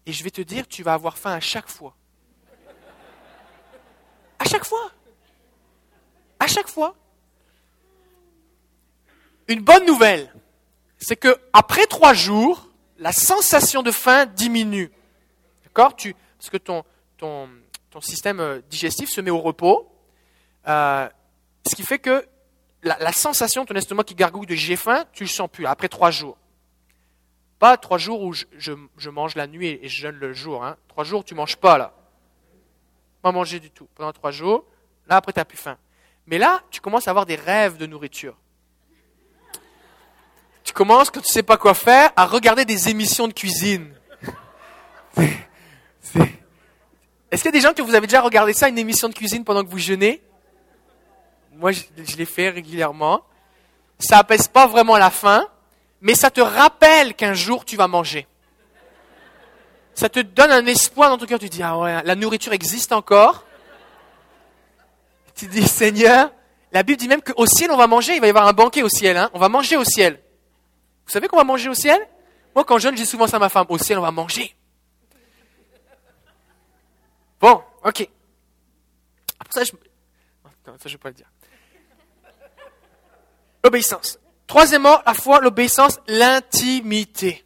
Et 0.06 0.14
je 0.14 0.24
vais 0.24 0.32
te 0.32 0.42
dire, 0.42 0.68
tu 0.68 0.84
vas 0.84 0.94
avoir 0.94 1.18
faim 1.18 1.32
à 1.32 1.40
chaque 1.40 1.68
fois. 1.68 1.96
À 4.40 4.46
chaque 4.46 4.66
fois. 4.66 4.92
À 6.40 6.48
chaque 6.48 6.68
fois. 6.68 6.96
Une 9.48 9.62
bonne 9.62 9.86
nouvelle, 9.86 10.34
c'est 10.98 11.16
que 11.16 11.36
après 11.54 11.86
trois 11.86 12.14
jours, 12.14 12.70
la 12.98 13.12
sensation 13.12 13.84
de 13.84 13.92
faim 13.92 14.26
diminue. 14.26 14.92
D'accord? 15.64 15.96
Parce 15.96 16.50
que 16.50 16.58
ton, 16.58 16.84
système 18.02 18.40
euh, 18.40 18.62
digestif 18.70 19.10
se 19.10 19.22
met 19.22 19.32
au 19.32 19.40
repos. 19.40 19.90
Euh, 20.68 21.10
ce 21.68 21.76
qui 21.76 21.84
fait 21.84 22.00
que 22.00 22.26
la, 22.84 23.12
sensation, 23.12 23.66
ton 23.66 23.76
estomac 23.76 24.04
qui 24.04 24.16
gargouille 24.16 24.46
de 24.46 24.56
j'ai 24.56 24.76
faim, 24.76 25.06
tu 25.14 25.24
le 25.24 25.30
sens 25.30 25.50
plus 25.50 25.66
après 25.66 25.90
trois 25.90 26.12
jours. 26.12 26.38
Pas 27.58 27.78
trois 27.78 27.98
jours 27.98 28.22
où 28.22 28.34
je, 28.34 28.46
je, 28.58 29.10
mange 29.10 29.36
la 29.36 29.48
nuit 29.48 29.80
et 29.82 29.88
je 29.88 30.02
jeûne 30.02 30.18
le 30.18 30.34
jour. 30.34 30.64
Hein. 30.64 30.78
Trois 30.88 31.04
jours, 31.04 31.24
tu 31.24 31.34
manges 31.34 31.56
pas 31.56 31.78
là. 31.78 31.94
Pas 33.22 33.32
manger 33.32 33.60
du 33.60 33.72
tout. 33.72 33.88
Pendant 33.96 34.14
trois 34.14 34.32
jours, 34.32 34.66
là 35.08 35.16
après 35.16 35.34
tu 35.34 35.40
n'as 35.40 35.46
plus 35.46 35.58
faim. 35.58 35.78
Mais 36.28 36.38
là, 36.38 36.62
tu 36.70 36.82
commences 36.82 37.08
à 37.08 37.12
avoir 37.12 37.26
des 37.26 37.36
rêves 37.36 37.78
de 37.78 37.86
nourriture 37.86 38.36
tu 40.66 40.74
commences, 40.74 41.12
quand 41.12 41.22
tu 41.22 41.32
sais 41.32 41.44
pas 41.44 41.58
quoi 41.58 41.76
faire, 41.76 42.12
à 42.16 42.26
regarder 42.26 42.66
des 42.66 42.90
émissions 42.90 43.28
de 43.28 43.34
cuisine. 43.34 43.94
Est-ce 47.32 47.42
qu'il 47.42 47.46
y 47.46 47.48
a 47.48 47.52
des 47.52 47.62
gens 47.62 47.74
que 47.74 47.84
vous 47.84 47.94
avez 47.94 48.08
déjà 48.08 48.20
regardé 48.22 48.52
ça, 48.52 48.68
une 48.68 48.80
émission 48.80 49.08
de 49.08 49.14
cuisine 49.14 49.44
pendant 49.44 49.64
que 49.64 49.70
vous 49.70 49.78
jeûnez? 49.78 50.24
Moi, 51.56 51.72
je, 51.72 51.84
je 51.98 52.16
l'ai 52.18 52.26
fait 52.26 52.50
régulièrement. 52.50 53.22
Ça 54.00 54.18
apaise 54.18 54.48
pas 54.48 54.68
vraiment 54.68 54.98
la 54.98 55.10
faim, 55.10 55.48
mais 56.02 56.16
ça 56.16 56.30
te 56.30 56.42
rappelle 56.42 57.16
qu'un 57.16 57.34
jour 57.34 57.66
tu 57.66 57.78
vas 57.78 57.88
manger. 57.88 58.28
Ça 59.94 60.10
te 60.10 60.20
donne 60.20 60.52
un 60.52 60.66
espoir 60.66 61.10
dans 61.10 61.18
ton 61.18 61.26
cœur. 61.26 61.40
Tu 61.40 61.48
dis, 61.48 61.64
ah 61.64 61.78
ouais, 61.78 62.04
la 62.04 62.16
nourriture 62.16 62.52
existe 62.52 62.92
encore. 62.92 63.46
Tu 65.36 65.48
dis, 65.48 65.66
Seigneur, 65.68 66.32
la 66.72 66.84
Bible 66.84 66.98
dit 66.98 67.08
même 67.08 67.22
qu'au 67.22 67.46
ciel, 67.46 67.72
on 67.72 67.78
va 67.78 67.88
manger, 67.88 68.16
il 68.16 68.22
va 68.22 68.28
y 68.28 68.30
avoir 68.30 68.48
un 68.48 68.54
banquet 68.54 68.84
au 68.84 68.90
ciel. 68.90 69.16
Hein. 69.16 69.30
On 69.34 69.40
va 69.40 69.48
manger 69.48 69.78
au 69.78 69.86
ciel. 69.86 70.22
Vous 71.06 71.12
savez 71.12 71.28
qu'on 71.28 71.38
va 71.38 71.46
manger 71.46 71.70
au 71.70 71.74
ciel? 71.74 72.00
Moi, 72.54 72.66
quand 72.66 72.78
jeune, 72.78 72.98
j'ai 72.98 73.06
souvent 73.06 73.28
ça 73.28 73.38
à 73.38 73.40
ma 73.40 73.50
femme. 73.50 73.66
Au 73.70 73.78
ciel, 73.78 73.98
on 73.98 74.02
va 74.02 74.12
manger. 74.12 74.54
Bon, 77.40 77.62
ok. 77.84 78.10
Ça, 79.52 79.64
je... 79.64 79.72
Non, 80.68 80.74
ça, 80.78 80.90
je 80.90 80.94
vais 80.94 80.98
pas 80.98 81.10
le 81.10 81.16
dire. 81.16 81.28
L'obéissance. 83.66 84.20
Troisièmement, 84.46 85.02
la 85.08 85.16
foi, 85.16 85.40
l'obéissance, 85.42 86.00
l'intimité. 86.08 87.44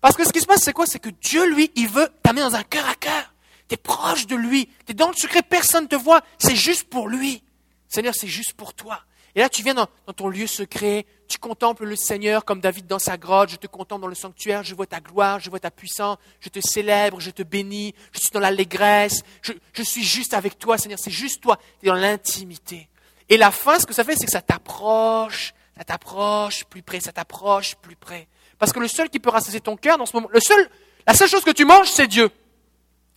Parce 0.00 0.16
que 0.16 0.24
ce 0.24 0.32
qui 0.32 0.40
se 0.40 0.46
passe, 0.46 0.62
c'est 0.62 0.72
quoi? 0.72 0.86
C'est 0.86 1.00
que 1.00 1.10
Dieu, 1.10 1.44
lui, 1.52 1.70
il 1.76 1.86
veut 1.86 2.08
t'amener 2.22 2.40
dans 2.40 2.54
un 2.54 2.62
cœur 2.62 2.88
à 2.88 2.94
cœur. 2.94 3.34
Tu 3.68 3.74
es 3.74 3.76
proche 3.76 4.26
de 4.26 4.36
lui. 4.36 4.70
Tu 4.86 4.92
es 4.92 4.94
dans 4.94 5.10
le 5.10 5.14
secret, 5.14 5.42
personne 5.42 5.84
ne 5.84 5.88
te 5.88 5.96
voit. 5.96 6.22
C'est 6.38 6.56
juste 6.56 6.88
pour 6.88 7.08
lui. 7.08 7.42
Seigneur, 7.88 8.14
c'est 8.14 8.26
juste 8.26 8.54
pour 8.54 8.72
toi. 8.72 9.02
Et 9.34 9.40
là, 9.40 9.50
tu 9.50 9.62
viens 9.62 9.74
dans, 9.74 9.86
ton 10.16 10.30
lieu 10.30 10.46
secret, 10.46 11.04
tu 11.28 11.36
contemples 11.36 11.84
le 11.84 11.94
Seigneur 11.94 12.46
comme 12.46 12.62
David 12.62 12.86
dans 12.86 12.98
sa 12.98 13.18
grotte, 13.18 13.50
je 13.50 13.56
te 13.56 13.66
contemple 13.66 14.00
dans 14.00 14.08
le 14.08 14.14
sanctuaire, 14.14 14.64
je 14.64 14.74
vois 14.74 14.86
ta 14.86 15.00
gloire, 15.00 15.40
je 15.40 15.50
vois 15.50 15.60
ta 15.60 15.70
puissance, 15.70 16.16
je 16.40 16.48
te 16.48 16.60
célèbre, 16.60 17.20
je 17.20 17.30
te 17.30 17.42
bénis, 17.42 17.94
je 18.12 18.20
suis 18.20 18.30
dans 18.30 18.40
l'allégresse, 18.40 19.22
je, 19.42 19.52
je 19.74 19.82
suis 19.82 20.02
juste 20.02 20.32
avec 20.32 20.58
toi, 20.58 20.78
Seigneur, 20.78 20.98
c'est 20.98 21.10
juste 21.10 21.42
toi, 21.42 21.58
tu 21.78 21.86
es 21.86 21.88
dans 21.90 21.94
l'intimité. 21.94 22.88
Et 23.28 23.36
la 23.36 23.50
fin, 23.50 23.78
ce 23.78 23.86
que 23.86 23.92
ça 23.92 24.04
fait, 24.04 24.16
c'est 24.16 24.26
que 24.26 24.32
ça 24.32 24.42
t'approche, 24.42 25.54
ça 25.76 25.84
t'approche 25.84 26.64
plus 26.64 26.82
près, 26.82 27.00
ça 27.00 27.12
t'approche 27.12 27.76
plus 27.76 27.96
près. 27.96 28.26
Parce 28.58 28.72
que 28.72 28.80
le 28.80 28.88
seul 28.88 29.10
qui 29.10 29.20
peut 29.20 29.30
rassasier 29.30 29.60
ton 29.60 29.76
cœur 29.76 29.98
dans 29.98 30.06
ce 30.06 30.16
moment, 30.16 30.28
le 30.32 30.40
seul, 30.40 30.68
la 31.06 31.14
seule 31.14 31.28
chose 31.28 31.44
que 31.44 31.50
tu 31.50 31.64
manges, 31.64 31.88
c'est 31.88 32.06
Dieu. 32.06 32.30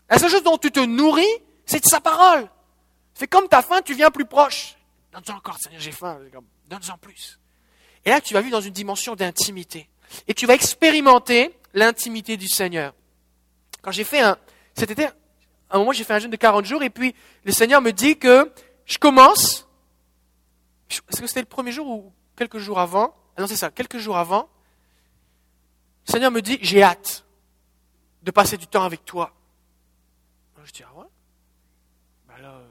La 0.09 0.20
seule 0.20 0.30
chose 0.30 0.43
dont 0.43 0.57
tu 0.57 0.72
te 0.72 0.80
nourris, 0.80 1.26
c'est 1.66 1.84
sa 1.86 2.01
parole. 2.01 2.47
C'est 3.14 3.28
comme 3.28 3.47
ta 3.47 3.62
faim, 3.62 3.82
tu 3.84 3.93
viens 3.93 4.12
plus 4.12 4.26
proche. 4.26 4.76
Donne-en 5.12 5.38
encore, 5.38 5.57
Seigneur, 5.59 5.82
j'ai 5.82 5.91
faim. 5.91 6.20
Donne-en 6.68 6.97
plus. 6.97 7.39
Et 8.05 8.09
là, 8.09 8.22
tu 8.22 8.34
vas 8.34 8.41
vivre 8.41 8.57
dans 8.57 8.62
une 8.62 8.74
dimension 8.74 9.16
d'intimité. 9.16 9.89
Et 10.28 10.34
tu 10.34 10.45
vas 10.45 10.53
expérimenter 10.53 11.51
l'intimité 11.74 12.38
du 12.38 12.47
Seigneur. 12.47 12.93
Quand 13.82 13.91
j'ai 13.91 14.03
fait 14.03 14.22
un, 14.22 14.38
cet 14.76 14.91
été, 14.91 15.05
à 15.05 15.14
un 15.72 15.80
moment, 15.80 15.91
j'ai 15.91 16.03
fait 16.03 16.14
un 16.14 16.20
jeûne 16.20 16.32
de 16.32 16.38
40 16.38 16.66
jours, 16.66 16.84
et 16.84 16.89
puis 16.89 17.16
le 17.45 17.51
Seigneur 17.51 17.82
me 17.82 17.91
dit 17.91 18.18
que 18.18 18.51
je 18.86 18.97
commence, 18.97 19.68
est-ce 20.92 21.22
que 21.22 21.28
c'était 21.28 21.42
le 21.42 21.46
premier 21.46 21.72
jour 21.72 21.88
ou 21.88 22.14
quelques 22.36 22.58
jours 22.58 22.80
avant? 22.80 23.16
Ah 23.38 23.42
non, 23.42 23.48
c'est 23.48 23.56
ça, 23.56 23.72
quelques 23.72 23.98
jours 23.98 24.18
avant. 24.18 24.50
Le 26.08 26.12
Seigneur 26.12 26.32
me 26.32 26.42
dit, 26.42 26.58
j'ai 26.62 26.84
hâte 26.84 27.26
de 28.24 28.32
passer 28.32 28.58
du 28.58 28.68
temps 28.68 28.84
avec 28.84 29.06
toi. 29.06 29.34
Je 30.64 30.72
dis, 30.72 30.84
ah 30.84 31.00
ouais? 31.00 31.08
Ben 32.28 32.38
là, 32.38 32.62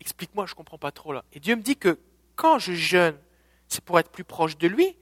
explique-moi, 0.00 0.44
je 0.46 0.52
ne 0.52 0.56
comprends 0.56 0.78
pas 0.78 0.92
trop 0.92 1.12
là. 1.12 1.24
Et 1.32 1.40
Dieu 1.40 1.56
me 1.56 1.62
dit 1.62 1.76
que 1.76 1.98
quand 2.36 2.58
je 2.58 2.72
jeûne, 2.72 3.16
c'est 3.68 3.82
pour 3.82 3.98
être 3.98 4.10
plus 4.10 4.24
proche 4.24 4.58
de 4.58 4.66
lui. 4.66 4.96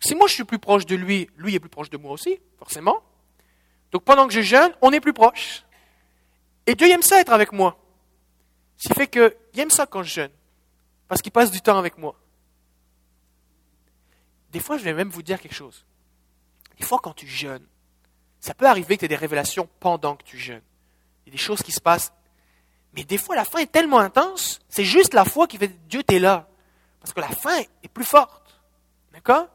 Si 0.00 0.14
moi 0.14 0.28
je 0.28 0.34
suis 0.34 0.44
plus 0.44 0.58
proche 0.58 0.86
de 0.86 0.94
lui, 0.94 1.28
lui 1.36 1.54
est 1.54 1.60
plus 1.60 1.70
proche 1.70 1.90
de 1.90 1.96
moi 1.96 2.12
aussi, 2.12 2.38
forcément. 2.58 3.02
Donc 3.90 4.04
pendant 4.04 4.28
que 4.28 4.32
je 4.32 4.42
jeûne, 4.42 4.72
on 4.80 4.92
est 4.92 5.00
plus 5.00 5.12
proche. 5.12 5.64
Et 6.66 6.74
Dieu 6.74 6.88
aime 6.88 7.02
ça 7.02 7.20
être 7.20 7.32
avec 7.32 7.52
moi. 7.52 7.76
Ce 8.76 8.88
qui 8.88 8.94
fait 8.94 9.08
qu'il 9.08 9.60
aime 9.60 9.70
ça 9.70 9.86
quand 9.86 10.02
je 10.02 10.14
jeûne. 10.14 10.30
Parce 11.08 11.22
qu'il 11.22 11.32
passe 11.32 11.50
du 11.50 11.60
temps 11.60 11.78
avec 11.78 11.98
moi. 11.98 12.16
Des 14.50 14.60
fois, 14.60 14.78
je 14.78 14.84
vais 14.84 14.94
même 14.94 15.10
vous 15.10 15.22
dire 15.22 15.40
quelque 15.40 15.54
chose. 15.54 15.84
Des 16.78 16.84
fois, 16.84 16.98
quand 17.02 17.12
tu 17.12 17.26
jeûnes, 17.26 17.66
ça 18.40 18.54
peut 18.54 18.66
arriver 18.66 18.96
que 18.96 19.00
tu 19.00 19.04
aies 19.06 19.08
des 19.08 19.16
révélations 19.16 19.68
pendant 19.80 20.16
que 20.16 20.24
tu 20.24 20.38
jeûnes. 20.38 20.62
Il 21.24 21.30
y 21.30 21.30
a 21.30 21.32
des 21.32 21.42
choses 21.42 21.62
qui 21.62 21.72
se 21.72 21.80
passent. 21.80 22.12
Mais 22.94 23.04
des 23.04 23.18
fois, 23.18 23.34
la 23.34 23.44
fin 23.44 23.58
est 23.58 23.72
tellement 23.72 23.98
intense, 23.98 24.60
c'est 24.68 24.84
juste 24.84 25.14
la 25.14 25.24
foi 25.24 25.46
qui 25.46 25.58
fait 25.58 25.72
Dieu, 25.88 26.02
t'es 26.02 26.18
là. 26.18 26.48
Parce 27.00 27.12
que 27.12 27.20
la 27.20 27.28
faim 27.28 27.58
est 27.82 27.88
plus 27.88 28.04
forte. 28.04 28.60
D'accord? 29.12 29.48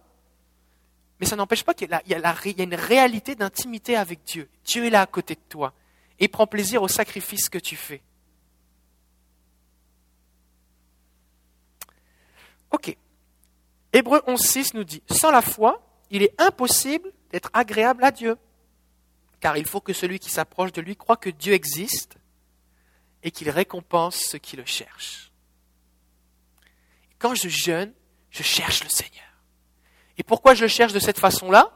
Mais 1.19 1.25
ça 1.25 1.35
n'empêche 1.35 1.63
pas 1.63 1.73
qu'il 1.73 1.89
y, 1.89 2.13
a 2.13 2.63
une 2.63 2.75
réalité 2.75 3.35
d'intimité 3.35 3.95
avec 3.95 4.23
Dieu. 4.23 4.49
Dieu 4.63 4.85
est 4.85 4.89
là 4.89 5.01
à 5.01 5.05
côté 5.05 5.35
de 5.35 5.41
toi 5.49 5.73
et 6.19 6.27
prend 6.27 6.47
plaisir 6.47 6.81
au 6.81 6.87
sacrifice 6.87 7.49
que 7.49 7.57
tu 7.57 7.75
fais. 7.75 8.01
Ok. 12.71 12.95
Hébreu 13.93 14.19
11.6 14.27 14.75
nous 14.75 14.83
dit, 14.83 15.01
sans 15.09 15.31
la 15.31 15.41
foi, 15.41 15.81
il 16.09 16.23
est 16.23 16.39
impossible 16.39 17.11
d'être 17.31 17.49
agréable 17.53 18.03
à 18.03 18.11
Dieu. 18.11 18.37
Car 19.39 19.57
il 19.57 19.65
faut 19.65 19.81
que 19.81 19.93
celui 19.93 20.19
qui 20.19 20.29
s'approche 20.29 20.71
de 20.71 20.81
lui 20.81 20.95
croit 20.95 21.17
que 21.17 21.29
Dieu 21.29 21.53
existe 21.53 22.17
et 23.23 23.31
qu'il 23.31 23.49
récompense 23.49 24.15
ceux 24.15 24.37
qui 24.37 24.57
le 24.57 24.65
cherchent. 24.65 25.31
Quand 27.17 27.35
je 27.35 27.49
jeûne, 27.49 27.93
je 28.29 28.43
cherche 28.43 28.83
le 28.83 28.89
Seigneur. 28.89 29.23
Et 30.17 30.23
pourquoi 30.23 30.53
je 30.53 30.63
le 30.63 30.67
cherche 30.67 30.93
de 30.93 30.99
cette 30.99 31.19
façon-là? 31.19 31.71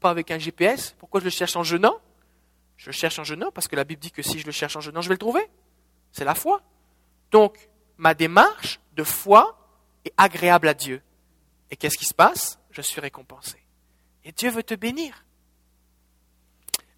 Pas 0.00 0.10
avec 0.10 0.30
un 0.30 0.38
GPS. 0.38 0.94
Pourquoi 0.98 1.20
je 1.20 1.24
le 1.24 1.30
cherche 1.30 1.56
en 1.56 1.62
jeûnant? 1.62 1.98
Je 2.76 2.86
le 2.86 2.92
cherche 2.92 3.18
en 3.18 3.24
jeûnant 3.24 3.50
parce 3.52 3.68
que 3.68 3.76
la 3.76 3.84
Bible 3.84 4.00
dit 4.00 4.10
que 4.10 4.22
si 4.22 4.38
je 4.38 4.46
le 4.46 4.52
cherche 4.52 4.76
en 4.76 4.80
jeûnant, 4.80 5.00
je 5.00 5.08
vais 5.08 5.14
le 5.14 5.18
trouver. 5.18 5.48
C'est 6.12 6.24
la 6.24 6.34
foi. 6.34 6.62
Donc, 7.30 7.68
ma 7.96 8.14
démarche 8.14 8.80
de 8.94 9.04
foi 9.04 9.63
est 10.04 10.12
agréable 10.16 10.68
à 10.68 10.74
Dieu. 10.74 11.02
Et 11.70 11.76
qu'est-ce 11.76 11.98
qui 11.98 12.04
se 12.04 12.14
passe? 12.14 12.58
Je 12.70 12.82
suis 12.82 13.00
récompensé. 13.00 13.56
Et 14.24 14.32
Dieu 14.32 14.50
veut 14.50 14.62
te 14.62 14.74
bénir. 14.74 15.24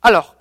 Alors, 0.03 0.37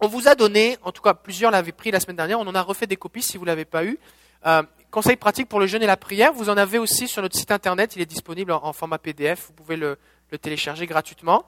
on 0.00 0.08
vous 0.08 0.28
a 0.28 0.34
donné, 0.34 0.78
en 0.82 0.92
tout 0.92 1.02
cas 1.02 1.14
plusieurs 1.14 1.50
l'avaient 1.50 1.72
pris 1.72 1.90
la 1.90 2.00
semaine 2.00 2.16
dernière, 2.16 2.40
on 2.40 2.46
en 2.46 2.54
a 2.54 2.62
refait 2.62 2.86
des 2.86 2.96
copies 2.96 3.22
si 3.22 3.36
vous 3.36 3.44
ne 3.44 3.50
l'avez 3.50 3.64
pas 3.64 3.84
eu. 3.84 3.98
Euh, 4.46 4.62
conseils 4.90 5.16
pratiques 5.16 5.48
pour 5.48 5.60
le 5.60 5.66
jeûne 5.66 5.82
et 5.82 5.86
la 5.86 5.96
prière, 5.96 6.32
vous 6.32 6.48
en 6.48 6.56
avez 6.56 6.78
aussi 6.78 7.06
sur 7.06 7.22
notre 7.22 7.36
site 7.36 7.50
internet, 7.50 7.94
il 7.96 8.02
est 8.02 8.06
disponible 8.06 8.52
en, 8.52 8.72
format 8.72 8.98
PDF, 8.98 9.46
vous 9.46 9.52
pouvez 9.52 9.76
le, 9.76 9.98
télécharger 10.40 10.86
gratuitement 10.86 11.44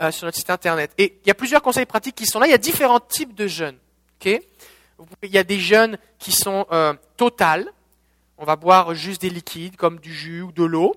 euh, 0.00 0.10
sur 0.10 0.26
notre 0.26 0.36
site 0.36 0.50
internet. 0.50 0.92
Et 0.98 1.18
il 1.24 1.28
y 1.28 1.30
a 1.30 1.34
plusieurs 1.34 1.62
conseils 1.62 1.86
pratiques 1.86 2.14
qui 2.14 2.26
sont 2.26 2.38
là, 2.38 2.46
il 2.46 2.50
y 2.50 2.54
a 2.54 2.58
différents 2.58 3.00
types 3.00 3.34
de 3.34 3.46
jeûnes. 3.46 3.78
il 4.24 4.40
y 5.22 5.38
a 5.38 5.44
des 5.44 5.58
jeûnes 5.58 5.98
qui 6.18 6.32
sont 6.32 6.66
euh, 6.72 6.92
totales, 7.16 7.72
on 8.38 8.44
va 8.44 8.56
boire 8.56 8.94
juste 8.94 9.22
des 9.22 9.30
liquides 9.30 9.76
comme 9.76 9.98
du 9.98 10.12
jus 10.12 10.42
ou 10.42 10.52
de 10.52 10.64
l'eau. 10.64 10.94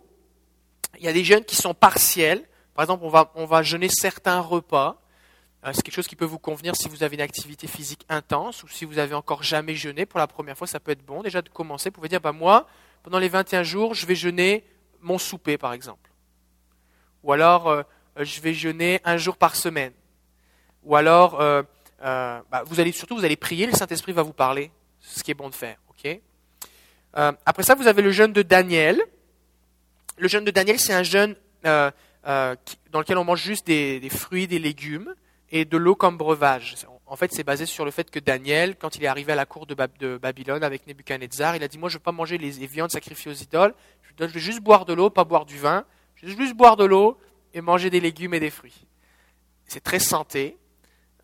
Il 0.97 1.05
y 1.05 1.07
a 1.07 1.13
des 1.13 1.23
jeûnes 1.23 1.45
qui 1.45 1.55
sont 1.55 1.73
partiels, 1.73 2.43
par 2.73 2.83
exemple 2.83 3.05
on 3.35 3.45
va, 3.45 3.63
jeûner 3.63 3.89
certains 3.89 4.39
repas. 4.39 5.01
Euh, 5.65 5.71
c'est 5.73 5.81
quelque 5.81 5.93
chose 5.93 6.07
qui 6.07 6.15
peut 6.15 6.25
vous 6.25 6.39
convenir 6.39 6.75
si 6.75 6.87
vous 6.87 7.03
avez 7.03 7.15
une 7.15 7.21
activité 7.21 7.67
physique 7.67 8.05
intense 8.09 8.63
ou 8.63 8.67
si 8.67 8.85
vous 8.85 8.97
avez 8.97 9.13
encore 9.13 9.43
jamais 9.43 9.75
jeûné. 9.75 10.05
Pour 10.05 10.19
la 10.19 10.27
première 10.27 10.57
fois, 10.57 10.67
ça 10.67 10.79
peut 10.79 10.91
être 10.91 11.05
bon 11.05 11.21
déjà 11.21 11.41
de 11.41 11.49
commencer. 11.49 11.89
Vous 11.89 11.95
pouvez 11.95 12.09
dire, 12.09 12.21
bah, 12.21 12.31
moi, 12.31 12.67
pendant 13.03 13.19
les 13.19 13.29
21 13.29 13.63
jours, 13.63 13.93
je 13.93 14.05
vais 14.05 14.15
jeûner 14.15 14.65
mon 15.01 15.17
souper, 15.17 15.57
par 15.57 15.73
exemple. 15.73 16.09
Ou 17.23 17.33
alors, 17.33 17.67
euh, 17.67 17.83
je 18.17 18.39
vais 18.41 18.53
jeûner 18.53 19.01
un 19.03 19.17
jour 19.17 19.35
par 19.35 19.55
semaine. 19.55 19.93
Ou 20.83 20.95
alors, 20.95 21.39
euh, 21.41 21.63
bah, 21.99 22.63
vous 22.65 22.79
allez 22.79 22.93
surtout, 22.93 23.15
vous 23.15 23.25
allez 23.25 23.35
prier, 23.35 23.65
le 23.65 23.73
Saint-Esprit 23.73 24.13
va 24.13 24.23
vous 24.23 24.33
parler. 24.33 24.71
C'est 25.01 25.19
ce 25.19 25.23
qui 25.23 25.31
est 25.31 25.35
bon 25.35 25.49
de 25.49 25.55
faire. 25.55 25.77
ok? 25.89 26.21
Après 27.13 27.63
ça, 27.63 27.75
vous 27.75 27.87
avez 27.87 28.01
le 28.01 28.11
jeûne 28.11 28.33
de 28.33 28.41
Daniel. 28.41 29.01
Le 30.17 30.27
jeûne 30.27 30.45
de 30.45 30.51
Daniel, 30.51 30.79
c'est 30.79 30.93
un 30.93 31.03
jeûne 31.03 31.35
dans 31.63 31.91
lequel 32.93 33.17
on 33.17 33.23
mange 33.23 33.41
juste 33.41 33.67
des 33.67 34.09
fruits, 34.09 34.47
des 34.47 34.59
légumes 34.59 35.13
et 35.51 35.65
de 35.65 35.77
l'eau 35.77 35.95
comme 35.95 36.17
breuvage. 36.17 36.75
En 37.05 37.15
fait, 37.15 37.31
c'est 37.33 37.43
basé 37.43 37.65
sur 37.65 37.85
le 37.85 37.91
fait 37.91 38.11
que 38.11 38.19
Daniel, 38.19 38.75
quand 38.75 38.95
il 38.95 39.03
est 39.03 39.07
arrivé 39.07 39.33
à 39.33 39.35
la 39.35 39.47
cour 39.47 39.65
de, 39.65 39.73
Babylone 39.73 40.63
avec 40.63 40.85
Nebuchadnezzar, 40.85 41.55
il 41.55 41.63
a 41.63 41.67
dit 41.67 41.79
Moi, 41.79 41.89
je 41.89 41.95
ne 41.95 41.99
veux 41.99 42.03
pas 42.03 42.11
manger 42.11 42.37
les, 42.37 42.51
viandes 42.67 42.91
sacrifiées 42.91 43.31
aux 43.31 43.35
idoles, 43.35 43.73
je 44.19 44.25
veux 44.25 44.39
juste 44.39 44.61
boire 44.61 44.85
de 44.85 44.93
l'eau, 44.93 45.09
pas 45.09 45.23
boire 45.23 45.45
du 45.45 45.57
vin. 45.57 45.85
Je 46.15 46.27
veux 46.27 46.37
juste 46.37 46.55
boire 46.55 46.75
de 46.75 46.85
l'eau 46.85 47.17
et 47.53 47.61
manger 47.61 47.89
des 47.89 47.99
légumes 47.99 48.33
et 48.33 48.39
des 48.39 48.49
fruits. 48.49 48.85
C'est 49.65 49.79
très 49.79 49.99
santé. 49.99 50.57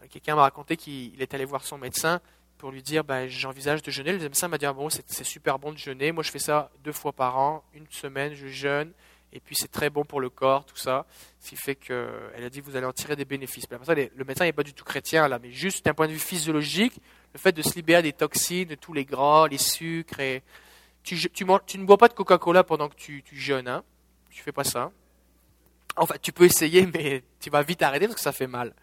Euh, 0.02 0.08
quelqu'un 0.10 0.36
m'a 0.36 0.44
raconté 0.44 0.78
qu'il 0.78 1.22
est 1.22 1.34
allé 1.34 1.46
voir 1.46 1.66
son 1.66 1.78
médecin 1.78 2.22
pour 2.66 2.72
lui 2.72 2.82
dire 2.82 3.04
ben, 3.04 3.28
J'envisage 3.28 3.84
de 3.84 3.92
jeûner. 3.92 4.12
Le 4.12 4.18
médecin 4.18 4.48
m'a 4.48 4.58
dit 4.58 4.66
ah, 4.66 4.74
bon, 4.74 4.90
C'est 4.90 5.24
super 5.24 5.60
bon 5.60 5.72
de 5.72 5.78
jeûner. 5.78 6.12
Moi, 6.12 6.24
je 6.24 6.32
fais 6.32 6.40
ça 6.40 6.72
deux 6.84 6.94
fois 6.94 7.14
par 7.14 7.38
an, 7.38 7.64
une 7.76 7.86
semaine, 7.92 8.34
je 8.34 8.48
jeûne 8.48 8.92
et 9.32 9.40
puis 9.40 9.56
c'est 9.56 9.70
très 9.70 9.92
bon 9.92 10.04
pour 10.04 10.20
le 10.20 10.32
corps, 10.32 10.66
tout 10.66 10.76
ça. 10.76 11.06
Ce 11.40 11.50
qui 11.50 11.58
fait 11.58 11.76
qu'elle 11.76 12.44
a 12.44 12.50
dit 12.50 12.62
vous 12.62 12.76
allez 12.76 12.88
en 12.88 12.92
tirer 12.92 13.16
des 13.16 13.26
bénéfices. 13.26 13.68
le 13.70 14.24
médecin 14.24 14.46
n'est 14.46 14.54
pas 14.54 14.64
du 14.64 14.74
tout 14.74 14.84
chrétien 14.84 15.28
là, 15.28 15.38
mais 15.38 15.52
juste 15.52 15.86
d'un 15.86 15.94
point 15.94 16.08
de 16.08 16.14
vue 16.14 16.20
physiologique, 16.20 17.00
le 17.34 17.40
fait 17.40 17.52
de 17.52 17.62
se 17.62 17.76
libérer 17.76 18.02
des 18.02 18.14
toxines, 18.14 18.68
de 18.70 18.76
tous 18.76 18.94
les 18.94 19.06
gras, 19.06 19.48
les 19.48 19.60
sucres, 19.60 20.20
et 20.20 20.42
tu, 21.04 21.16
ne 21.16 21.86
bois 21.86 21.98
pas 21.98 22.08
de 22.08 22.14
Coca-Cola 22.14 22.64
pendant 22.64 22.90
que 22.90 22.96
tu, 22.96 23.22
tu 23.22 23.36
jeûnes, 23.36 23.68
hein 23.68 23.84
tu 24.32 24.42
fais 24.42 24.54
pas 24.54 24.64
ça. 24.64 24.92
Enfin, 25.98 26.16
tu 26.20 26.32
peux 26.32 26.46
essayer, 26.46 26.88
mais 26.94 27.24
tu 27.40 27.52
vas 27.52 27.62
vite 27.62 27.84
arrêter 27.84 28.08
parce 28.08 28.16
que 28.16 28.24
ça 28.24 28.32
fait 28.32 28.48
mal. 28.48 28.74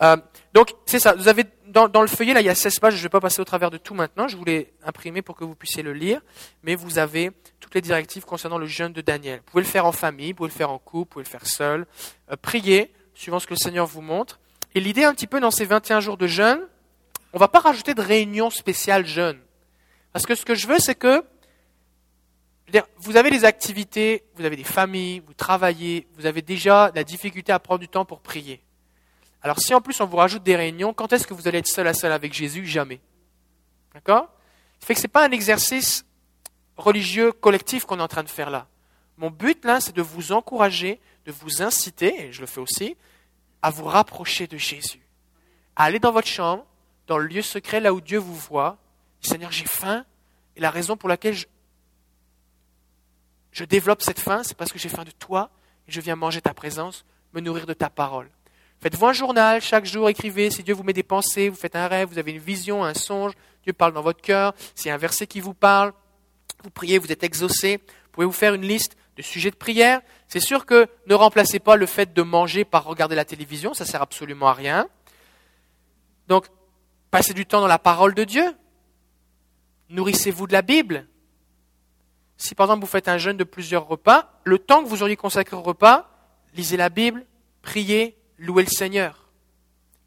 Euh, 0.00 0.16
donc, 0.54 0.74
c'est 0.86 0.98
ça. 0.98 1.14
Vous 1.14 1.28
avez 1.28 1.44
dans, 1.66 2.02
le 2.02 2.08
feuillet, 2.08 2.34
là, 2.34 2.40
il 2.40 2.46
y 2.46 2.50
a 2.50 2.54
16 2.54 2.78
pages. 2.78 2.94
Je 2.94 2.98
ne 2.98 3.02
vais 3.04 3.08
pas 3.08 3.20
passer 3.20 3.40
au 3.40 3.44
travers 3.44 3.70
de 3.70 3.78
tout 3.78 3.94
maintenant. 3.94 4.28
Je 4.28 4.36
voulais 4.36 4.72
imprimer 4.84 5.22
pour 5.22 5.36
que 5.36 5.44
vous 5.44 5.54
puissiez 5.54 5.82
le 5.82 5.92
lire. 5.92 6.20
Mais 6.62 6.74
vous 6.74 6.98
avez 6.98 7.32
toutes 7.60 7.74
les 7.74 7.80
directives 7.80 8.24
concernant 8.24 8.58
le 8.58 8.66
jeûne 8.66 8.92
de 8.92 9.00
Daniel. 9.00 9.38
Vous 9.38 9.50
pouvez 9.52 9.62
le 9.62 9.68
faire 9.68 9.86
en 9.86 9.92
famille, 9.92 10.32
vous 10.32 10.38
pouvez 10.38 10.50
le 10.50 10.54
faire 10.54 10.70
en 10.70 10.78
couple, 10.78 10.96
vous 10.96 11.04
pouvez 11.06 11.24
le 11.24 11.30
faire 11.30 11.46
seul. 11.46 11.86
Euh, 12.30 12.36
priez, 12.40 12.92
suivant 13.14 13.38
ce 13.38 13.46
que 13.46 13.54
le 13.54 13.58
Seigneur 13.58 13.86
vous 13.86 14.02
montre. 14.02 14.40
Et 14.74 14.80
l'idée, 14.80 15.04
un 15.04 15.14
petit 15.14 15.26
peu, 15.26 15.40
dans 15.40 15.50
ces 15.50 15.64
21 15.64 16.00
jours 16.00 16.16
de 16.16 16.26
jeûne, 16.26 16.60
on 17.32 17.38
ne 17.38 17.40
va 17.40 17.48
pas 17.48 17.60
rajouter 17.60 17.94
de 17.94 18.02
réunion 18.02 18.50
spéciale 18.50 19.06
jeûne. 19.06 19.38
Parce 20.12 20.26
que 20.26 20.34
ce 20.34 20.44
que 20.44 20.54
je 20.54 20.66
veux, 20.66 20.78
c'est 20.78 20.94
que 20.94 21.24
vous 22.98 23.16
avez 23.16 23.30
des 23.30 23.44
activités, 23.44 24.24
vous 24.34 24.44
avez 24.44 24.56
des 24.56 24.64
familles, 24.64 25.20
vous 25.26 25.34
travaillez, 25.34 26.06
vous 26.16 26.26
avez 26.26 26.42
déjà 26.42 26.90
la 26.94 27.04
difficulté 27.04 27.52
à 27.52 27.58
prendre 27.58 27.80
du 27.80 27.88
temps 27.88 28.04
pour 28.04 28.20
prier. 28.20 28.62
Alors 29.42 29.58
si 29.58 29.74
en 29.74 29.80
plus 29.80 30.00
on 30.00 30.06
vous 30.06 30.16
rajoute 30.16 30.42
des 30.42 30.56
réunions, 30.56 30.94
quand 30.94 31.12
est-ce 31.12 31.26
que 31.26 31.34
vous 31.34 31.48
allez 31.48 31.58
être 31.58 31.66
seul 31.66 31.86
à 31.86 31.94
seul 31.94 32.12
avec 32.12 32.32
Jésus? 32.32 32.64
Jamais. 32.64 33.00
D'accord? 33.92 34.28
Ce 34.78 34.86
fait 34.86 34.94
que 34.94 35.00
ce 35.00 35.06
n'est 35.06 35.12
pas 35.12 35.26
un 35.26 35.32
exercice 35.32 36.04
religieux 36.76 37.32
collectif 37.32 37.84
qu'on 37.84 37.98
est 37.98 38.02
en 38.02 38.08
train 38.08 38.22
de 38.22 38.28
faire 38.28 38.50
là. 38.50 38.66
Mon 39.18 39.30
but 39.30 39.64
là, 39.64 39.80
c'est 39.80 39.94
de 39.94 40.02
vous 40.02 40.32
encourager, 40.32 41.00
de 41.26 41.32
vous 41.32 41.62
inciter, 41.62 42.26
et 42.26 42.32
je 42.32 42.40
le 42.40 42.46
fais 42.46 42.60
aussi, 42.60 42.96
à 43.60 43.70
vous 43.70 43.84
rapprocher 43.84 44.46
de 44.46 44.56
Jésus. 44.56 45.06
À 45.76 45.84
aller 45.84 45.98
dans 45.98 46.12
votre 46.12 46.28
chambre, 46.28 46.64
dans 47.06 47.18
le 47.18 47.26
lieu 47.26 47.42
secret, 47.42 47.80
là 47.80 47.92
où 47.92 48.00
Dieu 48.00 48.18
vous 48.18 48.34
voit. 48.34 48.78
Seigneur, 49.20 49.52
j'ai 49.52 49.66
faim, 49.66 50.04
et 50.56 50.60
la 50.60 50.70
raison 50.70 50.96
pour 50.96 51.08
laquelle 51.08 51.34
je, 51.34 51.46
je 53.52 53.64
développe 53.64 54.02
cette 54.02 54.18
faim, 54.18 54.42
c'est 54.42 54.56
parce 54.56 54.72
que 54.72 54.78
j'ai 54.78 54.88
faim 54.88 55.04
de 55.04 55.10
toi 55.10 55.50
et 55.86 55.92
je 55.92 56.00
viens 56.00 56.16
manger 56.16 56.40
ta 56.40 56.54
présence, 56.54 57.04
me 57.32 57.40
nourrir 57.40 57.66
de 57.66 57.74
ta 57.74 57.90
parole. 57.90 58.30
Faites-vous 58.82 59.06
un 59.06 59.12
journal, 59.12 59.60
chaque 59.60 59.84
jour 59.84 60.08
écrivez, 60.08 60.50
si 60.50 60.64
Dieu 60.64 60.74
vous 60.74 60.82
met 60.82 60.92
des 60.92 61.04
pensées, 61.04 61.48
vous 61.48 61.54
faites 61.54 61.76
un 61.76 61.86
rêve, 61.86 62.08
vous 62.08 62.18
avez 62.18 62.32
une 62.32 62.40
vision, 62.40 62.82
un 62.82 62.94
songe, 62.94 63.32
Dieu 63.62 63.72
parle 63.72 63.92
dans 63.92 64.02
votre 64.02 64.20
cœur, 64.20 64.54
s'il 64.74 64.88
y 64.88 64.90
a 64.90 64.94
un 64.94 64.98
verset 64.98 65.28
qui 65.28 65.38
vous 65.38 65.54
parle, 65.54 65.92
vous 66.64 66.70
priez, 66.70 66.98
vous 66.98 67.12
êtes 67.12 67.22
exaucé, 67.22 67.76
vous 67.76 68.10
pouvez 68.10 68.26
vous 68.26 68.32
faire 68.32 68.54
une 68.54 68.66
liste 68.66 68.96
de 69.16 69.22
sujets 69.22 69.52
de 69.52 69.56
prière. 69.56 70.00
C'est 70.26 70.40
sûr 70.40 70.66
que 70.66 70.88
ne 71.06 71.14
remplacez 71.14 71.60
pas 71.60 71.76
le 71.76 71.86
fait 71.86 72.12
de 72.12 72.22
manger 72.22 72.64
par 72.64 72.82
regarder 72.82 73.14
la 73.14 73.24
télévision, 73.24 73.72
ça 73.72 73.84
sert 73.84 74.02
absolument 74.02 74.48
à 74.48 74.52
rien. 74.52 74.88
Donc, 76.26 76.46
passez 77.12 77.34
du 77.34 77.46
temps 77.46 77.60
dans 77.60 77.68
la 77.68 77.78
parole 77.78 78.14
de 78.14 78.24
Dieu. 78.24 78.52
Nourrissez-vous 79.90 80.48
de 80.48 80.54
la 80.54 80.62
Bible. 80.62 81.06
Si 82.36 82.56
par 82.56 82.66
exemple 82.66 82.80
vous 82.80 82.90
faites 82.90 83.06
un 83.06 83.18
jeûne 83.18 83.36
de 83.36 83.44
plusieurs 83.44 83.86
repas, 83.86 84.40
le 84.42 84.58
temps 84.58 84.82
que 84.82 84.88
vous 84.88 85.04
auriez 85.04 85.16
consacré 85.16 85.54
au 85.54 85.62
repas, 85.62 86.10
lisez 86.56 86.76
la 86.76 86.88
Bible, 86.88 87.24
priez, 87.62 88.18
louez 88.42 88.64
le 88.64 88.68
Seigneur. 88.68 89.28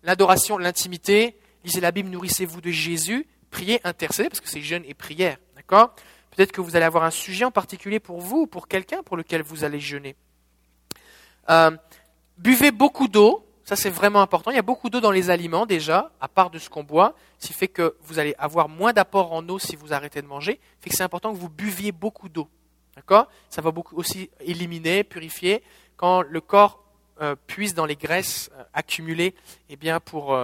L'adoration, 0.04 0.58
l'intimité, 0.58 1.38
lisez 1.64 1.82
la 1.82 1.92
Bible, 1.92 2.10
nourrissez-vous 2.10 2.62
de 2.62 2.70
Jésus, 2.70 3.28
priez, 3.50 3.80
intercédez, 3.84 4.30
parce 4.30 4.42
que 4.42 4.50
c'est 4.50 4.62
jeûne 4.62 4.84
et 4.86 4.94
prière. 4.94 5.38
D'accord? 5.56 5.96
Peut-être 6.32 6.52
que 6.52 6.62
vous 6.62 6.76
allez 6.76 6.86
avoir 6.86 7.04
un 7.04 7.12
sujet 7.12 7.46
en 7.46 7.52
particulier 7.52 8.00
pour 8.00 8.20
vous 8.20 8.42
ou 8.42 8.48
pour 8.48 8.68
quelqu'un 8.68 9.04
pour 9.04 9.18
lequel 9.18 9.42
vous 9.42 9.64
allez 9.64 9.80
jeûner. 9.80 10.16
Euh, 11.50 11.72
buvez 12.38 12.72
beaucoup 12.72 13.08
d'eau, 13.08 13.48
ça 13.64 13.76
c'est 13.76 13.90
vraiment 13.90 14.22
important. 14.22 14.52
Il 14.52 14.56
y 14.56 14.60
a 14.60 14.64
beaucoup 14.64 14.90
d'eau 14.90 15.00
dans 15.00 15.12
les 15.12 15.30
aliments 15.30 15.66
déjà, 15.66 16.12
à 16.20 16.28
part 16.28 16.50
de 16.50 16.60
ce 16.60 16.70
qu'on 16.70 16.84
boit, 16.84 17.16
ce 17.40 17.48
qui 17.48 17.54
fait 17.54 17.70
que 17.70 17.96
vous 18.02 18.20
allez 18.20 18.36
avoir 18.38 18.68
moins 18.68 18.92
d'apport 18.92 19.32
en 19.32 19.48
eau 19.48 19.60
si 19.60 19.76
vous 19.76 19.94
arrêtez 19.94 20.22
de 20.22 20.28
manger. 20.28 20.60
Fait 20.82 20.90
que 20.90 20.96
c'est 20.96 21.04
important 21.04 21.32
que 21.32 21.38
vous 21.38 21.50
buviez 21.50 21.94
beaucoup 21.94 22.28
d'eau. 22.28 22.50
D'accord? 22.96 23.28
Ça 23.50 23.62
va 23.62 23.72
beaucoup 23.72 23.96
aussi 23.96 24.30
éliminer, 24.42 25.04
purifier. 25.04 25.64
Quand 25.96 26.22
le 26.22 26.42
corps 26.42 26.85
euh, 27.22 27.36
dans 27.76 27.86
les 27.86 27.96
graisses 27.96 28.50
euh, 28.54 28.64
accumulées 28.74 29.36
eh 29.70 29.76
bien, 29.76 30.00
pour, 30.00 30.38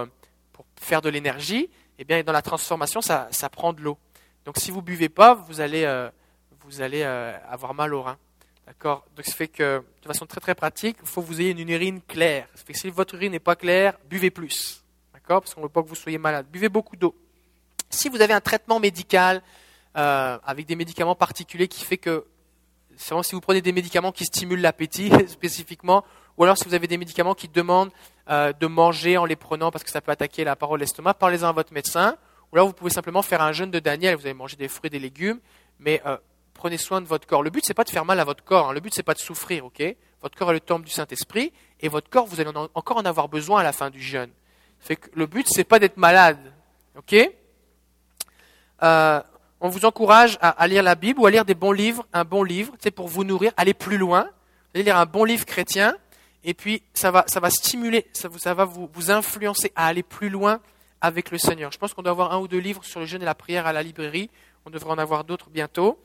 pour 0.52 0.66
faire 0.80 1.02
de 1.02 1.08
l'énergie, 1.08 1.68
eh 1.98 2.04
bien, 2.04 2.22
dans 2.22 2.32
la 2.32 2.42
transformation, 2.42 3.00
ça, 3.00 3.28
ça 3.30 3.48
prend 3.48 3.72
de 3.72 3.80
l'eau. 3.80 3.98
Donc 4.44 4.56
si 4.58 4.70
vous 4.70 4.82
buvez 4.82 5.08
pas, 5.08 5.34
vous 5.34 5.60
allez, 5.60 5.84
euh, 5.84 6.10
vous 6.64 6.80
allez 6.80 7.02
euh, 7.02 7.36
avoir 7.48 7.74
mal 7.74 7.94
au 7.94 8.02
rein. 8.02 8.18
D'accord? 8.66 9.04
Donc 9.16 9.24
ça 9.24 9.32
fait 9.32 9.48
que, 9.48 9.82
de 10.02 10.06
façon 10.06 10.26
très 10.26 10.40
très 10.40 10.54
pratique, 10.54 10.96
il 11.00 11.08
faut 11.08 11.22
que 11.22 11.26
vous 11.26 11.40
ayez 11.40 11.50
une 11.50 11.68
urine 11.68 12.00
claire. 12.02 12.48
Ça 12.54 12.64
fait 12.64 12.72
que 12.72 12.78
si 12.78 12.90
votre 12.90 13.14
urine 13.14 13.32
n'est 13.32 13.38
pas 13.38 13.56
claire, 13.56 13.98
buvez 14.08 14.30
plus. 14.30 14.82
D'accord? 15.12 15.42
Parce 15.42 15.54
qu'on 15.54 15.60
ne 15.60 15.66
veut 15.66 15.72
pas 15.72 15.82
que 15.82 15.88
vous 15.88 15.94
soyez 15.94 16.18
malade. 16.18 16.46
Buvez 16.50 16.68
beaucoup 16.68 16.96
d'eau. 16.96 17.14
Si 17.90 18.08
vous 18.08 18.20
avez 18.20 18.34
un 18.34 18.40
traitement 18.40 18.80
médical 18.80 19.42
euh, 19.96 20.38
avec 20.44 20.66
des 20.66 20.76
médicaments 20.76 21.14
particuliers 21.14 21.68
qui 21.68 21.84
fait 21.84 21.98
que, 21.98 22.26
c'est 23.02 23.22
si 23.22 23.34
vous 23.34 23.40
prenez 23.40 23.60
des 23.60 23.72
médicaments 23.72 24.12
qui 24.12 24.24
stimulent 24.24 24.60
l'appétit 24.60 25.10
spécifiquement, 25.28 26.04
ou 26.36 26.44
alors 26.44 26.56
si 26.56 26.64
vous 26.64 26.74
avez 26.74 26.86
des 26.86 26.98
médicaments 26.98 27.34
qui 27.34 27.48
demandent 27.48 27.90
de 28.28 28.66
manger 28.66 29.18
en 29.18 29.24
les 29.24 29.36
prenant 29.36 29.70
parce 29.70 29.84
que 29.84 29.90
ça 29.90 30.00
peut 30.00 30.12
attaquer 30.12 30.44
la 30.44 30.56
parole, 30.56 30.80
l'estomac, 30.80 31.14
parlez-en 31.14 31.48
à 31.48 31.52
votre 31.52 31.72
médecin. 31.72 32.16
Ou 32.52 32.56
là, 32.56 32.62
vous 32.62 32.72
pouvez 32.72 32.90
simplement 32.90 33.22
faire 33.22 33.40
un 33.40 33.52
jeûne 33.52 33.70
de 33.70 33.78
Daniel, 33.78 34.16
vous 34.16 34.26
allez 34.26 34.34
manger 34.34 34.56
des 34.56 34.68
fruits 34.68 34.90
des 34.90 34.98
légumes, 34.98 35.40
mais 35.78 36.02
euh, 36.06 36.16
prenez 36.54 36.76
soin 36.76 37.00
de 37.00 37.06
votre 37.06 37.26
corps. 37.26 37.42
Le 37.42 37.50
but, 37.50 37.64
c'est 37.64 37.74
pas 37.74 37.84
de 37.84 37.90
faire 37.90 38.04
mal 38.04 38.20
à 38.20 38.24
votre 38.24 38.44
corps, 38.44 38.68
hein. 38.68 38.72
le 38.72 38.80
but, 38.80 38.94
c'est 38.94 39.02
pas 39.02 39.14
de 39.14 39.18
souffrir, 39.18 39.64
ok? 39.64 39.82
Votre 40.20 40.36
corps 40.36 40.50
est 40.50 40.54
le 40.54 40.60
temple 40.60 40.84
du 40.84 40.92
Saint-Esprit, 40.92 41.52
et 41.80 41.88
votre 41.88 42.10
corps, 42.10 42.26
vous 42.26 42.40
allez 42.40 42.50
encore 42.74 42.98
en 42.98 43.04
avoir 43.04 43.28
besoin 43.28 43.60
à 43.60 43.62
la 43.62 43.72
fin 43.72 43.90
du 43.90 44.00
jeûne. 44.00 44.30
Le 45.14 45.26
but, 45.26 45.46
c'est 45.48 45.64
pas 45.64 45.78
d'être 45.78 45.96
malade, 45.96 46.52
ok? 46.96 47.30
Euh, 48.82 49.22
On 49.64 49.68
vous 49.68 49.84
encourage 49.84 50.38
à, 50.40 50.66
lire 50.66 50.82
la 50.82 50.96
Bible 50.96 51.20
ou 51.20 51.26
à 51.26 51.30
lire 51.30 51.44
des 51.44 51.54
bons 51.54 51.70
livres, 51.70 52.04
un 52.12 52.24
bon 52.24 52.42
livre, 52.42 52.74
c'est 52.80 52.90
pour 52.90 53.06
vous 53.06 53.22
nourrir, 53.22 53.52
aller 53.56 53.74
plus 53.74 53.96
loin. 53.96 54.24
Vous 54.24 54.70
allez 54.74 54.82
lire 54.82 54.96
un 54.96 55.06
bon 55.06 55.22
livre 55.22 55.46
chrétien, 55.46 55.94
et 56.42 56.52
puis 56.52 56.82
ça 56.94 57.12
va, 57.12 57.22
ça 57.28 57.38
va 57.38 57.48
stimuler, 57.48 58.04
ça, 58.12 58.28
ça 58.38 58.54
va 58.54 58.64
vous, 58.64 58.90
vous 58.92 59.12
influencer 59.12 59.70
à 59.76 59.86
aller 59.86 60.02
plus 60.02 60.30
loin 60.30 60.58
avec 61.00 61.30
le 61.30 61.38
Seigneur. 61.38 61.70
Je 61.70 61.78
pense 61.78 61.94
qu'on 61.94 62.02
doit 62.02 62.10
avoir 62.10 62.32
un 62.32 62.40
ou 62.40 62.48
deux 62.48 62.58
livres 62.58 62.84
sur 62.84 62.98
le 62.98 63.06
jeûne 63.06 63.22
et 63.22 63.24
la 63.24 63.36
prière 63.36 63.68
à 63.68 63.72
la 63.72 63.84
librairie. 63.84 64.30
On 64.66 64.70
devrait 64.70 64.90
en 64.90 64.98
avoir 64.98 65.22
d'autres 65.22 65.48
bientôt. 65.48 65.96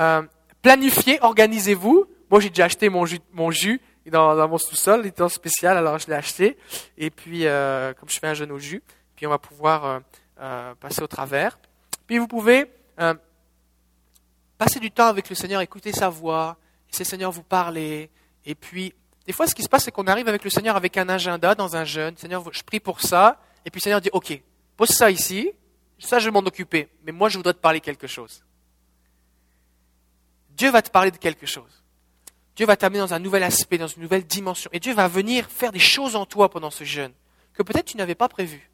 Euh, 0.00 0.22
planifiez, 0.60 1.20
organisez-vous. 1.22 2.06
Moi, 2.32 2.40
j'ai 2.40 2.48
déjà 2.48 2.64
acheté 2.64 2.88
mon 2.88 3.06
jus, 3.06 3.20
mon 3.32 3.52
jus 3.52 3.80
dans, 4.10 4.48
mon 4.48 4.58
sous-sol, 4.58 5.02
il 5.04 5.06
était 5.06 5.22
en 5.22 5.28
spécial, 5.28 5.76
alors 5.76 6.00
je 6.00 6.08
l'ai 6.08 6.14
acheté. 6.14 6.56
Et 6.98 7.10
puis, 7.10 7.46
euh, 7.46 7.94
comme 7.94 8.08
je 8.08 8.18
fais 8.18 8.26
un 8.26 8.34
jeûne 8.34 8.50
au 8.50 8.58
jus, 8.58 8.82
puis 9.14 9.24
on 9.28 9.30
va 9.30 9.38
pouvoir 9.38 9.84
euh, 9.84 9.98
euh 10.40 10.74
passer 10.80 11.00
au 11.00 11.06
travers. 11.06 11.58
Puis 12.08 12.18
vous 12.18 12.26
pouvez 12.26 12.66
euh, 13.00 13.14
passer 14.58 14.80
du 14.80 14.90
temps 14.90 15.06
avec 15.06 15.28
le 15.28 15.34
Seigneur, 15.34 15.60
écouter 15.60 15.92
sa 15.92 16.08
voix, 16.08 16.56
laisser 16.90 17.04
le 17.04 17.08
Seigneur 17.08 17.30
vous 17.30 17.42
parler. 17.42 18.10
Et 18.44 18.54
puis, 18.54 18.94
des 19.26 19.32
fois, 19.32 19.46
ce 19.46 19.54
qui 19.54 19.62
se 19.62 19.68
passe, 19.68 19.84
c'est 19.84 19.92
qu'on 19.92 20.06
arrive 20.06 20.28
avec 20.28 20.44
le 20.44 20.50
Seigneur 20.50 20.76
avec 20.76 20.96
un 20.96 21.08
agenda 21.08 21.54
dans 21.54 21.76
un 21.76 21.84
jeûne. 21.84 22.16
Seigneur, 22.16 22.44
je 22.52 22.62
prie 22.62 22.80
pour 22.80 23.00
ça. 23.00 23.40
Et 23.64 23.70
puis 23.70 23.78
le 23.80 23.82
Seigneur 23.82 24.00
dit, 24.00 24.10
OK, 24.12 24.40
pose 24.76 24.90
ça 24.90 25.10
ici, 25.10 25.50
ça 25.98 26.18
je 26.18 26.26
vais 26.26 26.30
m'en 26.30 26.40
occuper, 26.40 26.88
mais 27.04 27.12
moi 27.12 27.28
je 27.28 27.38
voudrais 27.38 27.54
te 27.54 27.58
parler 27.58 27.80
quelque 27.80 28.06
chose. 28.06 28.42
Dieu 30.50 30.70
va 30.70 30.82
te 30.82 30.90
parler 30.90 31.10
de 31.10 31.16
quelque 31.16 31.46
chose. 31.46 31.82
Dieu 32.54 32.66
va 32.66 32.76
t'amener 32.76 33.00
dans 33.00 33.14
un 33.14 33.18
nouvel 33.18 33.42
aspect, 33.42 33.78
dans 33.78 33.88
une 33.88 34.02
nouvelle 34.02 34.24
dimension. 34.24 34.70
Et 34.72 34.78
Dieu 34.78 34.94
va 34.94 35.08
venir 35.08 35.48
faire 35.48 35.72
des 35.72 35.80
choses 35.80 36.14
en 36.14 36.26
toi 36.26 36.48
pendant 36.48 36.70
ce 36.70 36.84
jeûne 36.84 37.12
que 37.54 37.62
peut-être 37.62 37.86
tu 37.86 37.96
n'avais 37.96 38.14
pas 38.14 38.28
prévues. 38.28 38.70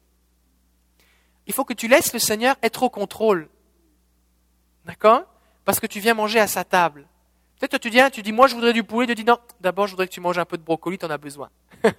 Il 1.47 1.53
faut 1.53 1.65
que 1.65 1.73
tu 1.73 1.87
laisses 1.87 2.13
le 2.13 2.19
Seigneur 2.19 2.55
être 2.61 2.83
au 2.83 2.89
contrôle. 2.89 3.49
D'accord? 4.85 5.23
Parce 5.65 5.79
que 5.79 5.87
tu 5.87 5.99
viens 5.99 6.13
manger 6.13 6.39
à 6.39 6.47
sa 6.47 6.63
table. 6.63 7.05
Peut-être 7.59 7.77
tu 7.77 7.89
viens, 7.89 8.09
tu 8.09 8.23
dis, 8.23 8.31
moi 8.31 8.47
je 8.47 8.55
voudrais 8.55 8.73
du 8.73 8.83
poulet, 8.83 9.05
Dieu 9.05 9.13
dit 9.13 9.23
non, 9.23 9.37
d'abord 9.59 9.85
je 9.85 9.91
voudrais 9.91 10.07
que 10.07 10.13
tu 10.13 10.21
manges 10.21 10.39
un 10.39 10.45
peu 10.45 10.57
de 10.57 10.63
brocoli, 10.63 10.97
tu 10.97 11.05
en 11.05 11.11
as 11.11 11.17
besoin. 11.17 11.49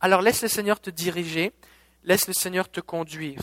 Alors 0.00 0.20
laisse 0.20 0.42
le 0.42 0.48
Seigneur 0.48 0.80
te 0.80 0.90
diriger, 0.90 1.52
laisse 2.02 2.26
le 2.28 2.34
Seigneur 2.34 2.70
te 2.70 2.80
conduire. 2.80 3.40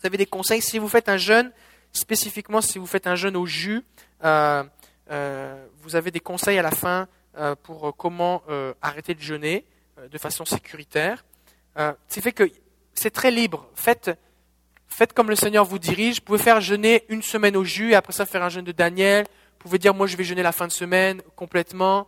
Vous 0.00 0.06
avez 0.06 0.16
des 0.16 0.24
conseils? 0.24 0.62
Si 0.62 0.78
vous 0.78 0.88
faites 0.88 1.10
un 1.10 1.18
jeûne, 1.18 1.52
spécifiquement 1.92 2.62
si 2.62 2.78
vous 2.78 2.86
faites 2.86 3.06
un 3.06 3.14
jeûne 3.14 3.36
au 3.36 3.44
jus, 3.44 3.84
euh, 4.24 4.64
euh, 5.10 5.66
vous 5.82 5.96
avez 5.96 6.10
des 6.10 6.20
conseils 6.20 6.58
à 6.58 6.62
la 6.62 6.70
fin 6.70 7.08
euh, 7.36 7.54
pour 7.62 7.94
comment 7.96 8.42
arrêter 8.80 9.14
de 9.14 9.20
jeûner 9.20 9.66
de 10.10 10.16
façon 10.16 10.46
sécuritaire. 10.46 11.24
c'est 12.08 12.22
fait 12.22 12.32
que 12.32 12.50
c'est 12.94 13.10
très 13.10 13.30
libre. 13.30 13.68
Faites, 13.74 14.10
faites 14.90 15.12
comme 15.12 15.30
le 15.30 15.36
Seigneur 15.36 15.64
vous 15.64 15.78
dirige. 15.78 16.16
Vous 16.16 16.24
pouvez 16.24 16.38
faire 16.38 16.60
jeûner 16.60 17.04
une 17.08 17.22
semaine 17.22 17.56
au 17.56 17.64
jus 17.64 17.92
et 17.92 17.94
après 17.94 18.12
ça 18.12 18.26
faire 18.26 18.42
un 18.42 18.48
jeûne 18.48 18.64
de 18.64 18.72
Daniel. 18.72 19.24
Vous 19.24 19.58
pouvez 19.58 19.78
dire 19.78 19.94
moi 19.94 20.06
je 20.06 20.16
vais 20.16 20.24
jeûner 20.24 20.42
la 20.42 20.52
fin 20.52 20.66
de 20.66 20.72
semaine 20.72 21.22
complètement. 21.36 22.06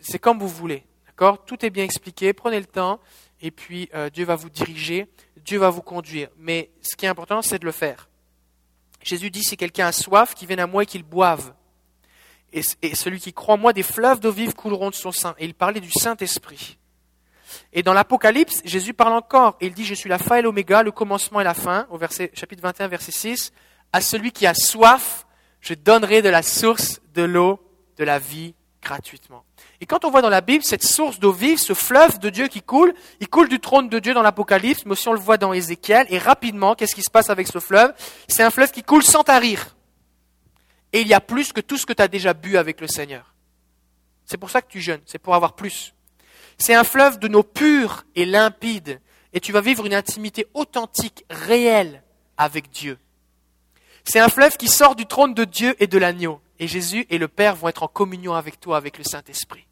C'est 0.00 0.18
comme 0.18 0.38
vous 0.38 0.48
voulez. 0.48 0.84
D'accord? 1.06 1.44
Tout 1.44 1.64
est 1.64 1.70
bien 1.70 1.84
expliqué, 1.84 2.32
prenez 2.32 2.58
le 2.58 2.66
temps, 2.66 3.00
et 3.40 3.50
puis 3.50 3.88
euh, 3.94 4.10
Dieu 4.10 4.24
va 4.24 4.34
vous 4.34 4.50
diriger, 4.50 5.06
Dieu 5.44 5.58
va 5.58 5.70
vous 5.70 5.82
conduire. 5.82 6.28
Mais 6.38 6.70
ce 6.82 6.96
qui 6.96 7.06
est 7.06 7.08
important, 7.08 7.42
c'est 7.42 7.58
de 7.58 7.64
le 7.64 7.72
faire. 7.72 8.08
Jésus 9.04 9.30
dit, 9.30 9.42
si 9.42 9.56
quelqu'un 9.56 9.86
a 9.86 9.92
soif, 9.92 10.34
qu'il 10.34 10.48
vienne 10.48 10.60
à 10.60 10.66
moi 10.66 10.82
et 10.82 10.86
qu'il 10.86 11.02
boive. 11.02 11.52
Et, 12.52 12.62
celui 12.94 13.20
qui 13.20 13.32
croit 13.32 13.56
en 13.56 13.58
moi, 13.58 13.72
des 13.72 13.82
fleuves 13.82 14.20
d'eau 14.20 14.32
vive 14.32 14.54
couleront 14.54 14.90
de 14.90 14.94
son 14.94 15.12
sein. 15.12 15.34
Et 15.38 15.44
il 15.44 15.54
parlait 15.54 15.80
du 15.80 15.90
Saint-Esprit. 15.90 16.78
Et 17.72 17.82
dans 17.82 17.92
l'Apocalypse, 17.92 18.62
Jésus 18.64 18.94
parle 18.94 19.14
encore, 19.14 19.56
il 19.60 19.74
dit, 19.74 19.84
je 19.84 19.94
suis 19.94 20.08
l'alpha 20.08 20.38
et 20.38 20.42
l'oméga, 20.42 20.82
le 20.82 20.92
commencement 20.92 21.40
et 21.40 21.44
la 21.44 21.54
fin, 21.54 21.86
au 21.90 21.98
verset, 21.98 22.30
chapitre 22.34 22.62
21, 22.62 22.88
verset 22.88 23.12
6, 23.12 23.52
à 23.92 24.00
celui 24.00 24.32
qui 24.32 24.46
a 24.46 24.54
soif, 24.54 25.26
je 25.60 25.74
donnerai 25.74 26.22
de 26.22 26.28
la 26.28 26.42
source 26.42 27.00
de 27.14 27.22
l'eau 27.22 27.60
de 27.96 28.04
la 28.04 28.18
vie 28.18 28.54
gratuitement. 28.82 29.44
Et 29.80 29.86
quand 29.86 30.04
on 30.04 30.10
voit 30.10 30.22
dans 30.22 30.28
la 30.28 30.40
Bible 30.40 30.62
cette 30.62 30.84
source 30.84 31.18
d'eau 31.18 31.32
vive, 31.32 31.58
ce 31.58 31.74
fleuve 31.74 32.18
de 32.18 32.28
Dieu 32.30 32.48
qui 32.48 32.62
coule, 32.62 32.94
il 33.20 33.28
coule 33.28 33.48
du 33.48 33.58
trône 33.58 33.88
de 33.88 33.98
Dieu 33.98 34.14
dans 34.14 34.22
l'Apocalypse, 34.22 34.84
mais 34.84 34.92
aussi 34.92 35.08
on 35.08 35.12
le 35.12 35.18
voit 35.18 35.38
dans 35.38 35.52
Ézéchiel, 35.52 36.06
et 36.10 36.18
rapidement, 36.18 36.74
qu'est-ce 36.74 36.94
qui 36.94 37.02
se 37.02 37.10
passe 37.10 37.30
avec 37.30 37.48
ce 37.48 37.58
fleuve? 37.58 37.92
C'est 38.28 38.42
un 38.42 38.50
fleuve 38.50 38.70
qui 38.70 38.82
coule 38.82 39.02
sans 39.02 39.24
tarir. 39.24 39.74
Et 40.92 41.00
il 41.00 41.08
y 41.08 41.14
a 41.14 41.20
plus 41.20 41.52
que 41.52 41.60
tout 41.60 41.76
ce 41.76 41.86
que 41.86 41.92
tu 41.92 42.02
as 42.02 42.08
déjà 42.08 42.34
bu 42.34 42.56
avec 42.56 42.80
le 42.80 42.86
Seigneur. 42.86 43.34
C'est 44.26 44.36
pour 44.36 44.50
ça 44.50 44.62
que 44.62 44.68
tu 44.68 44.80
jeûnes, 44.80 45.02
c'est 45.06 45.18
pour 45.18 45.34
avoir 45.34 45.54
plus. 45.54 45.94
C'est 46.58 46.74
un 46.74 46.84
fleuve 46.84 47.18
de 47.18 47.34
eau 47.34 47.42
pure 47.42 48.04
et 48.14 48.24
limpide, 48.24 49.00
et 49.32 49.40
tu 49.40 49.52
vas 49.52 49.60
vivre 49.60 49.86
une 49.86 49.94
intimité 49.94 50.46
authentique, 50.54 51.24
réelle 51.30 52.02
avec 52.36 52.70
Dieu. 52.70 52.98
C'est 54.04 54.20
un 54.20 54.28
fleuve 54.28 54.56
qui 54.56 54.68
sort 54.68 54.96
du 54.96 55.06
trône 55.06 55.34
de 55.34 55.44
Dieu 55.44 55.74
et 55.78 55.86
de 55.86 55.98
l'agneau 55.98 56.40
et 56.58 56.68
Jésus 56.68 57.06
et 57.10 57.18
le 57.18 57.28
Père 57.28 57.56
vont 57.56 57.68
être 57.68 57.82
en 57.82 57.88
communion 57.88 58.34
avec 58.34 58.60
toi, 58.60 58.76
avec 58.76 58.98
le 58.98 59.04
Saint-Esprit. 59.04 59.66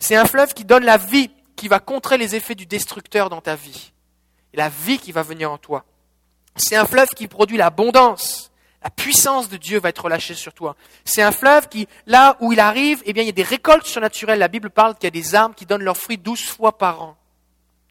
C'est 0.00 0.16
un 0.16 0.26
fleuve 0.26 0.54
qui 0.54 0.64
donne 0.64 0.84
la 0.84 0.96
vie, 0.96 1.30
qui 1.56 1.68
va 1.68 1.80
contrer 1.80 2.18
les 2.18 2.36
effets 2.36 2.54
du 2.54 2.66
destructeur 2.66 3.30
dans 3.30 3.40
ta 3.40 3.56
vie. 3.56 3.92
La 4.54 4.68
vie 4.68 4.98
qui 4.98 5.12
va 5.12 5.22
venir 5.22 5.50
en 5.50 5.58
toi. 5.58 5.84
C'est 6.56 6.76
un 6.76 6.86
fleuve 6.86 7.08
qui 7.16 7.28
produit 7.28 7.56
l'abondance. 7.56 8.47
La 8.82 8.90
puissance 8.90 9.48
de 9.48 9.56
Dieu 9.56 9.80
va 9.80 9.88
être 9.88 10.04
relâchée 10.04 10.34
sur 10.34 10.54
toi. 10.54 10.76
C'est 11.04 11.22
un 11.22 11.32
fleuve 11.32 11.68
qui, 11.68 11.88
là 12.06 12.36
où 12.40 12.52
il 12.52 12.60
arrive, 12.60 13.02
eh 13.06 13.12
bien, 13.12 13.24
il 13.24 13.26
y 13.26 13.30
a 13.30 13.32
des 13.32 13.42
récoltes 13.42 13.86
surnaturelles. 13.86 14.38
La 14.38 14.48
Bible 14.48 14.70
parle 14.70 14.94
qu'il 14.94 15.04
y 15.04 15.08
a 15.08 15.10
des 15.10 15.34
arbres 15.34 15.54
qui 15.54 15.66
donnent 15.66 15.82
leurs 15.82 15.96
fruits 15.96 16.18
douze 16.18 16.44
fois 16.44 16.78
par 16.78 17.02
an. 17.02 17.16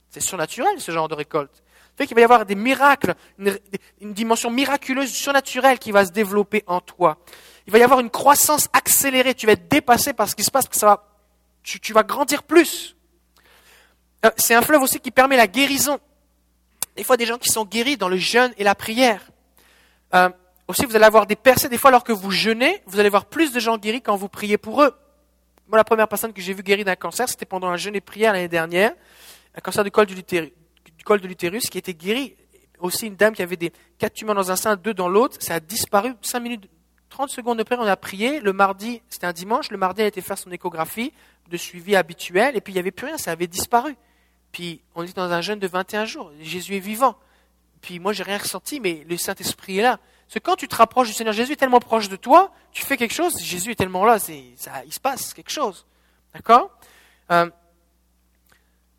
C'est 0.09 0.21
surnaturel, 0.21 0.79
ce 0.79 0.91
genre 0.91 1.09
de 1.09 1.15
récolte. 1.15 1.53
Ça 1.53 2.03
fait 2.03 2.07
qu'il 2.07 2.15
va 2.15 2.21
y 2.21 2.23
avoir 2.23 2.45
des 2.45 2.55
miracles, 2.55 3.15
une, 3.37 4.13
dimension 4.13 4.49
miraculeuse, 4.49 5.11
surnaturelle 5.11 5.79
qui 5.79 5.91
va 5.91 6.05
se 6.05 6.11
développer 6.11 6.63
en 6.67 6.79
toi. 6.79 7.17
Il 7.65 7.73
va 7.73 7.79
y 7.79 7.83
avoir 7.83 7.99
une 7.99 8.09
croissance 8.09 8.69
accélérée. 8.71 9.33
Tu 9.33 9.45
vas 9.45 9.53
être 9.53 9.67
dépassé 9.67 10.13
par 10.13 10.29
ce 10.29 10.35
qui 10.35 10.43
se 10.43 10.51
passe, 10.51 10.69
que 10.69 10.77
ça 10.77 10.85
va, 10.85 11.07
tu, 11.63 11.91
vas 11.91 12.03
grandir 12.03 12.43
plus. 12.43 12.95
Euh, 14.25 14.31
c'est 14.37 14.53
un 14.53 14.61
fleuve 14.61 14.83
aussi 14.83 14.99
qui 14.99 15.11
permet 15.11 15.35
la 15.35 15.47
guérison. 15.47 15.99
Des 16.95 17.03
fois, 17.03 17.17
des 17.17 17.25
gens 17.25 17.37
qui 17.37 17.49
sont 17.49 17.65
guéris 17.65 17.97
dans 17.97 18.09
le 18.09 18.17
jeûne 18.17 18.53
et 18.57 18.63
la 18.63 18.73
prière. 18.73 19.21
Euh, 20.13 20.29
aussi, 20.67 20.85
vous 20.85 20.95
allez 20.95 21.05
avoir 21.05 21.25
des 21.25 21.35
percées. 21.35 21.69
Des 21.69 21.77
fois, 21.77 21.89
alors 21.89 22.03
que 22.03 22.11
vous 22.11 22.31
jeûnez, 22.31 22.81
vous 22.85 22.99
allez 22.99 23.09
voir 23.09 23.25
plus 23.25 23.53
de 23.53 23.59
gens 23.59 23.77
guéris 23.77 24.01
quand 24.01 24.15
vous 24.15 24.27
priez 24.27 24.57
pour 24.57 24.83
eux. 24.83 24.93
Moi, 25.67 25.77
la 25.77 25.83
première 25.83 26.07
personne 26.07 26.33
que 26.33 26.41
j'ai 26.41 26.53
vue 26.53 26.63
guérie 26.63 26.83
d'un 26.83 26.95
cancer, 26.95 27.27
c'était 27.27 27.45
pendant 27.45 27.67
un 27.67 27.77
jeûne 27.77 27.95
et 27.95 28.01
prière 28.01 28.33
l'année 28.33 28.47
dernière. 28.47 28.93
Un 29.55 29.61
cancer 29.61 29.83
du 29.83 29.91
col 29.91 30.05
de 30.05 31.27
l'utérus 31.27 31.69
qui 31.69 31.77
était 31.77 31.93
guéri. 31.93 32.35
Aussi, 32.79 33.07
une 33.07 33.15
dame 33.15 33.33
qui 33.33 33.41
avait 33.41 33.55
des 33.55 33.71
quatre 33.97 34.13
tumeurs 34.13 34.35
dans 34.35 34.51
un 34.51 34.55
sein, 34.55 34.75
deux 34.75 34.93
dans 34.93 35.09
l'autre. 35.09 35.37
Ça 35.39 35.55
a 35.55 35.59
disparu. 35.59 36.13
Cinq 36.21 36.41
minutes, 36.41 36.69
30 37.09 37.29
secondes 37.29 37.59
après, 37.59 37.75
on 37.77 37.81
a 37.81 37.95
prié. 37.95 38.39
Le 38.39 38.53
mardi, 38.53 39.01
c'était 39.09 39.25
un 39.25 39.33
dimanche. 39.33 39.71
Le 39.71 39.77
mardi, 39.77 40.01
elle 40.01 40.05
a 40.05 40.09
été 40.09 40.21
faire 40.21 40.37
son 40.37 40.51
échographie 40.51 41.11
de 41.49 41.57
suivi 41.57 41.95
habituel. 41.95 42.55
Et 42.55 42.61
puis, 42.61 42.73
il 42.73 42.75
n'y 42.75 42.79
avait 42.79 42.91
plus 42.91 43.07
rien. 43.07 43.17
Ça 43.17 43.31
avait 43.31 43.47
disparu. 43.47 43.95
Puis, 44.51 44.81
on 44.95 45.03
était 45.03 45.13
dans 45.13 45.31
un 45.31 45.41
jeûne 45.41 45.59
de 45.59 45.67
21 45.67 46.05
jours. 46.05 46.31
Jésus 46.39 46.75
est 46.75 46.79
vivant. 46.79 47.17
Puis, 47.81 47.99
moi, 47.99 48.13
j'ai 48.13 48.23
rien 48.23 48.37
ressenti, 48.37 48.79
mais 48.79 49.05
le 49.07 49.17
Saint-Esprit 49.17 49.79
est 49.79 49.83
là. 49.83 49.99
Parce 50.27 50.33
que 50.33 50.39
quand 50.39 50.57
tu 50.57 50.67
te 50.67 50.75
rapproches 50.75 51.07
du 51.07 51.13
Seigneur 51.13 51.33
Jésus, 51.33 51.53
est 51.53 51.57
tellement 51.57 51.79
proche 51.79 52.09
de 52.09 52.17
toi, 52.17 52.51
tu 52.73 52.85
fais 52.85 52.97
quelque 52.97 53.13
chose, 53.13 53.41
Jésus 53.41 53.71
est 53.71 53.75
tellement 53.75 54.03
là, 54.03 54.19
ça, 54.19 54.33
il 54.85 54.93
se 54.93 54.99
passe 54.99 55.33
quelque 55.33 55.51
chose. 55.51 55.85
D'accord? 56.33 56.69
Euh, 57.31 57.49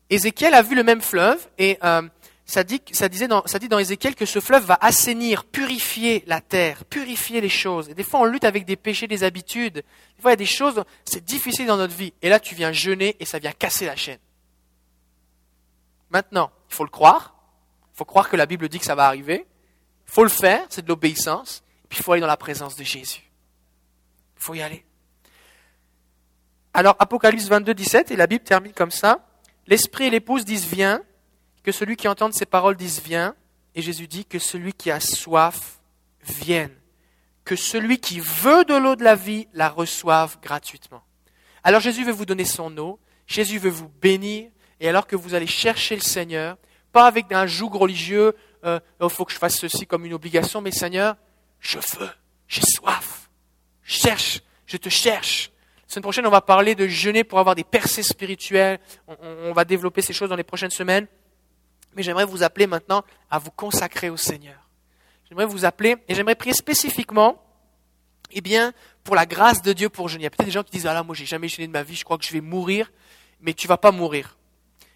Ézéchiel 0.09 0.55
a 0.55 0.63
vu 0.63 0.73
le 0.73 0.83
même 0.83 1.01
fleuve 1.01 1.47
et 1.59 1.77
euh, 1.83 2.01
ça, 2.45 2.63
dit, 2.63 2.81
disait 3.11 3.27
dans, 3.27 3.45
ça 3.45 3.59
dit 3.59 3.69
dans 3.69 3.77
Ézéchiel 3.77 4.15
que 4.15 4.25
ce 4.25 4.39
fleuve 4.39 4.65
va 4.65 4.79
assainir, 4.81 5.45
purifier 5.45 6.23
la 6.25 6.41
terre, 6.41 6.83
purifier 6.85 7.41
les 7.41 7.49
choses. 7.49 7.89
Et 7.89 7.93
des 7.93 8.03
fois, 8.03 8.21
on 8.21 8.25
lutte 8.25 8.43
avec 8.43 8.65
des 8.65 8.75
péchés, 8.75 9.05
des 9.05 9.23
habitudes. 9.23 9.75
Des 10.15 10.21
fois, 10.21 10.31
il 10.31 10.33
y 10.33 10.33
a 10.33 10.37
des 10.37 10.45
choses, 10.47 10.83
c'est 11.05 11.23
difficile 11.23 11.67
dans 11.67 11.77
notre 11.77 11.95
vie. 11.95 12.11
Et 12.23 12.29
là, 12.29 12.39
tu 12.39 12.55
viens 12.55 12.71
jeûner 12.71 13.15
et 13.19 13.25
ça 13.25 13.37
vient 13.37 13.51
casser 13.51 13.85
la 13.85 13.95
chaîne. 13.95 14.17
Maintenant, 16.09 16.51
il 16.71 16.75
faut 16.75 16.83
le 16.83 16.89
croire. 16.89 17.35
Il 17.93 17.97
faut 17.97 18.05
croire 18.05 18.29
que 18.29 18.35
la 18.35 18.47
Bible 18.47 18.67
dit 18.67 18.79
que 18.79 18.85
ça 18.85 18.95
va 18.95 19.05
arriver. 19.05 19.45
Il 20.09 20.11
faut 20.11 20.23
le 20.23 20.29
faire, 20.29 20.65
c'est 20.69 20.81
de 20.81 20.87
l'obéissance. 20.87 21.63
Puis, 21.87 21.99
il 21.99 22.03
faut 22.03 22.13
aller 22.13 22.21
dans 22.21 22.27
la 22.27 22.35
présence 22.35 22.75
de 22.75 22.83
Jésus. 22.83 23.29
Il 24.37 24.43
faut 24.43 24.55
y 24.55 24.61
aller. 24.61 24.83
Alors, 26.73 26.95
Apocalypse 26.97 27.47
22, 27.47 27.75
17, 27.75 28.09
et 28.09 28.15
la 28.15 28.25
Bible 28.25 28.43
termine 28.43 28.73
comme 28.73 28.89
ça. 28.89 29.23
L'esprit 29.67 30.05
et 30.05 30.09
l'épouse 30.09 30.45
disent 30.45 30.65
viens, 30.65 31.03
que 31.63 31.71
celui 31.71 31.95
qui 31.95 32.07
entende 32.07 32.33
ces 32.33 32.47
paroles 32.47 32.75
dise 32.75 33.01
viens, 33.03 33.35
et 33.75 33.83
Jésus 33.83 34.07
dit 34.07 34.25
que 34.25 34.39
celui 34.39 34.73
qui 34.73 34.89
a 34.89 34.99
soif 34.99 35.79
vienne, 36.23 36.75
que 37.45 37.55
celui 37.55 37.99
qui 37.99 38.19
veut 38.19 38.65
de 38.65 38.73
l'eau 38.73 38.95
de 38.95 39.03
la 39.03 39.13
vie 39.13 39.47
la 39.53 39.69
reçoive 39.69 40.39
gratuitement. 40.41 41.03
Alors 41.63 41.81
Jésus 41.81 42.03
veut 42.03 42.11
vous 42.11 42.25
donner 42.25 42.45
son 42.45 42.75
eau, 42.79 42.99
Jésus 43.27 43.59
veut 43.59 43.69
vous 43.69 43.91
bénir, 44.01 44.49
et 44.79 44.89
alors 44.89 45.05
que 45.05 45.15
vous 45.15 45.35
allez 45.35 45.45
chercher 45.45 45.93
le 45.93 46.01
Seigneur, 46.01 46.57
pas 46.91 47.05
avec 47.05 47.31
un 47.31 47.45
joug 47.45 47.69
religieux, 47.69 48.35
euh, 48.65 48.79
oh, 48.99 49.09
faut 49.09 49.25
que 49.25 49.31
je 49.31 49.37
fasse 49.37 49.57
ceci 49.57 49.85
comme 49.85 50.05
une 50.05 50.13
obligation, 50.13 50.61
mais 50.61 50.71
Seigneur, 50.71 51.15
je 51.59 51.77
veux, 51.77 52.09
j'ai 52.47 52.61
soif, 52.61 53.29
cherche, 53.83 54.41
je 54.65 54.77
te 54.77 54.89
cherche, 54.89 55.51
la 55.89 55.93
semaine 55.93 56.03
prochaine, 56.03 56.27
on 56.27 56.29
va 56.29 56.41
parler 56.41 56.75
de 56.75 56.85
jeûner 56.85 57.23
pour 57.23 57.39
avoir 57.39 57.55
des 57.55 57.63
percées 57.63 58.03
spirituelles. 58.03 58.79
On, 59.23 59.53
va 59.53 59.65
développer 59.65 60.03
ces 60.03 60.13
choses 60.13 60.29
dans 60.29 60.35
les 60.35 60.43
prochaines 60.43 60.69
semaines. 60.69 61.07
Mais 61.95 62.03
j'aimerais 62.03 62.25
vous 62.25 62.43
appeler 62.43 62.67
maintenant 62.67 63.03
à 63.31 63.39
vous 63.39 63.49
consacrer 63.49 64.11
au 64.11 64.15
Seigneur. 64.15 64.69
J'aimerais 65.27 65.47
vous 65.47 65.65
appeler 65.65 65.95
et 66.07 66.13
j'aimerais 66.13 66.35
prier 66.35 66.53
spécifiquement, 66.53 67.43
eh 68.29 68.41
bien, 68.41 68.71
pour 69.03 69.15
la 69.15 69.25
grâce 69.25 69.63
de 69.63 69.73
Dieu 69.73 69.89
pour 69.89 70.09
jeûner. 70.09 70.21
Il 70.21 70.25
y 70.25 70.27
a 70.27 70.29
peut-être 70.29 70.45
des 70.45 70.51
gens 70.51 70.61
qui 70.61 70.69
disent, 70.69 70.85
ah 70.85 70.93
là, 70.93 71.01
moi, 71.01 71.15
j'ai 71.15 71.25
jamais 71.25 71.47
jeûné 71.47 71.65
de 71.65 71.73
ma 71.73 71.81
vie, 71.81 71.95
je 71.95 72.03
crois 72.03 72.19
que 72.19 72.25
je 72.25 72.33
vais 72.33 72.41
mourir. 72.41 72.91
Mais 73.41 73.55
tu 73.55 73.67
vas 73.67 73.77
pas 73.77 73.91
mourir. 73.91 74.37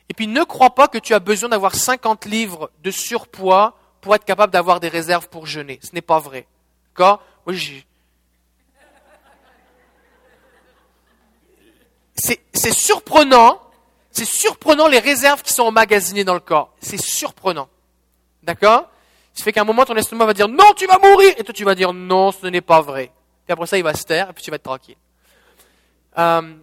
Et 0.09 0.13
puis, 0.13 0.27
ne 0.27 0.43
crois 0.43 0.75
pas 0.75 0.87
que 0.87 0.97
tu 0.97 1.13
as 1.13 1.19
besoin 1.19 1.49
d'avoir 1.49 1.75
50 1.75 2.25
livres 2.25 2.69
de 2.83 2.91
surpoids 2.91 3.77
pour 4.01 4.13
être 4.15 4.25
capable 4.25 4.51
d'avoir 4.51 4.79
des 4.79 4.89
réserves 4.89 5.29
pour 5.29 5.47
jeûner. 5.47 5.79
Ce 5.81 5.93
n'est 5.93 6.01
pas 6.01 6.19
vrai. 6.19 6.45
D'accord? 6.89 7.23
C'est 12.53 12.73
surprenant, 12.73 13.59
c'est 14.11 14.25
surprenant 14.25 14.87
les 14.87 14.99
réserves 14.99 15.41
qui 15.41 15.53
sont 15.53 15.63
emmagasinées 15.63 16.23
dans 16.23 16.33
le 16.33 16.39
corps. 16.39 16.73
C'est 16.79 17.01
surprenant. 17.01 17.69
D'accord? 18.43 18.89
Ça 19.33 19.43
fait 19.43 19.51
qu'à 19.51 19.61
un 19.61 19.65
moment, 19.65 19.83
ton 19.85 19.95
estomac 19.95 20.25
va 20.25 20.33
dire 20.33 20.47
non, 20.47 20.73
tu 20.75 20.85
vas 20.85 20.99
mourir 20.99 21.33
Et 21.37 21.43
toi, 21.43 21.53
tu 21.53 21.63
vas 21.63 21.75
dire 21.75 21.93
non, 21.93 22.31
ce 22.31 22.45
n'est 22.47 22.61
pas 22.61 22.81
vrai. 22.81 23.11
Et 23.47 23.51
après 23.51 23.65
ça, 23.65 23.77
il 23.77 23.83
va 23.83 23.93
se 23.93 24.03
taire 24.03 24.29
et 24.29 24.33
puis 24.33 24.43
tu 24.43 24.51
vas 24.51 24.55
être 24.55 24.63
tranquille. 24.63 24.95
Euh, 26.17 26.53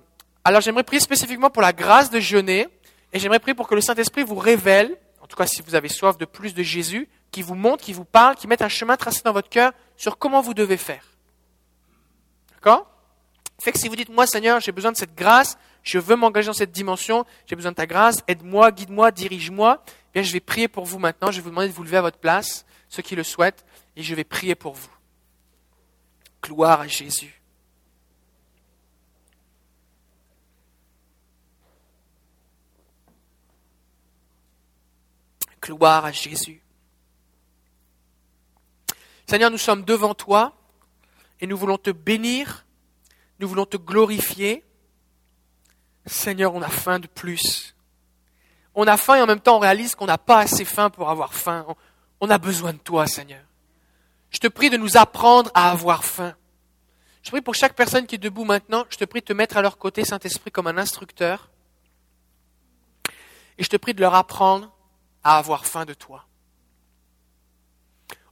alors, 0.45 0.61
j'aimerais 0.61 0.85
prier 0.85 1.01
spécifiquement 1.01 1.51
pour 1.51 1.63
la 1.63 1.73
grâce 1.73 2.11
de 2.11 2.21
jeûner 2.21 2.69
et 3.13 3.19
j'aimerais 3.19 3.41
prier 3.41 3.55
pour 3.55 3.69
que 3.69 3.75
le 3.75 3.81
Saint-Esprit 3.81 4.23
vous 4.23 4.37
révèle, 4.37 4.97
en 5.21 5.27
tout 5.27 5.37
cas 5.37 5.47
si 5.47 5.63
vous 5.63 5.75
avez 5.75 5.89
soif 5.89 6.19
de 6.19 6.25
plus 6.25 6.55
de 6.55 6.63
Jésus, 6.63 7.09
qui 7.31 7.43
vous 7.43 7.55
montre, 7.55 7.85
qui 7.85 7.93
vous 7.93 8.05
parle, 8.05 8.37
qui 8.37 8.47
mette 8.47 8.63
un 8.63 8.69
chemin 8.69 8.97
tracé 8.97 9.23
dans 9.25 9.33
votre 9.33 9.49
cœur 9.49 9.73
sur 9.97 10.19
comment 10.19 10.41
vous 10.41 10.55
devez 10.55 10.77
faire. 10.77 11.05
D'accord? 12.55 12.91
Fait 13.61 13.73
que 13.73 13.79
si 13.79 13.89
vous 13.89 13.97
dites, 13.97 14.09
moi 14.09 14.27
Seigneur, 14.27 14.61
j'ai 14.61 14.73
besoin 14.73 14.93
de 14.93 14.97
cette 14.97 15.15
grâce, 15.15 15.59
je 15.83 15.99
veux 15.99 16.17
m'engager 16.17 16.47
dans 16.47 16.53
cette 16.53 16.73
dimension, 16.73 17.25
j'ai 17.47 17.57
besoin 17.57 17.73
de 17.73 17.77
ta 17.77 17.87
grâce, 17.87 18.19
aide-moi, 18.27 18.71
guide-moi, 18.73 19.11
dirige-moi, 19.11 19.83
eh 19.87 19.91
bien 20.15 20.23
je 20.23 20.33
vais 20.33 20.41
prier 20.41 20.69
pour 20.69 20.85
vous 20.85 20.99
maintenant, 20.99 21.31
je 21.31 21.37
vais 21.37 21.43
vous 21.43 21.51
demander 21.51 21.69
de 21.69 21.73
vous 21.73 21.83
lever 21.85 21.99
à 21.99 22.03
votre 22.03 22.19
place, 22.19 22.65
ceux 22.89 23.03
qui 23.03 23.17
le 23.17 23.23
souhaitent, 23.23 23.65
et 23.97 24.03
je 24.03 24.15
vais 24.15 24.25
prier 24.25 24.55
pour 24.55 24.75
vous. 24.75 24.91
Gloire 26.43 26.81
à 26.81 26.87
Jésus. 26.87 27.40
Gloire 35.63 36.05
à 36.05 36.13
Jésus. 36.13 36.63
Seigneur, 39.27 39.51
nous 39.51 39.59
sommes 39.59 39.85
devant 39.85 40.15
toi 40.15 40.57
et 41.41 41.47
nous 41.47 41.57
voulons 41.57 41.79
te 41.79 41.91
bénir 41.91 42.65
nous 43.41 43.49
voulons 43.49 43.65
te 43.65 43.79
glorifier. 43.79 44.63
Seigneur, 46.07 46.55
on 46.55 46.63
a 46.63 46.69
faim 46.69 46.99
de 46.99 47.07
plus. 47.07 47.75
On 48.75 48.87
a 48.87 48.97
faim 48.97 49.17
et 49.17 49.23
en 49.23 49.27
même 49.27 49.41
temps 49.41 49.57
on 49.57 49.61
réalise 49.61 49.95
qu'on 49.95 50.07
n'a 50.07 50.19
pas 50.19 50.41
assez 50.41 50.65
faim 50.65 50.91
pour 50.91 51.11
avoir 51.11 51.35
faim. 51.35 51.67
On 52.21 52.31
a 52.31 52.39
besoin 52.39 52.75
de 52.75 52.79
toi, 52.79 53.07
Seigneur. 53.07 53.43
Je 54.31 54.39
te 54.39 54.47
prie 54.47 54.71
de 54.71 54.77
nous 54.77 54.97
apprendre 54.97 55.51
à 55.55 55.71
avoir 55.71 56.05
faim. 56.05 56.37
Je 57.23 57.31
prie 57.31 57.41
pour 57.41 57.55
chaque 57.55 57.75
personne 57.75 58.07
qui 58.07 58.15
est 58.15 58.19
debout 58.19 58.45
maintenant, 58.45 58.85
je 58.91 58.97
te 58.97 59.05
prie 59.05 59.21
de 59.21 59.27
te 59.27 59.33
mettre 59.33 59.57
à 59.57 59.63
leur 59.63 59.79
côté, 59.79 60.05
Saint-Esprit, 60.05 60.51
comme 60.51 60.67
un 60.67 60.79
instructeur. 60.79 61.51
Et 63.59 63.65
je 63.65 63.69
te 63.69 63.77
prie 63.77 63.95
de 63.95 64.01
leur 64.01 64.15
apprendre 64.15 64.71
à 65.23 65.39
avoir 65.39 65.67
faim 65.67 65.85
de 65.85 65.95
toi. 65.95 66.27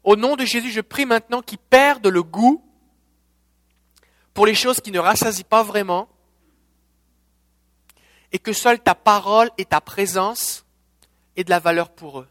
Au 0.05 0.17
nom 0.17 0.37
de 0.37 0.45
Jésus, 0.45 0.71
je 0.71 0.81
prie 0.81 1.07
maintenant 1.07 1.43
qu'ils 1.43 1.59
perdent 1.59 2.07
le 2.07 2.23
goût 2.23 2.65
pour 4.33 4.47
les 4.47 4.55
choses 4.55 4.81
qui 4.81 4.93
ne 4.93 4.99
rassasient 4.99 5.45
pas 5.45 5.63
vraiment, 5.63 6.09
et 8.31 8.39
que 8.39 8.53
seule 8.53 8.79
ta 8.79 8.95
parole 8.95 9.51
et 9.59 9.65
ta 9.65 9.81
présence 9.81 10.65
aient 11.37 11.45
de 11.45 11.51
la 11.51 11.59
valeur 11.59 11.91
pour 11.91 12.21
eux. 12.21 12.29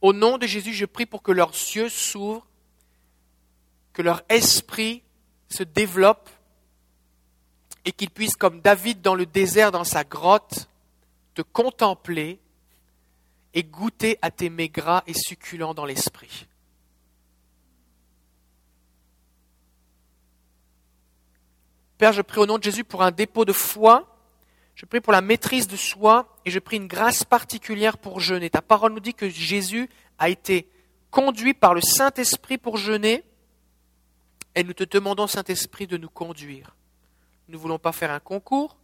Au 0.00 0.12
nom 0.12 0.38
de 0.38 0.46
Jésus, 0.46 0.72
je 0.72 0.84
prie 0.84 1.06
pour 1.06 1.22
que 1.22 1.32
leurs 1.32 1.52
yeux 1.52 1.88
s'ouvrent, 1.88 2.46
que 3.92 4.02
leur 4.02 4.22
esprit 4.28 5.02
se 5.48 5.62
développe 5.62 6.28
et 7.84 7.92
qu'ils 7.92 8.10
puissent, 8.10 8.36
comme 8.36 8.60
David 8.60 9.02
dans 9.02 9.14
le 9.14 9.24
désert, 9.24 9.70
dans 9.70 9.84
sa 9.84 10.04
grotte, 10.04 10.68
te 11.34 11.42
contempler 11.42 12.40
et 13.52 13.62
goûter 13.62 14.18
à 14.22 14.30
tes 14.30 14.50
mets 14.50 14.72
et 15.06 15.14
succulents 15.14 15.74
dans 15.74 15.84
l'esprit. 15.84 16.46
Père, 21.98 22.12
je 22.12 22.22
prie 22.22 22.40
au 22.40 22.46
nom 22.46 22.58
de 22.58 22.62
Jésus 22.62 22.84
pour 22.84 23.02
un 23.02 23.12
dépôt 23.12 23.44
de 23.44 23.52
foi. 23.52 24.10
Je 24.74 24.86
prie 24.86 25.00
pour 25.00 25.12
la 25.12 25.20
maîtrise 25.20 25.68
de 25.68 25.76
soi 25.76 26.36
et 26.44 26.50
je 26.50 26.58
prie 26.58 26.76
une 26.76 26.88
grâce 26.88 27.22
particulière 27.22 27.96
pour 27.96 28.18
jeûner. 28.18 28.50
Ta 28.50 28.62
parole 28.62 28.92
nous 28.92 29.00
dit 29.00 29.14
que 29.14 29.28
Jésus 29.28 29.88
a 30.18 30.28
été 30.28 30.68
conduit 31.10 31.54
par 31.54 31.74
le 31.74 31.80
Saint-Esprit 31.80 32.58
pour 32.58 32.76
jeûner 32.76 33.22
et 34.56 34.64
nous 34.64 34.72
te 34.72 34.84
demandons, 34.84 35.26
Saint-Esprit, 35.26 35.86
de 35.86 35.96
nous 35.96 36.08
conduire. 36.08 36.76
Nous 37.48 37.54
ne 37.54 37.60
voulons 37.60 37.78
pas 37.78 37.92
faire 37.92 38.10
un 38.10 38.20
concours, 38.20 38.76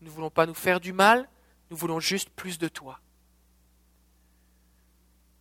nous 0.00 0.08
ne 0.08 0.12
voulons 0.12 0.30
pas 0.30 0.46
nous 0.46 0.54
faire 0.54 0.80
du 0.80 0.92
mal, 0.92 1.28
nous 1.70 1.76
voulons 1.76 2.00
juste 2.00 2.30
plus 2.30 2.58
de 2.58 2.68
toi. 2.68 3.00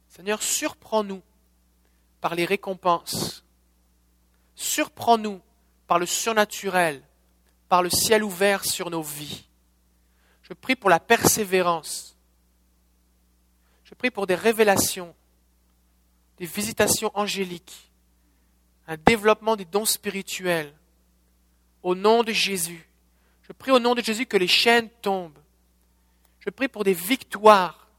Seigneur, 0.09 0.41
surprends-nous 0.41 1.21
par 2.21 2.35
les 2.35 2.45
récompenses. 2.45 3.43
Surprends-nous 4.55 5.41
par 5.87 5.99
le 5.99 6.05
surnaturel 6.05 7.01
par 7.67 7.81
le 7.81 7.89
ciel 7.89 8.23
ouvert 8.23 8.63
sur 8.63 8.89
nos 8.89 9.01
vies. 9.01 9.45
Je 10.43 10.53
prie 10.53 10.75
pour 10.75 10.89
la 10.89 10.99
persévérance. 10.99 12.15
Je 13.83 13.93
prie 13.93 14.11
pour 14.11 14.27
des 14.27 14.35
révélations, 14.35 15.15
des 16.37 16.45
visitations 16.45 17.11
angéliques, 17.13 17.91
un 18.87 18.97
développement 18.97 19.55
des 19.55 19.65
dons 19.65 19.85
spirituels. 19.85 20.73
Au 21.81 21.95
nom 21.95 22.23
de 22.23 22.31
Jésus. 22.31 22.87
Je 23.43 23.53
prie 23.53 23.71
au 23.71 23.79
nom 23.79 23.93
de 23.93 24.01
Jésus 24.01 24.25
que 24.25 24.37
les 24.37 24.47
chaînes 24.47 24.89
tombent. 25.01 25.37
Je 26.45 26.51
prie 26.51 26.67
pour 26.67 26.83
des 26.83 26.93
victoires. 26.93 27.89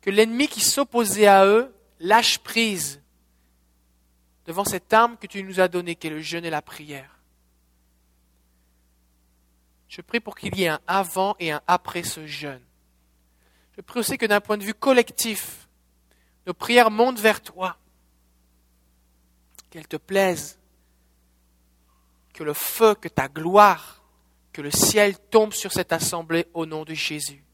Que 0.00 0.10
l'ennemi 0.10 0.46
qui 0.46 0.60
s'opposait 0.60 1.26
à 1.26 1.46
eux 1.46 1.74
lâche 1.98 2.38
prise 2.38 3.00
devant 4.44 4.64
cette 4.64 4.92
arme 4.92 5.16
que 5.16 5.26
tu 5.26 5.42
nous 5.42 5.58
as 5.58 5.66
donnée, 5.66 5.96
qui 5.96 6.06
est 6.06 6.10
le 6.10 6.20
jeûne 6.20 6.44
et 6.44 6.50
la 6.50 6.62
prière. 6.62 7.18
Je 9.88 10.00
prie 10.02 10.20
pour 10.20 10.36
qu'il 10.36 10.56
y 10.56 10.64
ait 10.64 10.68
un 10.68 10.80
avant 10.86 11.34
et 11.40 11.50
un 11.50 11.60
après 11.66 12.02
ce 12.02 12.26
jeûne. 12.26 12.62
Je 13.76 13.80
prie 13.80 14.00
aussi 14.00 14.18
que 14.18 14.26
d'un 14.26 14.40
point 14.40 14.58
de 14.58 14.64
vue 14.64 14.74
collectif, 14.74 15.68
nos 16.46 16.54
prières 16.54 16.90
montent 16.90 17.18
vers 17.18 17.42
toi, 17.42 17.76
qu'elles 19.70 19.88
te 19.88 19.96
plaisent, 19.96 20.58
que 22.32 22.44
le 22.44 22.54
feu, 22.54 22.94
que 22.94 23.08
ta 23.08 23.28
gloire, 23.28 24.02
que 24.52 24.62
le 24.62 24.70
ciel 24.70 25.18
tombe 25.18 25.52
sur 25.52 25.72
cette 25.72 25.92
assemblée 25.92 26.46
au 26.54 26.66
nom 26.66 26.84
de 26.84 26.94
Jésus. 26.94 27.45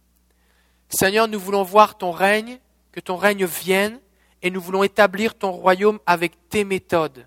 Seigneur, 0.93 1.27
nous 1.27 1.41
voulons 1.41 1.63
voir 1.63 1.97
ton 1.97 2.11
règne, 2.11 2.59
que 2.93 3.01
ton 3.01 3.17
règne 3.17 3.45
vienne, 3.45 3.99
et 4.43 4.51
nous 4.51 4.61
voulons 4.61 4.83
établir 4.83 5.35
ton 5.35 5.51
royaume 5.51 5.99
avec 6.07 6.33
tes 6.49 6.65
méthodes. 6.65 7.27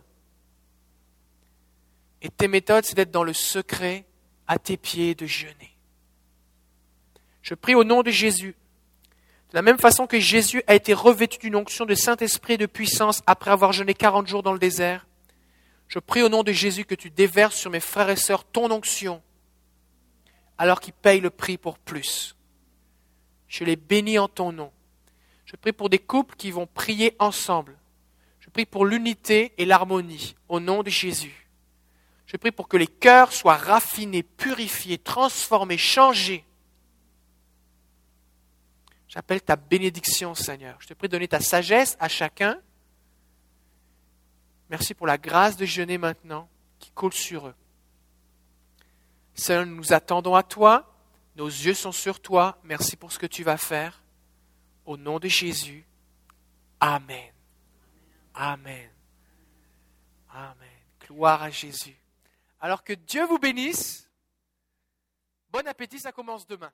Et 2.21 2.29
tes 2.29 2.47
méthodes, 2.47 2.85
c'est 2.85 2.95
d'être 2.95 3.11
dans 3.11 3.23
le 3.23 3.33
secret, 3.33 4.05
à 4.47 4.59
tes 4.59 4.77
pieds, 4.77 5.15
de 5.15 5.25
jeûner. 5.25 5.75
Je 7.41 7.55
prie 7.55 7.75
au 7.75 7.83
nom 7.83 8.03
de 8.03 8.11
Jésus 8.11 8.55
de 9.55 9.57
la 9.57 9.61
même 9.61 9.77
façon 9.77 10.05
que 10.05 10.19
Jésus 10.19 10.63
a 10.67 10.75
été 10.75 10.93
revêtu 10.93 11.37
d'une 11.37 11.55
onction 11.55 11.85
de 11.85 11.95
Saint-Esprit 11.95 12.53
et 12.53 12.57
de 12.57 12.65
puissance 12.65 13.21
après 13.25 13.51
avoir 13.51 13.71
jeûné 13.71 13.93
quarante 13.93 14.27
jours 14.27 14.43
dans 14.43 14.51
le 14.51 14.59
désert, 14.59 15.07
je 15.87 15.99
prie 15.99 16.23
au 16.23 16.27
nom 16.29 16.43
de 16.43 16.51
Jésus 16.51 16.83
que 16.83 16.93
tu 16.93 17.09
déverses 17.09 17.55
sur 17.55 17.71
mes 17.71 17.79
frères 17.79 18.09
et 18.09 18.17
sœurs 18.17 18.43
ton 18.43 18.69
onction, 18.69 19.21
alors 20.57 20.81
qu'ils 20.81 20.93
payent 20.93 21.21
le 21.21 21.29
prix 21.29 21.57
pour 21.57 21.77
plus. 21.77 22.34
Je 23.55 23.63
les 23.63 23.77
bénis 23.77 24.19
en 24.19 24.27
ton 24.27 24.51
nom. 24.51 24.69
Je 25.45 25.55
prie 25.55 25.71
pour 25.71 25.89
des 25.89 25.97
couples 25.97 26.35
qui 26.35 26.51
vont 26.51 26.67
prier 26.67 27.15
ensemble. 27.19 27.77
Je 28.41 28.49
prie 28.49 28.65
pour 28.65 28.85
l'unité 28.85 29.53
et 29.57 29.63
l'harmonie 29.63 30.35
au 30.49 30.59
nom 30.59 30.83
de 30.83 30.89
Jésus. 30.89 31.47
Je 32.25 32.35
prie 32.35 32.51
pour 32.51 32.67
que 32.67 32.75
les 32.75 32.87
cœurs 32.87 33.31
soient 33.31 33.55
raffinés, 33.55 34.23
purifiés, 34.23 34.97
transformés, 34.97 35.77
changés 35.77 36.43
J'appelle 39.07 39.41
ta 39.41 39.55
bénédiction, 39.55 40.35
Seigneur. 40.35 40.75
Je 40.81 40.87
te 40.87 40.93
prie 40.93 41.07
de 41.07 41.13
donner 41.13 41.29
ta 41.29 41.39
sagesse 41.39 41.95
à 42.01 42.09
chacun. 42.09 42.59
Merci 44.69 44.93
pour 44.93 45.07
la 45.07 45.17
grâce 45.17 45.55
de 45.55 45.65
jeûner 45.65 45.97
maintenant 45.97 46.49
qui 46.79 46.91
coule 46.91 47.13
sur 47.13 47.47
eux. 47.47 47.55
Seigneur, 49.33 49.65
nous 49.65 49.75
nous 49.77 49.93
attendons 49.93 50.35
à 50.35 50.43
toi. 50.43 50.94
Nos 51.35 51.47
yeux 51.47 51.73
sont 51.73 51.91
sur 51.91 52.21
toi. 52.21 52.59
Merci 52.63 52.95
pour 52.95 53.11
ce 53.11 53.19
que 53.19 53.25
tu 53.25 53.43
vas 53.43 53.57
faire. 53.57 54.01
Au 54.85 54.97
nom 54.97 55.19
de 55.19 55.27
Jésus. 55.27 55.85
Amen. 56.79 57.33
Amen. 58.33 58.89
Amen. 60.29 60.69
Gloire 60.99 61.43
à 61.43 61.49
Jésus. 61.49 61.95
Alors 62.59 62.83
que 62.83 62.93
Dieu 62.93 63.25
vous 63.25 63.39
bénisse. 63.39 64.09
Bon 65.51 65.65
appétit, 65.67 65.99
ça 65.99 66.11
commence 66.11 66.47
demain. 66.47 66.71